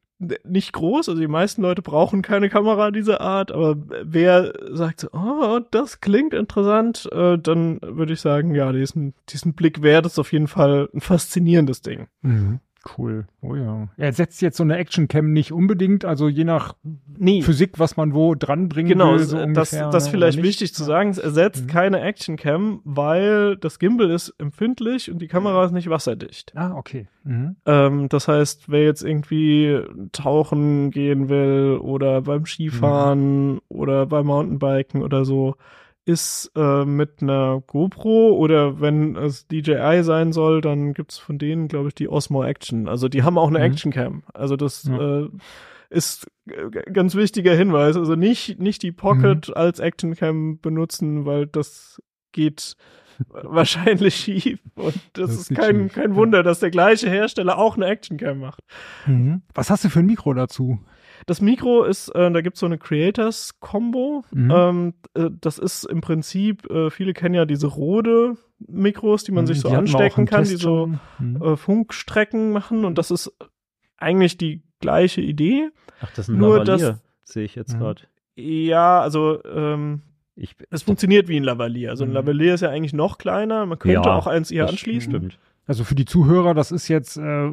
nicht 0.43 0.73
groß, 0.73 1.09
also 1.09 1.19
die 1.19 1.27
meisten 1.27 1.63
Leute 1.63 1.81
brauchen 1.81 2.21
keine 2.21 2.49
Kamera 2.49 2.91
dieser 2.91 3.21
Art, 3.21 3.51
aber 3.51 3.75
wer 4.03 4.53
sagt 4.71 4.99
so, 5.01 5.09
oh, 5.13 5.59
das 5.71 5.99
klingt 5.99 6.33
interessant, 6.35 7.09
äh, 7.11 7.39
dann 7.39 7.79
würde 7.81 8.13
ich 8.13 8.21
sagen, 8.21 8.53
ja, 8.53 8.71
diesen, 8.71 9.15
diesen 9.29 9.53
Blick 9.53 9.81
wert 9.81 10.05
ist 10.05 10.19
auf 10.19 10.31
jeden 10.31 10.47
Fall 10.47 10.89
ein 10.93 11.01
faszinierendes 11.01 11.81
Ding. 11.81 12.07
Mhm. 12.21 12.59
Cool. 12.97 13.27
Oh 13.41 13.55
ja. 13.55 13.89
Er 13.97 14.05
ersetzt 14.07 14.41
jetzt 14.41 14.57
so 14.57 14.63
eine 14.63 14.77
Actioncam 14.77 15.31
nicht 15.33 15.51
unbedingt, 15.51 16.03
also 16.03 16.27
je 16.27 16.43
nach 16.43 16.73
Nee, 17.17 17.43
Physik, 17.43 17.77
was 17.77 17.95
man 17.95 18.15
wo 18.15 18.33
dranbringen 18.33 18.89
genau, 18.89 19.11
will. 19.11 19.19
das, 19.19 19.29
So 19.29 19.37
das, 19.37 19.45
ungefähr, 19.45 19.89
das 19.91 20.05
ne, 20.05 20.11
vielleicht 20.11 20.41
wichtig 20.41 20.73
zu 20.73 20.83
sagen, 20.83 21.09
es 21.11 21.19
ersetzt 21.19 21.63
Mhm. 21.65 21.67
keine 21.67 22.01
Actioncam, 22.01 22.81
weil 22.83 23.55
das 23.57 23.77
Gimbal 23.77 24.09
ist 24.09 24.33
empfindlich 24.39 25.11
und 25.11 25.19
die 25.21 25.27
Kamera 25.27 25.63
ist 25.65 25.73
nicht 25.73 25.89
wasserdicht. 25.91 26.53
Ah, 26.55 26.75
okay. 26.75 27.07
Mhm. 27.23 27.55
Ähm, 27.67 28.09
das 28.09 28.27
heißt, 28.27 28.69
wer 28.71 28.83
jetzt 28.83 29.03
irgendwie 29.03 29.79
tauchen 30.11 30.89
gehen 30.89 31.29
will 31.29 31.77
oder 31.81 32.21
beim 32.21 32.45
Skifahren 32.47 33.59
oder 33.69 34.07
beim 34.07 34.25
Mountainbiken 34.25 35.03
oder 35.03 35.23
so, 35.25 35.55
ist 36.05 36.51
äh, 36.55 36.83
mit 36.85 37.21
einer 37.21 37.61
GoPro 37.67 38.31
oder 38.35 38.81
wenn 38.81 39.15
es 39.15 39.47
DJI 39.47 40.01
sein 40.03 40.33
soll, 40.33 40.61
dann 40.61 40.93
gibt's 40.93 41.17
von 41.19 41.37
denen, 41.37 41.67
glaube 41.67 41.89
ich, 41.89 41.95
die 41.95 42.09
Osmo 42.09 42.43
Action. 42.43 42.87
Also 42.89 43.07
die 43.07 43.23
haben 43.23 43.37
auch 43.37 43.49
eine 43.49 43.59
Mhm. 43.59 43.65
Actioncam. 43.65 44.23
Also 44.33 44.55
das 44.55 44.83
Ja. 44.85 45.21
äh, 45.23 45.29
ist 45.91 46.25
äh, 46.49 46.69
ganz 46.91 47.15
wichtiger 47.15 47.53
Hinweis. 47.53 47.97
Also 47.97 48.15
nicht, 48.15 48.59
nicht 48.59 48.81
die 48.81 48.91
Pocket 48.91 49.49
Mhm. 49.49 49.53
als 49.55 49.79
Actioncam 49.79 50.59
benutzen, 50.59 51.25
weil 51.25 51.45
das 51.47 52.01
geht 52.31 52.75
wahrscheinlich 53.29 54.15
schief. 54.15 54.59
Und 54.75 54.95
das, 55.13 55.29
Das 55.29 55.35
ist 55.51 55.55
kein, 55.55 55.81
schief, 55.89 55.93
kein. 55.93 56.15
Wunder, 56.15 56.41
dass 56.43 56.59
der 56.59 56.71
gleiche 56.71 57.09
Hersteller 57.09 57.57
auch 57.59 57.75
eine 57.77 57.85
Actioncam 57.85 58.39
macht. 58.39 58.63
Mhm. 59.05 59.43
Was 59.53 59.69
hast 59.69 59.83
du 59.83 59.89
für 59.89 59.99
ein 59.99 60.05
Mikro 60.07 60.33
dazu? 60.33 60.79
Das 61.25 61.41
Mikro 61.41 61.83
ist, 61.83 62.09
äh, 62.09 62.31
da 62.31 62.41
gibt's 62.41 62.59
so 62.59 62.65
eine 62.65 62.77
Creators-Kombo. 62.77 64.23
Mhm. 64.31 64.51
Ähm, 64.51 64.93
äh, 65.13 65.29
das 65.39 65.57
ist 65.57 65.83
im 65.85 66.01
Prinzip, 66.01 66.69
äh, 66.69 66.89
viele 66.89 67.13
kennen 67.13 67.35
ja 67.35 67.45
diese 67.45 67.67
Rode 67.67 68.37
Mikros, 68.59 69.23
die 69.23 69.31
man 69.31 69.47
sich 69.47 69.59
so 69.59 69.69
Mhm. 69.69 69.71
Wir 69.71 69.77
auch 69.77 69.81
anstecken 69.81 70.25
kann, 70.25 70.39
Test 70.43 70.51
die 70.51 70.57
so. 70.57 70.89
Mhm. 71.19 71.41
äh, 71.41 71.55
Funkstrecken 71.57 72.51
machen. 72.51 72.85
Und 72.85 72.97
das 72.97 73.11
ist 73.11 73.31
eigentlich 73.97 74.37
die 74.37 74.61
gleiche 74.79 75.21
Idee. 75.21 75.69
Ach, 76.01 76.09
das 76.15 76.27
ist 76.29 76.35
ein 76.35 76.39
Nur 76.39 76.59
Lavalier. 76.59 76.99
sehe 77.23 77.43
ich 77.43 77.55
jetzt 77.55 77.73
Mhm. 77.75 77.79
gerade. 77.79 78.01
Ja, 78.35 79.01
also 79.01 79.43
ähm, 79.45 80.01
Ich, 80.35 80.55
es 80.71 80.81
funktioniert 80.83 81.27
wie 81.27 81.37
ein 81.37 81.43
Lavalier. 81.43 81.89
Also 81.91 82.03
ein 82.03 82.09
Mhm. 82.09 82.15
Lavalier 82.15 82.53
ist 82.55 82.61
ja 82.61 82.69
eigentlich 82.69 82.93
noch 82.93 83.17
kleiner. 83.17 83.65
Man 83.65 83.77
könnte 83.77 83.95
Ja, 83.95 84.15
auch 84.15 84.27
eins 84.27 84.49
hier 84.49 84.67
anschließen. 84.67 85.11
Stimmt. 85.11 85.39
Also 85.71 85.85
für 85.85 85.95
die 85.95 86.03
Zuhörer, 86.03 86.53
das 86.53 86.73
ist 86.73 86.89
jetzt 86.89 87.15
äh, 87.15 87.49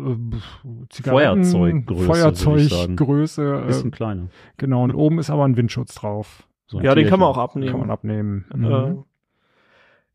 Feuerzeuggröße. 1.04 2.04
Feuerzeuggröße. 2.04 3.62
Bisschen 3.68 3.88
Äh, 3.88 3.90
kleiner. 3.92 4.26
genau, 4.56 4.82
und 4.82 4.92
oben 4.92 5.20
ist 5.20 5.30
aber 5.30 5.44
ein 5.44 5.56
Windschutz 5.56 5.94
drauf. 5.94 6.48
So 6.66 6.78
ein 6.78 6.84
Ja, 6.84 6.96
den 6.96 7.06
kann 7.06 7.20
man 7.20 7.28
Tierchen. 7.28 7.40
auch 7.40 7.44
abnehmen. 7.44 7.70
Kann 7.70 7.80
man 7.80 7.90
abnehmen. 7.90 8.44
Mhm. 8.52 8.64
Äh, 8.64 8.96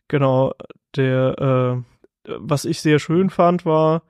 genau, 0.09 0.51
der, 0.97 1.83
äh, 2.27 2.29
was 2.39 2.65
ich 2.65 2.81
sehr 2.81 2.99
schön 2.99 3.29
fand, 3.29 3.65
war, 3.65 4.03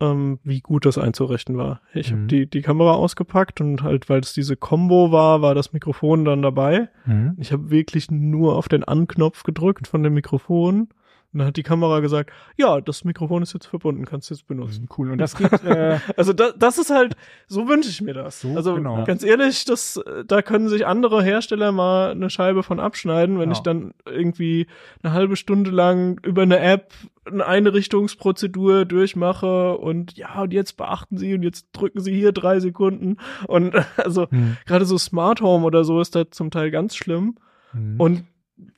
ähm, 0.00 0.40
wie 0.42 0.60
gut 0.60 0.84
das 0.84 0.98
einzurichten 0.98 1.56
war. 1.56 1.80
Ich 1.94 2.10
Mhm. 2.10 2.16
habe 2.16 2.26
die, 2.26 2.50
die 2.50 2.62
Kamera 2.62 2.94
ausgepackt 2.94 3.60
und 3.60 3.84
halt, 3.84 4.08
weil 4.10 4.18
es 4.20 4.32
diese 4.32 4.56
Combo 4.56 5.12
war, 5.12 5.42
war 5.42 5.54
das 5.54 5.72
Mikrofon 5.72 6.24
dann 6.24 6.42
dabei. 6.42 6.88
Mhm. 7.06 7.36
Ich 7.38 7.52
habe 7.52 7.70
wirklich 7.70 8.10
nur 8.10 8.56
auf 8.56 8.68
den 8.68 8.82
Anknopf 8.82 9.44
gedrückt 9.44 9.86
von 9.86 10.02
dem 10.02 10.14
Mikrofon. 10.14 10.88
Und 11.32 11.40
dann 11.40 11.48
hat 11.48 11.56
die 11.58 11.62
Kamera 11.62 12.00
gesagt, 12.00 12.30
ja, 12.56 12.80
das 12.80 13.04
Mikrofon 13.04 13.42
ist 13.42 13.52
jetzt 13.52 13.66
verbunden, 13.66 14.06
kannst 14.06 14.30
du 14.30 14.34
jetzt 14.34 14.46
benutzen. 14.46 14.88
Cool. 14.96 15.10
Und 15.10 15.18
das 15.18 15.36
geht, 15.36 15.52
äh, 15.62 15.98
Also 16.16 16.32
da, 16.32 16.52
das 16.56 16.78
ist 16.78 16.88
halt, 16.88 17.16
so 17.46 17.68
wünsche 17.68 17.90
ich 17.90 18.00
mir 18.00 18.14
das. 18.14 18.40
So, 18.40 18.56
also 18.56 18.74
genau. 18.76 19.04
ganz 19.04 19.22
ehrlich, 19.22 19.66
das, 19.66 19.98
äh, 19.98 20.24
da 20.26 20.40
können 20.40 20.70
sich 20.70 20.86
andere 20.86 21.22
Hersteller 21.22 21.70
mal 21.70 22.12
eine 22.12 22.30
Scheibe 22.30 22.62
von 22.62 22.80
abschneiden, 22.80 23.38
wenn 23.38 23.50
Ja. 23.50 23.56
ich 23.56 23.60
dann 23.60 23.92
irgendwie 24.06 24.68
eine 25.02 25.12
halbe 25.12 25.36
Stunde 25.36 25.70
lang 25.70 26.18
über 26.22 26.42
eine 26.42 26.60
App 26.60 26.92
eine 27.26 27.44
Einrichtungsprozedur 27.44 28.86
durchmache 28.86 29.76
und 29.76 30.16
ja, 30.16 30.40
und 30.40 30.52
jetzt 30.54 30.78
beachten 30.78 31.18
Sie 31.18 31.34
und 31.34 31.42
jetzt 31.42 31.68
drücken 31.72 32.00
Sie 32.00 32.14
hier 32.14 32.32
drei 32.32 32.58
Sekunden. 32.58 33.18
Und 33.46 33.74
also 33.98 34.28
mhm. 34.30 34.56
gerade 34.64 34.86
so 34.86 34.96
Smart 34.96 35.42
Home 35.42 35.66
oder 35.66 35.84
so 35.84 36.00
ist 36.00 36.14
da 36.16 36.30
zum 36.30 36.50
Teil 36.50 36.70
ganz 36.70 36.96
schlimm. 36.96 37.36
Mhm. 37.74 38.00
Und 38.00 38.24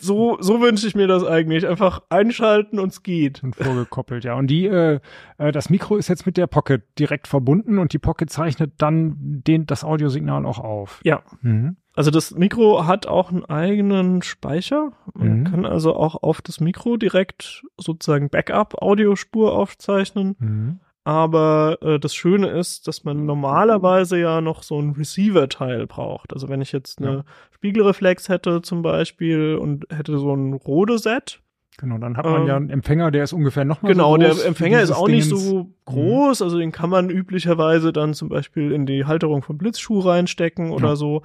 so, 0.01 0.37
so 0.41 0.61
wünsche 0.61 0.87
ich 0.87 0.95
mir 0.95 1.07
das 1.07 1.25
eigentlich. 1.25 1.67
Einfach 1.67 2.03
einschalten 2.09 2.79
und 2.79 2.93
es 2.93 3.03
geht. 3.03 3.43
Und 3.43 3.57
vorgekoppelt, 3.57 4.25
ja. 4.25 4.35
Und 4.35 4.49
die, 4.49 4.67
äh, 4.67 5.01
äh, 5.39 5.53
das 5.53 5.71
Mikro 5.71 5.97
ist 5.97 6.09
jetzt 6.09 6.27
mit 6.27 6.37
der 6.37 6.47
Pocket 6.47 6.83
direkt 6.99 7.29
verbunden 7.29 7.79
und 7.79 7.93
die 7.93 7.99
Pocket 7.99 8.31
zeichnet 8.31 8.73
dann 8.79 9.17
den, 9.47 9.67
das 9.67 9.85
Audiosignal 9.85 10.45
auch 10.47 10.59
auf. 10.59 11.01
Ja. 11.05 11.23
Mhm. 11.43 11.77
Also 11.95 12.11
das 12.11 12.31
Mikro 12.33 12.87
hat 12.87 13.07
auch 13.07 13.31
einen 13.31 13.45
eigenen 13.45 14.23
Speicher. 14.23 14.93
Man 15.15 15.41
Mhm. 15.41 15.45
kann 15.45 15.67
also 15.67 15.95
auch 15.97 16.23
auf 16.23 16.41
das 16.41 16.61
Mikro 16.61 16.97
direkt 16.97 17.65
sozusagen 17.77 18.31
Backup-Audiospur 18.31 19.53
aufzeichnen. 19.53 20.37
Mhm. 20.39 20.81
Aber 21.05 21.79
äh, 21.81 21.99
das 21.99 22.15
Schöne 22.15 22.49
ist, 22.49 22.87
dass 22.87 23.05
man 23.05 23.25
normalerweise 23.25 24.19
ja 24.19 24.41
noch 24.41 24.63
so 24.63 24.79
ein 24.81 24.91
Receiver-Teil 24.91 25.87
braucht. 25.87 26.33
Also 26.33 26.49
wenn 26.49 26.61
ich 26.61 26.73
jetzt 26.73 26.99
eine 27.01 27.11
Ja. 27.17 27.25
Spiegelreflex 27.53 28.29
hätte 28.29 28.61
zum 28.63 28.83
Beispiel 28.83 29.57
und 29.57 29.87
hätte 29.91 30.19
so 30.19 30.35
ein 30.35 30.53
Rode-Set. 30.53 31.41
Genau, 31.79 31.97
dann 31.97 32.19
hat 32.19 32.27
man 32.27 32.43
Ähm, 32.43 32.47
ja 32.49 32.57
einen 32.57 32.69
Empfänger, 32.71 33.11
der 33.11 33.25
ist 33.25 33.33
ungefähr 33.33 33.65
nochmal 33.65 33.93
Genau, 33.93 34.13
so 34.13 34.19
groß 34.19 34.35
der 34.37 34.45
wie 34.45 34.49
Empfänger 34.49 34.81
ist 34.83 34.91
auch 34.91 35.09
nicht 35.09 35.31
Dingens. 35.31 35.45
so 35.49 35.71
groß. 35.87 36.43
Also 36.43 36.59
den 36.59 36.73
kann 36.73 36.91
man 36.91 37.09
üblicherweise 37.09 37.93
dann 37.95 38.13
zum 38.13 38.29
Beispiel 38.29 38.71
in 38.73 38.85
die 38.85 39.07
Halterung 39.07 39.43
vom 39.43 39.57
Blitzschuh 39.57 40.01
reinstecken 40.01 40.71
oder 40.73 40.89
Ja. 40.91 40.97
so. 40.97 41.23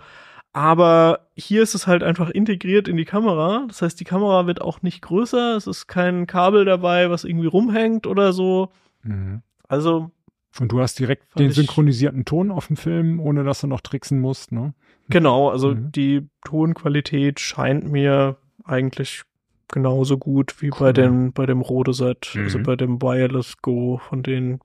Aber 0.53 1.27
hier 1.35 1.61
ist 1.61 1.75
es 1.75 1.85
halt 1.85 2.01
einfach 2.01 2.29
integriert 2.29 2.87
in 2.87 2.95
die 2.95 3.03
Kamera. 3.03 3.65
Das 3.67 3.81
heißt, 3.81 3.99
die 3.99 4.05
Kamera 4.05 4.47
wird 4.47 4.61
auch 4.61 4.81
nicht 4.81 5.01
größer. 5.01 5.57
Es 5.57 5.67
ist 5.67 5.87
kein 5.87 6.27
Kabel 6.27 6.63
dabei, 6.63 7.09
was 7.09 7.25
irgendwie 7.25 7.47
rumhängt 7.47 8.07
oder 8.07 8.31
so. 8.31 8.69
Mhm. 9.03 9.41
Also 9.67 10.11
Und 10.59 10.71
du 10.71 10.79
hast 10.79 10.99
direkt 10.99 11.37
den 11.39 11.49
ich- 11.49 11.55
synchronisierten 11.55 12.25
Ton 12.25 12.51
auf 12.51 12.67
dem 12.67 12.77
Film, 12.77 13.19
ohne 13.19 13.43
dass 13.43 13.61
du 13.61 13.67
noch 13.67 13.81
tricksen 13.81 14.19
musst, 14.21 14.51
ne? 14.51 14.73
genau, 15.09 15.49
also 15.49 15.75
Mhm. 15.75 15.91
die 15.91 16.27
Tonqualität 16.43 17.39
scheint 17.39 17.91
mir 17.91 18.37
eigentlich 18.63 19.23
genauso 19.71 20.17
gut 20.17 20.61
wie 20.61 20.67
Cool. 20.71 20.79
bei 20.79 20.93
dem 20.93 21.33
bei 21.33 21.45
dem 21.45 21.61
Rode 21.61 21.93
Set, 21.93 22.33
also 22.37 22.59
Mhm. 22.59 22.63
bei 22.63 22.75
dem 22.75 23.01
Wireless 23.01 23.57
Go 23.61 23.97
von 23.97 24.23
denen. 24.23 24.59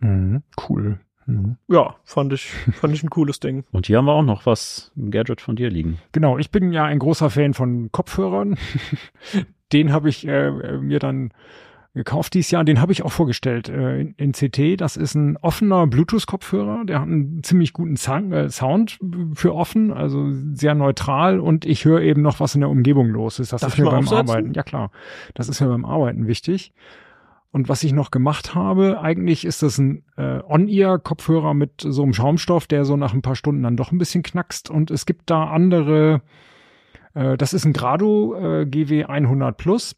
Mhm. 0.00 0.42
Cool. 0.68 1.00
Mhm. 1.26 1.56
Ja, 1.68 1.96
fand 2.04 2.32
ich 2.32 2.46
fand 2.50 2.94
ich 2.94 3.02
ein 3.02 3.10
cooles 3.10 3.40
Ding. 3.40 3.64
Und 3.72 3.86
hier 3.86 3.98
haben 3.98 4.06
wir 4.06 4.12
auch 4.12 4.22
noch 4.24 4.44
was, 4.46 4.90
ein 4.96 5.10
Gadget 5.10 5.40
von 5.40 5.56
dir 5.56 5.70
liegen. 5.70 5.98
Genau, 6.12 6.36
ich 6.38 6.50
bin 6.50 6.72
ja 6.72 6.84
ein 6.84 6.98
großer 6.98 7.30
Fan 7.30 7.54
von 7.54 7.90
Kopfhörern. 7.92 8.56
Den 9.72 9.92
habe 9.92 10.08
ich 10.08 10.26
äh, 10.26 10.48
äh, 10.48 10.78
mir 10.78 10.98
dann 10.98 11.32
gekauft 11.94 12.34
dieses 12.34 12.50
Jahr. 12.50 12.64
Den 12.64 12.80
habe 12.80 12.92
ich 12.92 13.02
auch 13.02 13.12
vorgestellt 13.12 13.68
äh, 13.68 14.00
in, 14.00 14.14
in 14.16 14.32
CT. 14.32 14.80
Das 14.80 14.96
ist 14.96 15.14
ein 15.14 15.36
offener 15.36 15.86
Bluetooth-Kopfhörer. 15.86 16.84
Der 16.86 17.00
hat 17.00 17.06
einen 17.06 17.42
ziemlich 17.42 17.72
guten 17.72 17.96
Sound, 17.96 18.32
äh, 18.32 18.48
Sound 18.48 18.98
für 19.34 19.54
offen, 19.54 19.92
also 19.92 20.28
sehr 20.54 20.74
neutral. 20.74 21.38
Und 21.38 21.64
ich 21.66 21.84
höre 21.84 22.00
eben 22.00 22.22
noch, 22.22 22.40
was 22.40 22.54
in 22.54 22.62
der 22.62 22.70
Umgebung 22.70 23.08
los 23.08 23.38
ist. 23.38 23.52
Das 23.52 23.60
Darf 23.60 23.74
ist 23.74 23.78
mir 23.78 23.90
beim 23.90 24.00
aufsetzen? 24.00 24.30
Arbeiten. 24.30 24.54
Ja 24.54 24.62
klar, 24.62 24.90
das 25.34 25.48
ist 25.48 25.60
mir 25.60 25.68
beim 25.68 25.84
Arbeiten 25.84 26.26
wichtig. 26.26 26.72
Und 27.50 27.68
was 27.68 27.84
ich 27.84 27.92
noch 27.92 28.10
gemacht 28.10 28.54
habe, 28.54 29.02
eigentlich 29.02 29.44
ist 29.44 29.62
das 29.62 29.76
ein 29.76 30.04
äh, 30.16 30.40
On-Ear-Kopfhörer 30.42 31.52
mit 31.52 31.82
so 31.86 32.02
einem 32.02 32.14
Schaumstoff, 32.14 32.66
der 32.66 32.86
so 32.86 32.96
nach 32.96 33.12
ein 33.12 33.20
paar 33.20 33.36
Stunden 33.36 33.62
dann 33.62 33.76
doch 33.76 33.92
ein 33.92 33.98
bisschen 33.98 34.22
knackst. 34.22 34.70
Und 34.70 34.90
es 34.90 35.04
gibt 35.04 35.28
da 35.28 35.44
andere, 35.44 36.22
äh, 37.12 37.36
das 37.36 37.52
ist 37.52 37.66
ein 37.66 37.74
Grado 37.74 38.34
äh, 38.34 38.64
GW 38.64 39.04
100 39.04 39.58
Plus. 39.58 39.96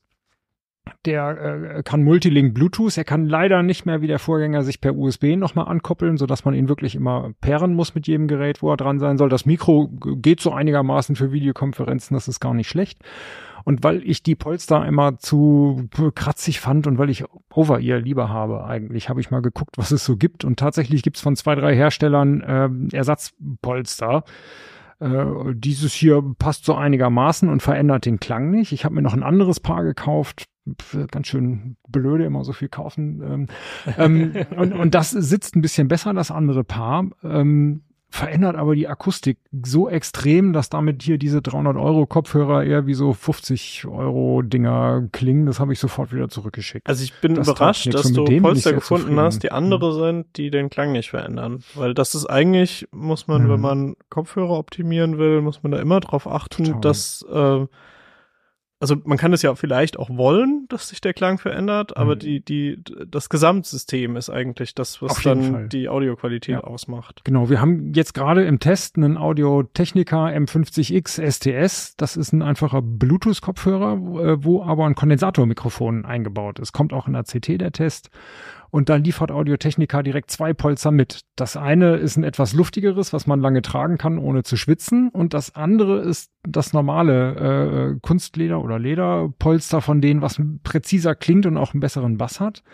Der 1.07 1.77
äh, 1.77 1.83
kann 1.83 2.03
Multilink 2.03 2.55
Bluetooth. 2.55 2.97
Er 2.97 3.05
kann 3.05 3.27
leider 3.27 3.63
nicht 3.63 3.87
mehr 3.87 4.01
wie 4.01 4.07
der 4.07 4.19
Vorgänger 4.19 4.63
sich 4.63 4.81
per 4.81 4.95
USB 4.97 5.37
nochmal 5.37 5.69
ankoppeln, 5.69 6.17
sodass 6.17 6.45
man 6.45 6.55
ihn 6.55 6.69
wirklich 6.69 6.95
immer 6.95 7.33
pairen 7.41 7.75
muss 7.75 7.95
mit 7.95 8.07
jedem 8.07 8.29
Gerät, 8.29 8.63
wo 8.63 8.71
er 8.71 8.77
dran 8.77 8.99
sein 8.99 9.19
soll. 9.19 9.29
Das 9.29 9.47
Mikro 9.47 9.89
geht 9.89 10.41
so 10.41 10.53
einigermaßen 10.53 11.17
für 11.17 11.33
Videokonferenzen, 11.33 12.15
das 12.15 12.29
ist 12.29 12.41
gar 12.41 12.55
nicht 12.55 12.69
schlecht. 12.69 13.01
Und 13.65 13.83
weil 13.83 14.03
ich 14.03 14.23
die 14.23 14.35
Polster 14.35 14.85
immer 14.87 15.19
zu 15.19 15.89
kratzig 16.15 16.61
fand 16.61 16.87
und 16.87 16.99
weil 16.99 17.09
ich 17.09 17.25
Over-Ear 17.51 17.99
lieber 17.99 18.29
habe 18.29 18.65
eigentlich, 18.65 19.09
habe 19.09 19.21
ich 19.21 19.31
mal 19.31 19.41
geguckt, 19.41 19.79
was 19.79 19.91
es 19.91 20.05
so 20.05 20.17
gibt. 20.17 20.45
Und 20.45 20.59
tatsächlich 20.59 21.03
gibt 21.03 21.17
es 21.17 21.23
von 21.23 21.35
zwei, 21.35 21.55
drei 21.55 21.75
Herstellern 21.75 22.45
ähm, 22.47 22.89
Ersatzpolster. 22.93 24.25
Äh, 25.01 25.55
dieses 25.55 25.93
hier 25.93 26.23
passt 26.39 26.65
so 26.65 26.75
einigermaßen 26.75 27.49
und 27.49 27.63
verändert 27.63 28.07
den 28.07 28.21
Klang 28.21 28.51
nicht. 28.51 28.73
Ich 28.73 28.85
habe 28.85 28.95
mir 28.95 29.03
noch 29.03 29.15
ein 29.15 29.23
anderes 29.23 29.61
Paar 29.61 29.85
gekauft. 29.85 30.47
Ganz 31.11 31.27
schön 31.27 31.77
blöde, 31.89 32.25
immer 32.25 32.45
so 32.45 32.53
viel 32.53 32.69
kaufen. 32.69 33.23
Ähm, 33.23 33.47
ähm, 33.99 34.47
und, 34.57 34.73
und 34.73 34.95
das 34.95 35.11
sitzt 35.11 35.57
ein 35.57 35.63
bisschen 35.63 35.89
besser, 35.89 36.15
das 36.15 36.31
andere 36.31 36.65
Paar. 36.65 37.07
Ähm, 37.23 37.83
verändert 38.15 38.55
aber 38.55 38.77
die 38.77 38.87
Akustik 38.87 39.39
so 39.65 39.89
extrem, 39.89 40.53
dass 40.53 40.69
damit 40.71 41.03
hier 41.03 41.19
diese 41.19 41.43
300 41.43 41.77
Euro 41.77 42.07
Kopfhörer 42.07 42.63
eher 42.63 42.87
wie 42.87 42.95
so 42.95 43.13
50 43.13 43.87
Euro 43.87 44.41
Dinger 44.43 45.09
klingen. 45.11 45.47
Das 45.47 45.59
habe 45.59 45.73
ich 45.73 45.81
sofort 45.81 46.13
wieder 46.13 46.29
zurückgeschickt. 46.29 46.87
Also 46.87 47.03
ich 47.03 47.13
bin 47.21 47.35
Das 47.35 47.49
überrascht, 47.49 47.93
dass 47.93 48.13
du 48.13 48.25
Polster 48.25 48.73
gefunden 48.73 49.19
hast, 49.19 49.43
die 49.43 49.51
andere 49.51 49.93
sind, 49.95 50.27
die 50.37 50.53
den 50.53 50.71
Klang 50.71 50.93
nicht 50.93 51.11
verändern. 51.11 51.65
Weil 51.75 51.93
das 51.93 52.15
ist 52.15 52.27
eigentlich, 52.27 52.87
muss 52.93 53.27
man, 53.27 53.45
Mhm. 53.47 53.49
wenn 53.51 53.61
man 53.61 53.97
Kopfhörer 54.11 54.59
optimieren 54.61 55.19
will, 55.19 55.41
muss 55.41 55.65
man 55.65 55.73
da 55.73 55.81
immer 55.81 55.99
drauf 55.99 56.29
achten, 56.29 56.67
Total. 56.67 56.81
dass, 56.83 57.27
äh, 57.29 57.67
also 58.85 58.97
man 59.07 59.17
kann 59.17 59.33
es 59.33 59.41
ja 59.41 59.55
vielleicht 59.55 59.99
auch 59.99 60.11
wollen, 60.11 60.67
dass 60.69 60.91
sich 60.91 61.01
der 61.01 61.15
Klang 61.15 61.39
verändert, 61.39 61.97
aber 61.97 62.17
Mhm. 62.17 62.19
die, 62.19 62.41
die, 62.45 62.83
das 63.09 63.31
Gesamtsystem 63.31 64.17
ist 64.17 64.29
eigentlich 64.29 64.75
das, 64.75 65.01
was 65.01 65.23
dann 65.23 65.43
Fall. 65.53 65.69
die 65.69 65.89
Audioqualität 65.89 66.57
Ja. 66.57 66.61
ausmacht. 66.65 67.23
Genau, 67.25 67.49
wir 67.49 67.63
haben 67.63 67.93
jetzt 67.95 68.13
gerade 68.13 68.45
im 68.45 68.61
Test 68.61 68.97
einen 68.99 69.17
Audio 69.17 69.63
Technica 69.63 70.27
M50X 70.27 71.19
STS. 71.19 71.97
Das 71.97 72.19
ist 72.19 72.33
ein 72.35 72.43
einfacher 72.43 72.83
Bluetooth-Kopfhörer, 72.83 73.93
äh, 73.95 74.45
wo 74.45 74.63
aber 74.63 74.85
ein 74.87 74.95
Kondensatormikrofon 74.95 76.05
eingebaut 76.05 76.59
ist. 76.59 76.73
Kommt 76.73 76.93
auch 76.93 77.07
in 77.07 77.15
der 77.15 77.25
CT 77.25 77.57
der 77.59 77.73
Test. 77.73 78.11
Und 78.75 78.89
da 78.89 78.97
liefert 78.97 79.31
Audio 79.31 79.57
Technica 79.57 80.03
direkt 80.03 80.33
zwei 80.33 80.53
Polster 80.53 80.91
mit. 80.91 81.21
Das 81.37 81.57
eine 81.57 81.95
ist 81.95 82.17
ein 82.17 82.25
etwas 82.25 82.55
luftigeres, 82.55 83.13
was 83.13 83.25
man 83.29 83.39
lange 83.39 83.63
tragen 83.63 83.99
kann, 83.99 84.19
ohne 84.19 84.43
zu 84.43 84.57
schwitzen. 84.57 85.11
Und 85.11 85.33
das 85.33 85.55
andere 85.55 86.01
ist 86.01 86.33
das 86.43 86.73
normale 86.73 87.95
äh, 87.95 88.01
Kunstleder 88.03 88.61
oder 88.61 88.81
Lederpolster 88.81 89.81
von 89.81 90.01
denen, 90.01 90.23
was 90.23 90.43
präziser 90.65 91.15
klingt 91.15 91.47
und 91.47 91.57
auch 91.57 91.73
einen 91.73 91.79
besseren 91.79 92.19
Bass 92.19 92.41
hat 92.41 92.65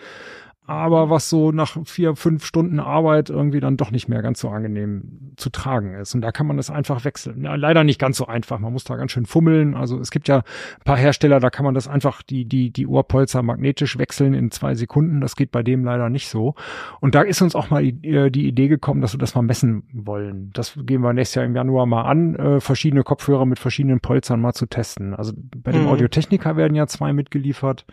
aber 0.66 1.10
was 1.10 1.28
so 1.28 1.50
nach 1.50 1.76
vier, 1.84 2.14
fünf 2.14 2.44
Stunden 2.44 2.78
Arbeit 2.78 3.28
irgendwie 3.28 3.58
dann 3.58 3.76
doch 3.76 3.90
nicht 3.90 4.08
mehr 4.08 4.22
ganz 4.22 4.38
so 4.40 4.50
angenehm 4.50 5.32
zu 5.36 5.50
tragen 5.50 5.94
ist. 5.94 6.14
Und 6.14 6.20
da 6.20 6.30
kann 6.30 6.46
man 6.46 6.56
das 6.56 6.70
einfach 6.70 7.04
wechseln. 7.04 7.42
Ja, 7.42 7.56
leider 7.56 7.82
nicht 7.82 7.98
ganz 7.98 8.16
so 8.16 8.26
einfach. 8.26 8.60
Man 8.60 8.72
muss 8.72 8.84
da 8.84 8.94
ganz 8.94 9.10
schön 9.10 9.26
fummeln. 9.26 9.74
Also 9.74 9.98
es 9.98 10.12
gibt 10.12 10.28
ja 10.28 10.38
ein 10.38 10.84
paar 10.84 10.96
Hersteller, 10.96 11.40
da 11.40 11.50
kann 11.50 11.64
man 11.64 11.74
das 11.74 11.88
einfach 11.88 12.22
die, 12.22 12.44
die, 12.44 12.70
die 12.70 12.86
Ohrpolster 12.86 13.42
magnetisch 13.42 13.98
wechseln 13.98 14.32
in 14.32 14.52
zwei 14.52 14.76
Sekunden. 14.76 15.20
Das 15.20 15.34
geht 15.34 15.50
bei 15.50 15.64
dem 15.64 15.84
leider 15.84 16.08
nicht 16.08 16.28
so. 16.28 16.54
Und 17.00 17.16
da 17.16 17.22
ist 17.22 17.42
uns 17.42 17.56
auch 17.56 17.70
mal 17.70 17.82
die, 17.82 18.08
äh, 18.08 18.30
die 18.30 18.46
Idee 18.46 18.68
gekommen, 18.68 19.00
dass 19.00 19.12
wir 19.12 19.18
das 19.18 19.34
mal 19.34 19.42
messen 19.42 19.82
wollen. 19.92 20.50
Das 20.52 20.78
gehen 20.84 21.00
wir 21.00 21.12
nächstes 21.12 21.34
Jahr 21.34 21.46
im 21.46 21.56
Januar 21.56 21.86
mal 21.86 22.02
an, 22.02 22.36
äh, 22.36 22.60
verschiedene 22.60 23.02
Kopfhörer 23.02 23.44
mit 23.44 23.58
verschiedenen 23.58 23.98
Polstern 23.98 24.40
mal 24.40 24.52
zu 24.52 24.66
testen. 24.66 25.14
Also 25.14 25.32
bei 25.36 25.72
dem 25.72 25.82
Mhm. 25.82 25.88
Audio-Technica 25.88 26.56
werden 26.56 26.76
ja 26.76 26.86
zwei 26.86 27.12
mitgeliefert. 27.12 27.86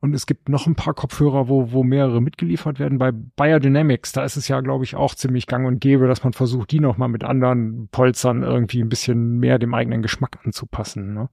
Und 0.00 0.14
es 0.14 0.26
gibt 0.26 0.48
noch 0.48 0.66
ein 0.66 0.74
paar 0.74 0.94
Kopfhörer, 0.94 1.48
wo, 1.48 1.72
wo 1.72 1.82
mehrere 1.82 2.20
mitgeliefert 2.20 2.78
werden. 2.78 2.98
Bei 2.98 3.12
Biodynamics, 3.12 4.12
da 4.12 4.24
ist 4.24 4.36
es 4.36 4.48
ja, 4.48 4.60
glaube 4.60 4.84
ich, 4.84 4.94
auch 4.94 5.14
ziemlich 5.14 5.46
gang 5.46 5.66
und 5.66 5.80
gäbe, 5.80 6.06
dass 6.06 6.24
man 6.24 6.32
versucht, 6.32 6.70
die 6.70 6.80
nochmal 6.80 7.08
mit 7.08 7.24
anderen 7.24 7.88
Polstern 7.90 8.42
irgendwie 8.42 8.80
ein 8.80 8.88
bisschen 8.88 9.38
mehr 9.38 9.58
dem 9.58 9.74
eigenen 9.74 10.02
Geschmack 10.02 10.38
anzupassen. 10.44 11.14
Ne? 11.14 11.28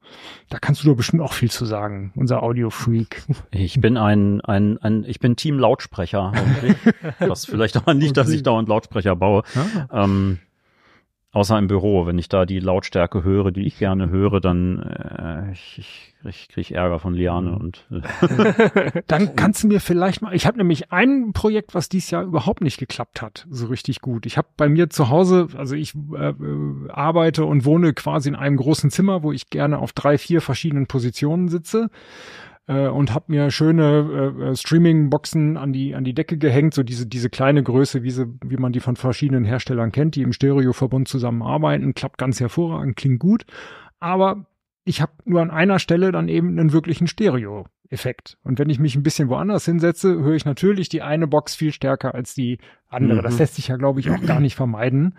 Da 0.49 0.59
kannst 0.59 0.83
du 0.83 0.89
doch 0.89 0.95
bestimmt 0.95 1.21
auch 1.21 1.33
viel 1.33 1.51
zu 1.51 1.65
sagen, 1.65 2.11
unser 2.15 2.43
Audio-Freak. 2.43 3.23
Ich 3.51 3.79
bin 3.79 3.97
ein, 3.97 4.41
ein, 4.41 4.77
ein, 4.79 5.03
ich 5.07 5.19
bin 5.19 5.35
Team 5.35 5.59
Lautsprecher. 5.59 6.31
das 7.19 7.45
vielleicht 7.45 7.77
aber 7.77 7.93
nicht, 7.93 8.17
dass 8.17 8.29
ich 8.29 8.43
dauernd 8.43 8.69
Lautsprecher 8.69 9.15
baue. 9.15 9.43
Ja. 9.53 10.03
Ähm, 10.03 10.39
außer 11.35 11.57
im 11.59 11.67
Büro. 11.67 12.05
Wenn 12.05 12.17
ich 12.17 12.29
da 12.29 12.45
die 12.45 12.59
Lautstärke 12.59 13.23
höre, 13.23 13.51
die 13.51 13.65
ich 13.67 13.77
gerne 13.77 14.09
höre, 14.09 14.39
dann 14.39 14.79
äh, 14.79 15.51
ich, 15.51 15.77
ich, 15.77 16.15
ich 16.23 16.47
krieg 16.47 16.71
Ärger 16.71 16.99
von 16.99 17.13
Liane 17.13 17.55
und 17.55 17.85
äh, 17.91 19.01
Dann 19.07 19.35
kannst 19.35 19.63
du 19.63 19.67
mir 19.67 19.81
vielleicht 19.81 20.21
mal, 20.21 20.33
ich 20.33 20.47
habe 20.47 20.57
nämlich 20.57 20.93
ein 20.93 21.33
Projekt, 21.33 21.75
was 21.75 21.89
dieses 21.89 22.09
Jahr 22.09 22.23
überhaupt 22.23 22.61
nicht 22.61 22.77
geklappt 22.77 23.21
hat, 23.21 23.45
so 23.49 23.67
richtig 23.67 23.99
gut. 23.99 24.25
Ich 24.25 24.37
habe 24.37 24.47
bei 24.55 24.69
mir 24.69 24.89
zu 24.89 25.09
Hause, 25.09 25.49
also 25.57 25.75
ich 25.75 25.93
äh, 26.13 26.29
äh, 26.29 26.89
arbeite 26.89 27.43
und 27.43 27.65
wohne 27.65 27.93
quasi 27.93 28.29
in 28.29 28.35
einem 28.35 28.55
großen 28.55 28.89
Zimmer, 28.89 29.21
wo 29.21 29.33
ich 29.33 29.49
gerne 29.49 29.79
auf 29.79 29.91
drei, 29.91 30.17
vier 30.17 30.39
verschiedenen 30.39 30.87
Positionen 30.87 31.49
sitze 31.49 31.89
äh, 32.67 32.87
und 32.87 33.13
habe 33.13 33.25
mir 33.27 33.51
schöne 33.51 34.33
äh, 34.39 34.43
äh, 34.51 34.55
Streaming-Boxen 34.55 35.57
an 35.57 35.73
die 35.73 35.95
an 35.95 36.03
die 36.03 36.13
Decke 36.13 36.37
gehängt, 36.37 36.73
so 36.73 36.83
diese 36.83 37.07
diese 37.07 37.29
kleine 37.29 37.63
Größe, 37.63 38.03
wie 38.03 38.11
sie, 38.11 38.27
wie 38.43 38.57
man 38.57 38.71
die 38.71 38.79
von 38.79 38.95
verschiedenen 38.95 39.45
Herstellern 39.45 39.91
kennt, 39.91 40.15
die 40.15 40.21
im 40.21 40.33
Stereoverbund 40.33 41.07
zusammenarbeiten, 41.07 41.93
klappt 41.93 42.17
ganz 42.17 42.39
hervorragend, 42.39 42.95
klingt 42.95 43.19
gut, 43.19 43.45
aber 43.99 44.45
ich 44.85 45.01
habe 45.01 45.13
nur 45.25 45.41
an 45.41 45.51
einer 45.51 45.79
Stelle 45.79 46.11
dann 46.11 46.27
eben 46.27 46.49
einen 46.49 46.71
wirklichen 46.71 47.07
Stereo-Effekt. 47.07 48.37
Und 48.43 48.59
wenn 48.59 48.69
ich 48.69 48.79
mich 48.79 48.95
ein 48.95 49.01
bisschen 49.01 49.29
woanders 49.29 49.65
hinsetze, 49.65 50.19
höre 50.19 50.35
ich 50.35 50.45
natürlich 50.45 50.89
die 50.89 51.01
eine 51.01 51.27
Box 51.27 51.55
viel 51.55 51.71
stärker 51.71 52.13
als 52.13 52.35
die 52.35 52.59
andere. 52.87 53.19
Mhm. 53.19 53.23
Das 53.23 53.39
lässt 53.39 53.55
sich 53.55 53.67
ja, 53.67 53.77
glaube 53.77 53.99
ich, 53.99 54.11
auch 54.11 54.21
gar 54.21 54.39
nicht 54.39 54.55
vermeiden. 54.55 55.15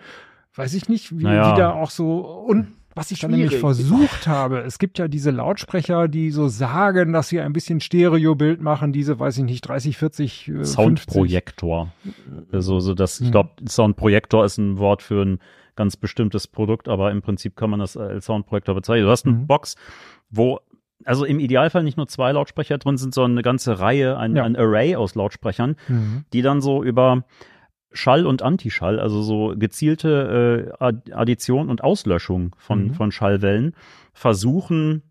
Weiß 0.54 0.72
ich 0.74 0.88
nicht, 0.88 1.18
wie, 1.18 1.24
Naja. 1.24 1.52
wie 1.52 1.58
da 1.58 1.72
auch 1.72 1.90
so 1.90 2.20
und 2.20 2.68
was 2.96 3.10
ich 3.10 3.20
dann 3.20 3.30
nämlich 3.30 3.56
versucht 3.58 4.26
habe, 4.26 4.60
es 4.60 4.78
gibt 4.78 4.98
ja 4.98 5.06
diese 5.06 5.30
Lautsprecher, 5.30 6.08
die 6.08 6.30
so 6.30 6.48
sagen, 6.48 7.12
dass 7.12 7.28
sie 7.28 7.40
ein 7.40 7.52
bisschen 7.52 7.80
Stereobild 7.80 8.60
machen, 8.60 8.92
diese, 8.92 9.20
weiß 9.20 9.38
ich 9.38 9.44
nicht, 9.44 9.60
30, 9.62 9.96
40, 9.96 10.48
äh, 10.48 10.52
50. 10.52 10.74
Soundprojektor. 10.74 11.92
Also 12.52 12.80
so 12.80 12.94
das, 12.94 13.20
ich 13.20 13.28
Mhm. 13.28 13.32
glaube, 13.32 13.50
Soundprojektor 13.68 14.44
ist 14.44 14.58
ein 14.58 14.78
Wort 14.78 15.02
für 15.02 15.22
ein 15.24 15.38
ganz 15.76 15.96
bestimmtes 15.96 16.46
Produkt, 16.48 16.88
aber 16.88 17.10
im 17.10 17.20
Prinzip 17.22 17.54
kann 17.54 17.70
man 17.70 17.80
das 17.80 17.96
als 17.96 18.24
Soundprojektor 18.26 18.74
bezeichnen. 18.74 19.04
Du 19.04 19.10
hast 19.10 19.26
eine 19.26 19.36
Mhm. 19.36 19.46
Box, 19.46 19.76
wo 20.30 20.58
also 21.04 21.24
im 21.26 21.38
Idealfall 21.38 21.82
nicht 21.84 21.98
nur 21.98 22.08
zwei 22.08 22.32
Lautsprecher 22.32 22.78
drin 22.78 22.96
sind, 22.96 23.12
sondern 23.14 23.32
eine 23.32 23.42
ganze 23.42 23.78
Reihe, 23.78 24.16
ein, 24.16 24.34
Ja. 24.34 24.44
ein 24.44 24.56
Array 24.56 24.96
aus 24.96 25.14
Lautsprechern, 25.14 25.76
Mhm. 25.88 26.24
die 26.32 26.40
dann 26.42 26.60
so 26.62 26.82
über 26.82 27.24
Schall 27.92 28.26
und 28.26 28.42
Antischall, 28.42 29.00
also 29.00 29.22
so 29.22 29.54
gezielte 29.56 30.72
äh, 30.78 30.84
Ad- 30.84 31.12
Addition 31.12 31.68
und 31.70 31.82
Auslöschung 31.82 32.54
von, 32.58 32.88
Mhm. 32.88 32.94
von 32.94 33.12
Schallwellen, 33.12 33.74
versuchen, 34.12 35.02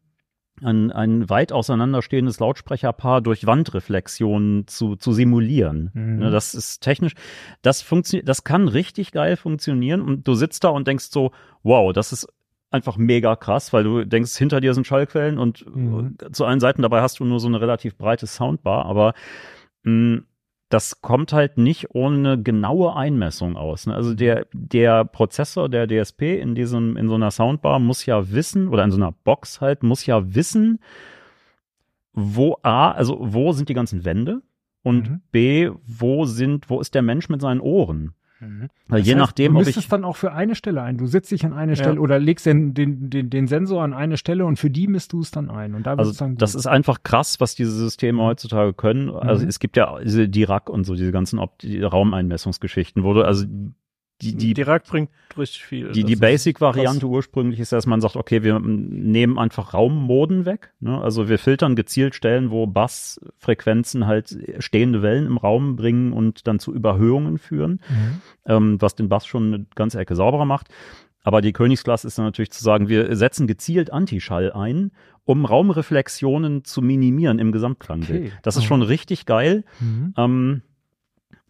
ein, 0.61 0.91
ein 0.91 1.29
weit 1.29 1.51
auseinanderstehendes 1.51 2.39
Lautsprecherpaar 2.39 3.19
durch 3.21 3.45
Wandreflexionen 3.45 4.67
zu, 4.67 4.95
zu 4.95 5.11
simulieren. 5.11 5.91
Mhm. 5.93 6.19
Ne, 6.19 6.31
das 6.31 6.53
ist 6.53 6.79
technisch, 6.79 7.13
das 7.61 7.81
funktioniert, 7.81 8.29
das 8.29 8.43
kann 8.43 8.67
richtig 8.67 9.11
geil 9.11 9.35
funktionieren 9.35 10.01
und 10.01 10.27
du 10.27 10.33
sitzt 10.33 10.63
da 10.63 10.69
und 10.69 10.87
denkst 10.87 11.05
so, 11.11 11.31
wow, 11.63 11.91
das 11.91 12.13
ist 12.13 12.27
einfach 12.71 12.97
mega 12.97 13.35
krass, 13.35 13.73
weil 13.73 13.83
du 13.83 14.05
denkst, 14.05 14.35
hinter 14.37 14.61
dir 14.61 14.73
sind 14.73 14.87
Schallquellen 14.87 15.37
und 15.39 15.65
Mhm. 15.75 16.17
zu 16.31 16.45
allen 16.45 16.59
Seiten 16.59 16.81
dabei 16.81 17.01
hast 17.01 17.19
du 17.19 17.25
nur 17.25 17.39
so 17.39 17.47
eine 17.47 17.59
relativ 17.61 17.97
breite 17.97 18.27
Soundbar, 18.27 18.85
aber 18.85 19.13
mh, 19.83 20.21
das 20.75 21.01
kommt 21.01 21.31
halt 21.31 21.57
nicht 21.57 21.95
ohne 21.95 22.41
genaue 22.41 22.97
Einmessung 22.97 23.55
aus. 23.55 23.87
Ne? 23.87 23.95
Also 23.95 24.13
der, 24.13 24.45
der 24.51 25.05
Prozessor, 25.05 25.69
der 25.69 25.87
DSP 25.87 26.37
in 26.37 26.53
diesem, 26.53 26.97
in 26.97 27.07
so 27.07 27.15
einer 27.15 27.31
Soundbar 27.31 27.79
muss 27.79 28.05
ja 28.05 28.29
wissen, 28.31 28.67
oder 28.67 28.83
in 28.83 28.91
so 28.91 28.97
einer 28.97 29.13
Box 29.13 29.61
halt, 29.61 29.83
muss 29.83 30.05
ja 30.05 30.35
wissen, 30.35 30.79
wo 32.11 32.57
A, 32.61 32.91
also 32.91 33.17
wo 33.21 33.53
sind 33.53 33.69
die 33.69 33.73
ganzen 33.73 34.03
Wände 34.03 34.41
und 34.83 35.09
Mhm. 35.09 35.21
B, 35.31 35.71
wo 35.87 36.25
sind, 36.25 36.69
wo 36.69 36.81
ist 36.81 36.93
der 36.93 37.03
Mensch 37.03 37.29
mit 37.29 37.39
seinen 37.39 37.61
Ohren? 37.61 38.13
Mhm. 38.39 38.69
Je 38.89 38.97
heißt, 38.97 39.15
nachdem, 39.15 39.53
du 39.53 39.61
ob 39.61 39.67
ich, 39.67 39.87
dann 39.87 40.03
auch 40.03 40.15
für 40.17 40.33
eine 40.33 40.55
Stelle 40.55 40.81
ein. 40.81 40.97
Du 40.97 41.07
setzt 41.07 41.31
dich 41.31 41.45
an 41.45 41.53
eine 41.53 41.73
Ja. 41.73 41.75
Stelle 41.77 42.01
oder 42.01 42.19
legst 42.19 42.45
den, 42.45 42.73
den, 42.73 43.09
den, 43.09 43.29
den 43.29 43.47
Sensor 43.47 43.83
an 43.83 43.93
eine 43.93 44.17
Stelle 44.17 44.45
und 44.45 44.59
für 44.59 44.69
die 44.69 44.87
misst 44.87 45.13
du 45.13 45.21
es 45.21 45.31
dann 45.31 45.49
ein. 45.49 45.73
Und 45.73 45.85
da 45.87 45.95
also 45.95 46.11
dann 46.11 46.35
das 46.37 46.53
ist 46.55 46.67
einfach 46.67 47.03
krass, 47.03 47.39
was 47.39 47.55
diese 47.55 47.71
Systeme 47.71 48.21
heutzutage 48.21 48.73
können. 48.73 49.09
Also 49.09 49.43
Mhm. 49.43 49.49
es 49.49 49.59
gibt 49.59 49.77
ja 49.77 49.99
diese 50.03 50.27
Dirac 50.27 50.69
und 50.69 50.83
so 50.83 50.95
diese 50.95 51.11
ganzen 51.11 51.39
Op 51.39 51.59
die 51.59 51.81
Raumeinmessungsgeschichten, 51.81 53.03
wo 53.03 53.13
du 53.13 53.21
also 53.23 53.45
die, 54.21 54.53
die, 54.53 54.61
Rack 54.61 54.85
bringt 54.85 55.09
richtig 55.37 55.65
viel. 55.65 55.91
Die, 55.91 56.03
die 56.05 56.13
ist 56.13 56.19
Basic-Variante 56.21 57.05
ursprünglich 57.05 57.59
ist, 57.59 57.71
dass 57.73 57.85
man 57.85 57.99
sagt, 57.99 58.15
okay, 58.15 58.43
wir 58.43 58.59
nehmen 58.59 59.37
einfach 59.37 59.73
Raummoden 59.73 60.45
weg. 60.45 60.73
Ne? 60.79 60.99
Also 61.01 61.27
wir 61.27 61.37
filtern 61.37 61.75
gezielt 61.75 62.15
Stellen, 62.15 62.49
wo 62.49 62.65
Bassfrequenzen 62.65 64.07
halt 64.07 64.37
stehende 64.59 65.01
Wellen 65.01 65.25
im 65.25 65.37
Raum 65.37 65.75
bringen 65.75 66.13
und 66.13 66.47
dann 66.47 66.59
zu 66.59 66.73
Überhöhungen 66.73 67.37
führen, 67.37 67.81
Mhm. 67.89 68.21
ähm, 68.45 68.81
was 68.81 68.95
den 68.95 69.09
Bass 69.09 69.25
schon 69.25 69.53
eine 69.53 69.65
ganze 69.75 69.99
Ecke 69.99 70.15
sauberer 70.15 70.45
macht. 70.45 70.67
Aber 71.23 71.41
die 71.41 71.53
Königsklasse 71.53 72.07
ist 72.07 72.17
dann 72.17 72.25
natürlich 72.25 72.51
zu 72.51 72.63
sagen, 72.63 72.87
wir 72.87 73.15
setzen 73.15 73.47
gezielt 73.47 73.91
Antischall 73.91 74.51
ein, 74.53 74.91
um 75.23 75.43
Raumreflexionen 75.45 76.63
zu 76.63 76.81
minimieren 76.81 77.39
im 77.39 77.51
Gesamtklangbild. 77.51 78.27
Okay. 78.27 78.31
Das 78.43 78.57
ist 78.57 78.63
Oh. 78.63 78.67
schon 78.67 78.81
richtig 78.83 79.25
geil. 79.25 79.63
Mhm. 79.79 80.13
Ähm, 80.17 80.61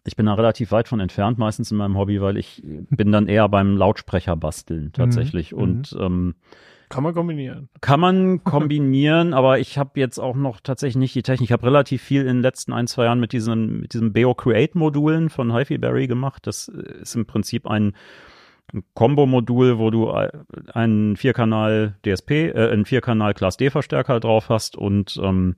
ich 0.06 0.16
bin 0.16 0.26
da 0.26 0.34
relativ 0.34 0.70
weit 0.70 0.88
von 0.88 1.00
entfernt, 1.00 1.38
meistens 1.38 1.70
in 1.70 1.76
meinem 1.76 1.96
Hobby, 1.96 2.20
weil 2.20 2.36
ich 2.36 2.62
bin 2.64 3.12
dann 3.12 3.28
eher 3.28 3.48
beim 3.48 3.76
Lautsprecher 3.76 4.36
basteln 4.36 4.92
tatsächlich. 4.92 5.52
Mhm. 5.52 5.58
Und 5.58 5.96
ähm, 6.00 6.34
Kann 6.88 7.02
man 7.02 7.14
kombinieren. 7.14 7.68
kann 7.80 8.00
man 8.00 8.44
kombinieren, 8.44 9.34
aber 9.34 9.58
ich 9.58 9.78
habe 9.78 9.98
jetzt 9.98 10.18
auch 10.18 10.36
noch 10.36 10.60
tatsächlich 10.60 10.96
nicht 10.96 11.14
die 11.14 11.22
Technik. 11.22 11.48
Ich 11.48 11.52
habe 11.52 11.66
relativ 11.66 12.02
viel 12.02 12.22
in 12.22 12.38
den 12.38 12.42
letzten 12.42 12.72
ein, 12.72 12.86
zwei 12.86 13.04
Jahren 13.04 13.20
mit 13.20 13.32
diesen, 13.32 13.80
mit 13.80 13.94
diesen 13.94 14.12
Beo 14.12 14.34
Create 14.34 14.74
Modulen 14.76 15.28
von 15.28 15.52
HiFi 15.52 15.78
Berry 15.78 16.06
gemacht. 16.06 16.46
Das 16.46 16.68
ist 16.68 17.16
im 17.16 17.26
Prinzip 17.26 17.66
ein, 17.66 17.94
ein 18.72 18.84
Combo-Modul, 18.94 19.78
wo 19.78 19.90
du 19.90 20.10
äh, 20.10 20.30
einen 20.72 21.16
Vierkanal 21.16 21.96
DSP, 22.04 22.30
äh, 22.30 22.70
einen 22.70 22.84
Vierkanal 22.84 23.34
Class 23.34 23.56
D 23.56 23.70
Verstärker 23.70 24.20
drauf 24.20 24.48
hast 24.48 24.76
und 24.76 25.18
ähm, 25.22 25.56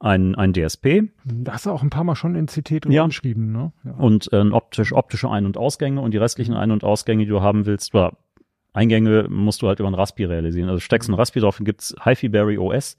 ein, 0.00 0.34
ein 0.34 0.52
DSP. 0.52 1.10
Da 1.24 1.52
hast 1.52 1.66
du 1.66 1.70
auch 1.70 1.82
ein 1.82 1.90
paar 1.90 2.04
Mal 2.04 2.16
schon 2.16 2.34
in 2.34 2.46
CT 2.46 2.84
drin 2.84 2.92
Ja. 2.92 3.06
geschrieben, 3.06 3.52
ne? 3.52 3.72
Ja. 3.84 3.92
und 3.92 4.32
äh, 4.32 4.40
optisch, 4.50 4.92
optische 4.92 5.30
Ein- 5.30 5.46
und 5.46 5.56
Ausgänge 5.56 6.00
und 6.00 6.12
die 6.12 6.18
restlichen 6.18 6.54
Ein- 6.54 6.70
und 6.70 6.82
Ausgänge, 6.84 7.24
die 7.24 7.28
du 7.30 7.42
haben 7.42 7.66
willst, 7.66 7.94
oder 7.94 8.16
Eingänge 8.72 9.26
musst 9.28 9.62
du 9.62 9.68
halt 9.68 9.78
über 9.80 9.88
ein 9.88 9.94
Raspi 9.94 10.24
realisieren. 10.24 10.68
Also 10.68 10.80
steckst 10.80 11.08
ein 11.10 11.14
Raspi 11.14 11.40
drauf, 11.40 11.56
dann 11.58 11.64
gibt's 11.64 11.94
HiFi 12.02 12.28
Berry 12.28 12.56
OS. 12.56 12.96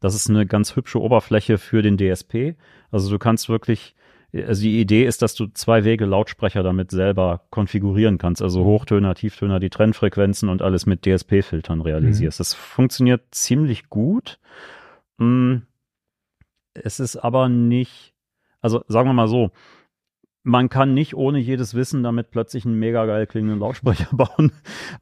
Das 0.00 0.14
ist 0.14 0.28
eine 0.30 0.46
ganz 0.46 0.76
hübsche 0.76 1.00
Oberfläche 1.00 1.58
für 1.58 1.82
den 1.82 1.98
DSP. 1.98 2.56
Also 2.90 3.10
du 3.10 3.18
kannst 3.18 3.48
wirklich, 3.50 3.94
also 4.32 4.62
die 4.62 4.80
Idee 4.80 5.04
ist, 5.04 5.20
dass 5.20 5.34
du 5.34 5.46
zwei 5.48 5.84
Wege 5.84 6.06
Lautsprecher 6.06 6.62
damit 6.62 6.90
selber 6.90 7.42
konfigurieren 7.50 8.16
kannst. 8.16 8.40
Also 8.40 8.64
Hochtöner, 8.64 9.14
Tieftöner, 9.14 9.60
die 9.60 9.68
Trennfrequenzen 9.68 10.48
und 10.48 10.62
alles 10.62 10.86
mit 10.86 11.02
DSP-Filtern 11.04 11.82
realisierst. 11.82 12.40
Das 12.40 12.54
funktioniert 12.54 13.22
ziemlich 13.30 13.90
gut. 13.90 14.38
Mm, 15.18 15.56
Es 16.74 17.00
ist 17.00 17.16
aber 17.16 17.48
nicht, 17.48 18.14
also 18.60 18.82
sagen 18.88 19.08
wir 19.08 19.14
mal 19.14 19.28
so, 19.28 19.50
man 20.42 20.68
kann 20.70 20.94
nicht 20.94 21.14
ohne 21.14 21.38
jedes 21.38 21.74
Wissen 21.74 22.02
damit 22.02 22.30
plötzlich 22.30 22.64
einen 22.64 22.78
mega 22.78 23.04
geil 23.06 23.26
klingenden 23.26 23.60
Lautsprecher 23.60 24.08
bauen, 24.16 24.52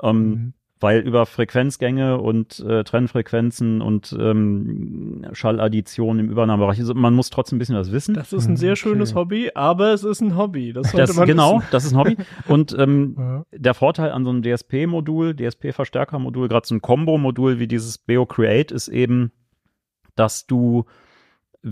ähm, 0.02 0.18
Mhm. 0.30 0.52
weil 0.80 1.00
über 1.00 1.26
Frequenzgänge 1.26 2.18
und 2.18 2.58
äh, 2.60 2.82
Trennfrequenzen 2.84 3.80
und 3.80 4.16
ähm, 4.18 5.26
Schalladdition 5.32 6.18
im 6.20 6.30
Übernahmebereich, 6.30 6.78
also 6.80 6.94
man 6.94 7.14
muss 7.14 7.30
trotzdem 7.30 7.56
ein 7.56 7.58
bisschen 7.60 7.76
was 7.76 7.92
wissen. 7.92 8.14
Das 8.14 8.32
ist 8.32 8.46
ein 8.48 8.56
sehr 8.56 8.72
Okay. 8.72 8.80
schönes 8.80 9.14
Hobby, 9.14 9.50
aber 9.54 9.92
es 9.92 10.02
ist 10.04 10.20
ein 10.20 10.36
Hobby. 10.36 10.72
Das 10.72 10.90
sollte 10.92 11.06
Das, 11.08 11.16
man 11.16 11.26
genau, 11.26 11.58
wissen. 11.58 11.68
das 11.72 11.84
ist 11.84 11.92
ein 11.92 11.98
Hobby. 11.98 12.16
Und 12.48 12.76
ähm, 12.78 13.14
Ja. 13.18 13.44
der 13.52 13.74
Vorteil 13.74 14.10
an 14.12 14.24
so 14.24 14.30
einem 14.30 14.42
DSP-Modul, 14.42 15.34
DSP-Verstärker-Modul, 15.36 16.48
gerade 16.48 16.66
so 16.66 16.74
ein 16.74 16.80
Combo-Modul 16.82 17.58
wie 17.60 17.66
dieses 17.68 17.98
Beo 17.98 18.24
Create 18.26 18.72
ist 18.72 18.88
eben, 18.88 19.30
dass 20.16 20.46
du, 20.46 20.84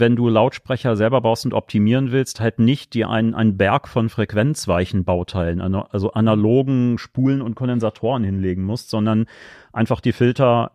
wenn 0.00 0.16
du 0.16 0.28
Lautsprecher 0.28 0.96
selber 0.96 1.20
baust 1.20 1.44
und 1.44 1.54
optimieren 1.54 2.12
willst, 2.12 2.40
halt 2.40 2.58
nicht 2.58 2.94
dir 2.94 3.10
einen, 3.10 3.34
einen 3.34 3.56
Berg 3.56 3.88
von 3.88 4.08
frequenzweichen 4.08 5.04
Bauteilen, 5.04 5.60
also 5.60 6.12
analogen 6.12 6.98
Spulen 6.98 7.42
und 7.42 7.54
Kondensatoren 7.54 8.24
hinlegen 8.24 8.62
musst, 8.64 8.90
sondern 8.90 9.26
einfach 9.72 10.00
die 10.00 10.12
Filter 10.12 10.72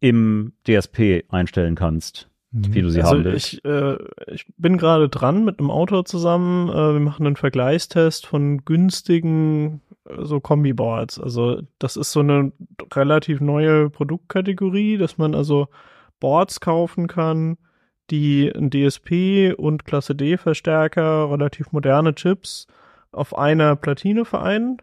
im 0.00 0.52
DSP 0.66 1.24
einstellen 1.28 1.74
kannst, 1.74 2.28
Mhm. 2.52 2.74
wie 2.74 2.82
du 2.82 2.90
sie 2.90 3.00
also 3.00 3.14
haben 3.14 3.24
willst. 3.24 3.54
ich, 3.54 3.64
äh, 3.64 3.96
ich 4.30 4.46
bin 4.58 4.76
gerade 4.76 5.08
dran 5.08 5.44
mit 5.44 5.58
einem 5.58 5.70
Autor 5.70 6.04
zusammen. 6.04 6.68
Äh, 6.68 6.92
wir 6.92 7.00
machen 7.00 7.26
einen 7.26 7.36
Vergleichstest 7.36 8.26
von 8.26 8.64
günstigen 8.64 9.80
äh, 10.04 10.24
so 10.24 10.38
Kombiboards. 10.40 11.18
Also 11.18 11.62
das 11.78 11.96
ist 11.96 12.12
so 12.12 12.20
eine 12.20 12.52
relativ 12.92 13.40
neue 13.40 13.88
Produktkategorie, 13.88 14.98
dass 14.98 15.16
man 15.16 15.34
also 15.34 15.68
Boards 16.20 16.60
kaufen 16.60 17.06
kann, 17.06 17.56
die 18.12 18.52
ein 18.54 18.70
DSP 18.70 19.52
und 19.56 19.84
Klasse 19.84 20.14
D 20.14 20.36
Verstärker, 20.36 21.30
relativ 21.32 21.72
moderne 21.72 22.14
Chips 22.14 22.68
auf 23.10 23.36
einer 23.36 23.74
Platine 23.74 24.24
vereinen. 24.24 24.76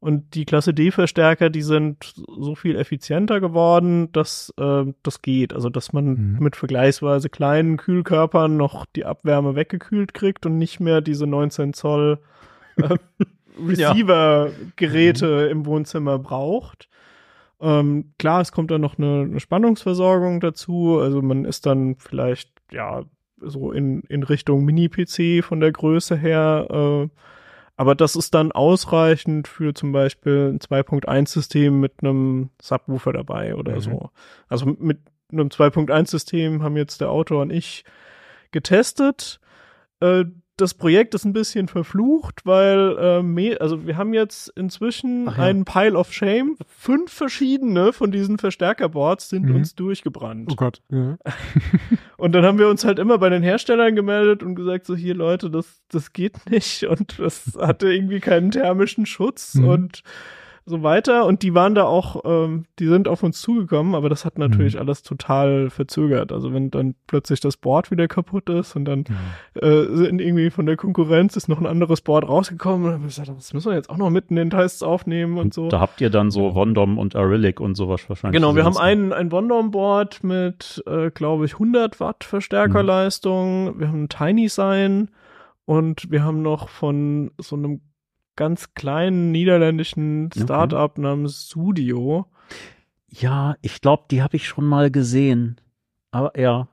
Und 0.00 0.36
die 0.36 0.44
Klasse 0.44 0.72
D 0.72 0.92
Verstärker, 0.92 1.50
die 1.50 1.62
sind 1.62 2.14
so 2.38 2.54
viel 2.54 2.76
effizienter 2.76 3.40
geworden, 3.40 4.12
dass 4.12 4.54
äh, 4.56 4.84
das 5.02 5.22
geht. 5.22 5.52
Also 5.52 5.70
dass 5.70 5.92
man 5.92 6.04
Mhm. 6.06 6.36
mit 6.38 6.54
vergleichsweise 6.54 7.28
kleinen 7.28 7.76
Kühlkörpern 7.78 8.56
noch 8.56 8.86
die 8.86 9.04
Abwärme 9.04 9.56
weggekühlt 9.56 10.14
kriegt 10.14 10.46
und 10.46 10.56
nicht 10.56 10.78
mehr 10.78 11.00
diese 11.00 11.26
19 11.26 11.72
Zoll 11.72 12.20
äh, 12.76 12.94
Receiver-Geräte 13.60 15.48
im 15.50 15.66
Wohnzimmer 15.66 16.18
braucht. 16.18 16.88
Ähm, 17.60 18.12
klar, 18.18 18.40
es 18.40 18.52
kommt 18.52 18.70
dann 18.70 18.80
noch 18.80 18.98
eine, 18.98 19.22
eine 19.22 19.40
Spannungsversorgung 19.40 20.38
dazu. 20.38 20.98
Also 21.00 21.22
man 21.22 21.44
ist 21.44 21.66
dann 21.66 21.96
vielleicht 21.96 22.50
ja 22.70 23.04
so 23.40 23.70
in, 23.72 24.00
in 24.02 24.22
Richtung 24.24 24.64
Mini-PC 24.64 25.44
von 25.44 25.60
der 25.60 25.72
Größe 25.72 26.16
her. 26.16 26.66
Äh, 26.70 27.08
aber 27.76 27.94
das 27.94 28.16
ist 28.16 28.34
dann 28.34 28.50
ausreichend 28.50 29.46
für 29.46 29.72
zum 29.72 29.92
Beispiel 29.92 30.50
ein 30.52 30.58
2.1-System 30.58 31.78
mit 31.78 31.92
einem 32.00 32.50
Subwoofer 32.60 33.12
dabei 33.12 33.54
oder 33.54 33.76
Mhm. 33.76 33.80
so. 33.80 34.10
Also 34.48 34.66
mit 34.66 34.98
einem 35.30 35.48
2.1-System 35.48 36.62
haben 36.62 36.76
jetzt 36.76 37.00
der 37.00 37.10
Autor 37.10 37.42
und 37.42 37.50
ich 37.52 37.84
getestet. 38.50 39.40
Äh, 40.00 40.24
das 40.60 40.74
Projekt 40.74 41.14
ist 41.14 41.24
ein 41.24 41.32
bisschen 41.32 41.68
verflucht, 41.68 42.44
weil 42.44 42.96
äh, 42.98 43.56
also 43.56 43.86
wir 43.86 43.96
haben 43.96 44.12
jetzt 44.12 44.48
inzwischen 44.56 45.26
ja. 45.26 45.32
einen 45.32 45.64
Pile 45.64 45.96
of 45.96 46.12
Shame. 46.12 46.56
Fünf 46.66 47.12
verschiedene 47.12 47.92
von 47.92 48.10
diesen 48.12 48.38
Verstärkerboards 48.38 49.28
sind 49.30 49.46
Mhm. 49.46 49.54
uns 49.56 49.74
durchgebrannt. 49.74 50.50
Oh 50.52 50.56
Gott. 50.56 50.82
Ja. 50.90 51.16
Und 52.18 52.32
dann 52.32 52.44
haben 52.44 52.58
wir 52.58 52.68
uns 52.68 52.84
halt 52.84 52.98
immer 52.98 53.18
bei 53.18 53.28
den 53.30 53.42
Herstellern 53.42 53.94
gemeldet 53.94 54.42
und 54.42 54.56
gesagt, 54.56 54.86
so 54.86 54.96
hier 54.96 55.14
Leute, 55.14 55.50
das, 55.50 55.80
das 55.88 56.12
geht 56.12 56.50
nicht 56.50 56.82
und 56.84 57.18
das 57.20 57.56
hatte 57.60 57.92
irgendwie 57.92 58.18
keinen 58.18 58.50
thermischen 58.50 59.06
Schutz 59.06 59.54
Mhm. 59.54 59.68
und 59.68 60.02
so 60.68 60.82
weiter. 60.82 61.26
Und 61.26 61.42
die 61.42 61.54
waren 61.54 61.74
da 61.74 61.84
auch, 61.84 62.22
ähm, 62.24 62.64
die 62.78 62.86
sind 62.86 63.08
auf 63.08 63.22
uns 63.22 63.40
zugekommen, 63.40 63.94
aber 63.94 64.08
das 64.08 64.24
hat 64.24 64.38
natürlich 64.38 64.74
Mhm. 64.74 64.80
alles 64.80 65.02
total 65.02 65.70
verzögert. 65.70 66.30
Also 66.32 66.52
wenn 66.52 66.70
dann 66.70 66.94
plötzlich 67.06 67.40
das 67.40 67.56
Board 67.56 67.90
wieder 67.90 68.06
kaputt 68.08 68.48
ist 68.50 68.76
und 68.76 68.84
dann 68.84 69.00
Mhm. 69.08 69.60
äh, 69.60 69.86
sind 69.96 70.20
irgendwie 70.20 70.50
von 70.50 70.66
der 70.66 70.76
Konkurrenz 70.76 71.36
ist 71.36 71.48
noch 71.48 71.58
ein 71.60 71.66
anderes 71.66 72.00
Board 72.00 72.28
rausgekommen 72.28 72.78
und 72.80 72.84
dann 72.86 72.94
haben 72.94 73.02
wir 73.02 73.08
gesagt, 73.08 73.28
das 73.28 73.52
müssen 73.54 73.70
wir 73.70 73.76
jetzt 73.76 73.90
auch 73.90 73.96
noch 73.96 74.10
mitten 74.10 74.36
in 74.36 74.48
den 74.48 74.58
Tests 74.58 74.82
aufnehmen 74.82 75.38
und 75.38 75.52
so. 75.54 75.68
Da 75.68 75.80
habt 75.80 76.00
ihr 76.00 76.10
dann 76.10 76.30
so 76.30 76.54
Wondom 76.54 76.98
und 76.98 77.16
Arylic 77.16 77.60
und 77.60 77.74
sowas 77.74 78.08
wahrscheinlich. 78.08 78.40
Genau, 78.40 78.54
wir 78.54 78.64
haben 78.64 78.76
ein, 78.76 79.12
ein 79.12 79.32
Wondom-Board 79.32 80.22
mit, 80.24 80.82
äh, 80.86 81.10
glaube 81.10 81.44
ich, 81.46 81.54
100 81.58 81.98
Watt 82.00 82.24
Verstärkerleistung. 82.24 83.78
Wir 83.78 83.88
haben 83.88 84.04
ein 84.04 84.08
Tiny 84.08 84.48
Sign 84.48 85.10
und 85.64 86.10
wir 86.10 86.22
haben 86.24 86.42
noch 86.42 86.68
von 86.68 87.30
so 87.38 87.56
einem 87.56 87.80
ganz 88.38 88.72
kleinen 88.74 89.32
niederländischen 89.32 90.30
Startup 90.32 90.96
namens 90.96 91.48
Studio. 91.50 92.26
Ja, 93.08 93.56
ich 93.62 93.80
glaube, 93.80 94.04
die 94.12 94.22
habe 94.22 94.36
ich 94.36 94.46
schon 94.46 94.64
mal 94.64 94.92
gesehen. 94.92 95.60
Aber 96.12 96.38
ja. 96.38 96.68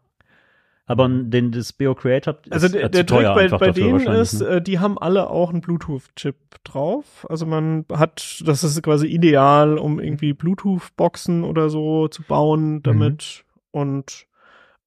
Aber 0.85 1.09
den 1.09 1.51
das 1.51 1.73
Beo 1.73 1.95
Creator 1.95 2.37
ist 2.45 2.53
Also 2.53 2.67
der, 2.67 2.89
der 2.89 3.05
Trick 3.07 3.23
bei, 3.23 3.47
bei 3.47 3.71
denen 3.71 4.05
ist, 4.05 4.41
ne? 4.41 4.47
äh, 4.47 4.61
die 4.61 4.77
haben 4.77 4.99
alle 4.99 5.27
auch 5.31 5.49
einen 5.49 5.61
Bluetooth-Chip 5.61 6.35
drauf. 6.63 7.25
Also 7.27 7.47
man 7.47 7.85
hat, 7.91 8.43
das 8.45 8.63
ist 8.63 8.83
quasi 8.83 9.07
ideal, 9.07 9.79
um 9.79 9.99
irgendwie 9.99 10.33
Bluetooth-Boxen 10.33 11.43
oder 11.43 11.71
so 11.71 12.07
zu 12.09 12.21
bauen 12.21 12.83
damit. 12.83 13.43
Und 13.71 14.27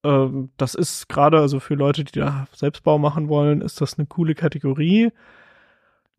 ähm, 0.05 0.51
das 0.55 0.75
ist 0.75 1.09
gerade, 1.09 1.41
also 1.41 1.59
für 1.59 1.75
Leute, 1.75 2.05
die 2.05 2.19
da 2.19 2.47
Selbstbau 2.53 2.97
machen 2.97 3.27
wollen, 3.27 3.59
ist 3.59 3.81
das 3.81 3.99
eine 3.99 4.07
coole 4.07 4.35
Kategorie. 4.35 5.11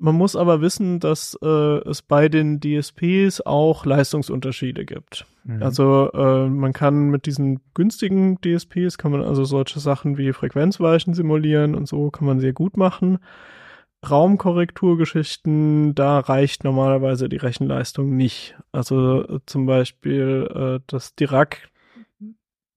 Man 0.03 0.15
muss 0.15 0.35
aber 0.35 0.63
wissen, 0.63 0.99
dass 0.99 1.39
äh, 1.43 1.47
es 1.47 2.01
bei 2.01 2.31
den 2.31 2.59
DSPs 2.59 3.43
auch 3.43 3.85
Leistungsunterschiede 3.85 4.87
gibt. 4.87 5.27
Mhm. 5.45 5.63
Also 5.63 6.11
äh, 6.15 6.49
man 6.49 6.73
kann 6.73 7.11
mit 7.11 7.27
diesen 7.27 7.61
günstigen 7.75 8.39
DSPs 8.41 8.97
kann 8.97 9.13
man 9.13 9.23
also 9.23 9.45
solche 9.45 9.79
Sachen 9.79 10.17
wie 10.17 10.33
Frequenzweichen 10.33 11.13
simulieren 11.13 11.75
und 11.75 11.87
so 11.87 12.11
kann 12.11 12.27
man 12.27 12.41
sehr 12.41 12.55
gut 12.55 12.79
machen. 12.79 13.19
Raumkorrekturgeschichten, 14.09 15.95
da 15.95 16.21
reicht 16.21 16.65
normalerweise 16.65 17.29
die 17.29 17.37
Rechenleistung 17.37 18.17
nicht. 18.17 18.57
Also 18.73 19.25
äh, 19.25 19.41
zum 19.45 19.67
Beispiel 19.67 20.49
äh, 20.55 20.81
das 20.87 21.15
Dirac, 21.15 21.69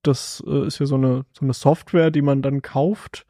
das 0.02 0.44
äh, 0.46 0.68
ist 0.68 0.80
ja 0.80 0.86
so 0.86 0.96
eine 0.96 1.24
so 1.32 1.46
eine 1.46 1.54
Software, 1.54 2.12
die 2.12 2.22
man 2.22 2.42
dann 2.42 2.62
kauft 2.62 3.22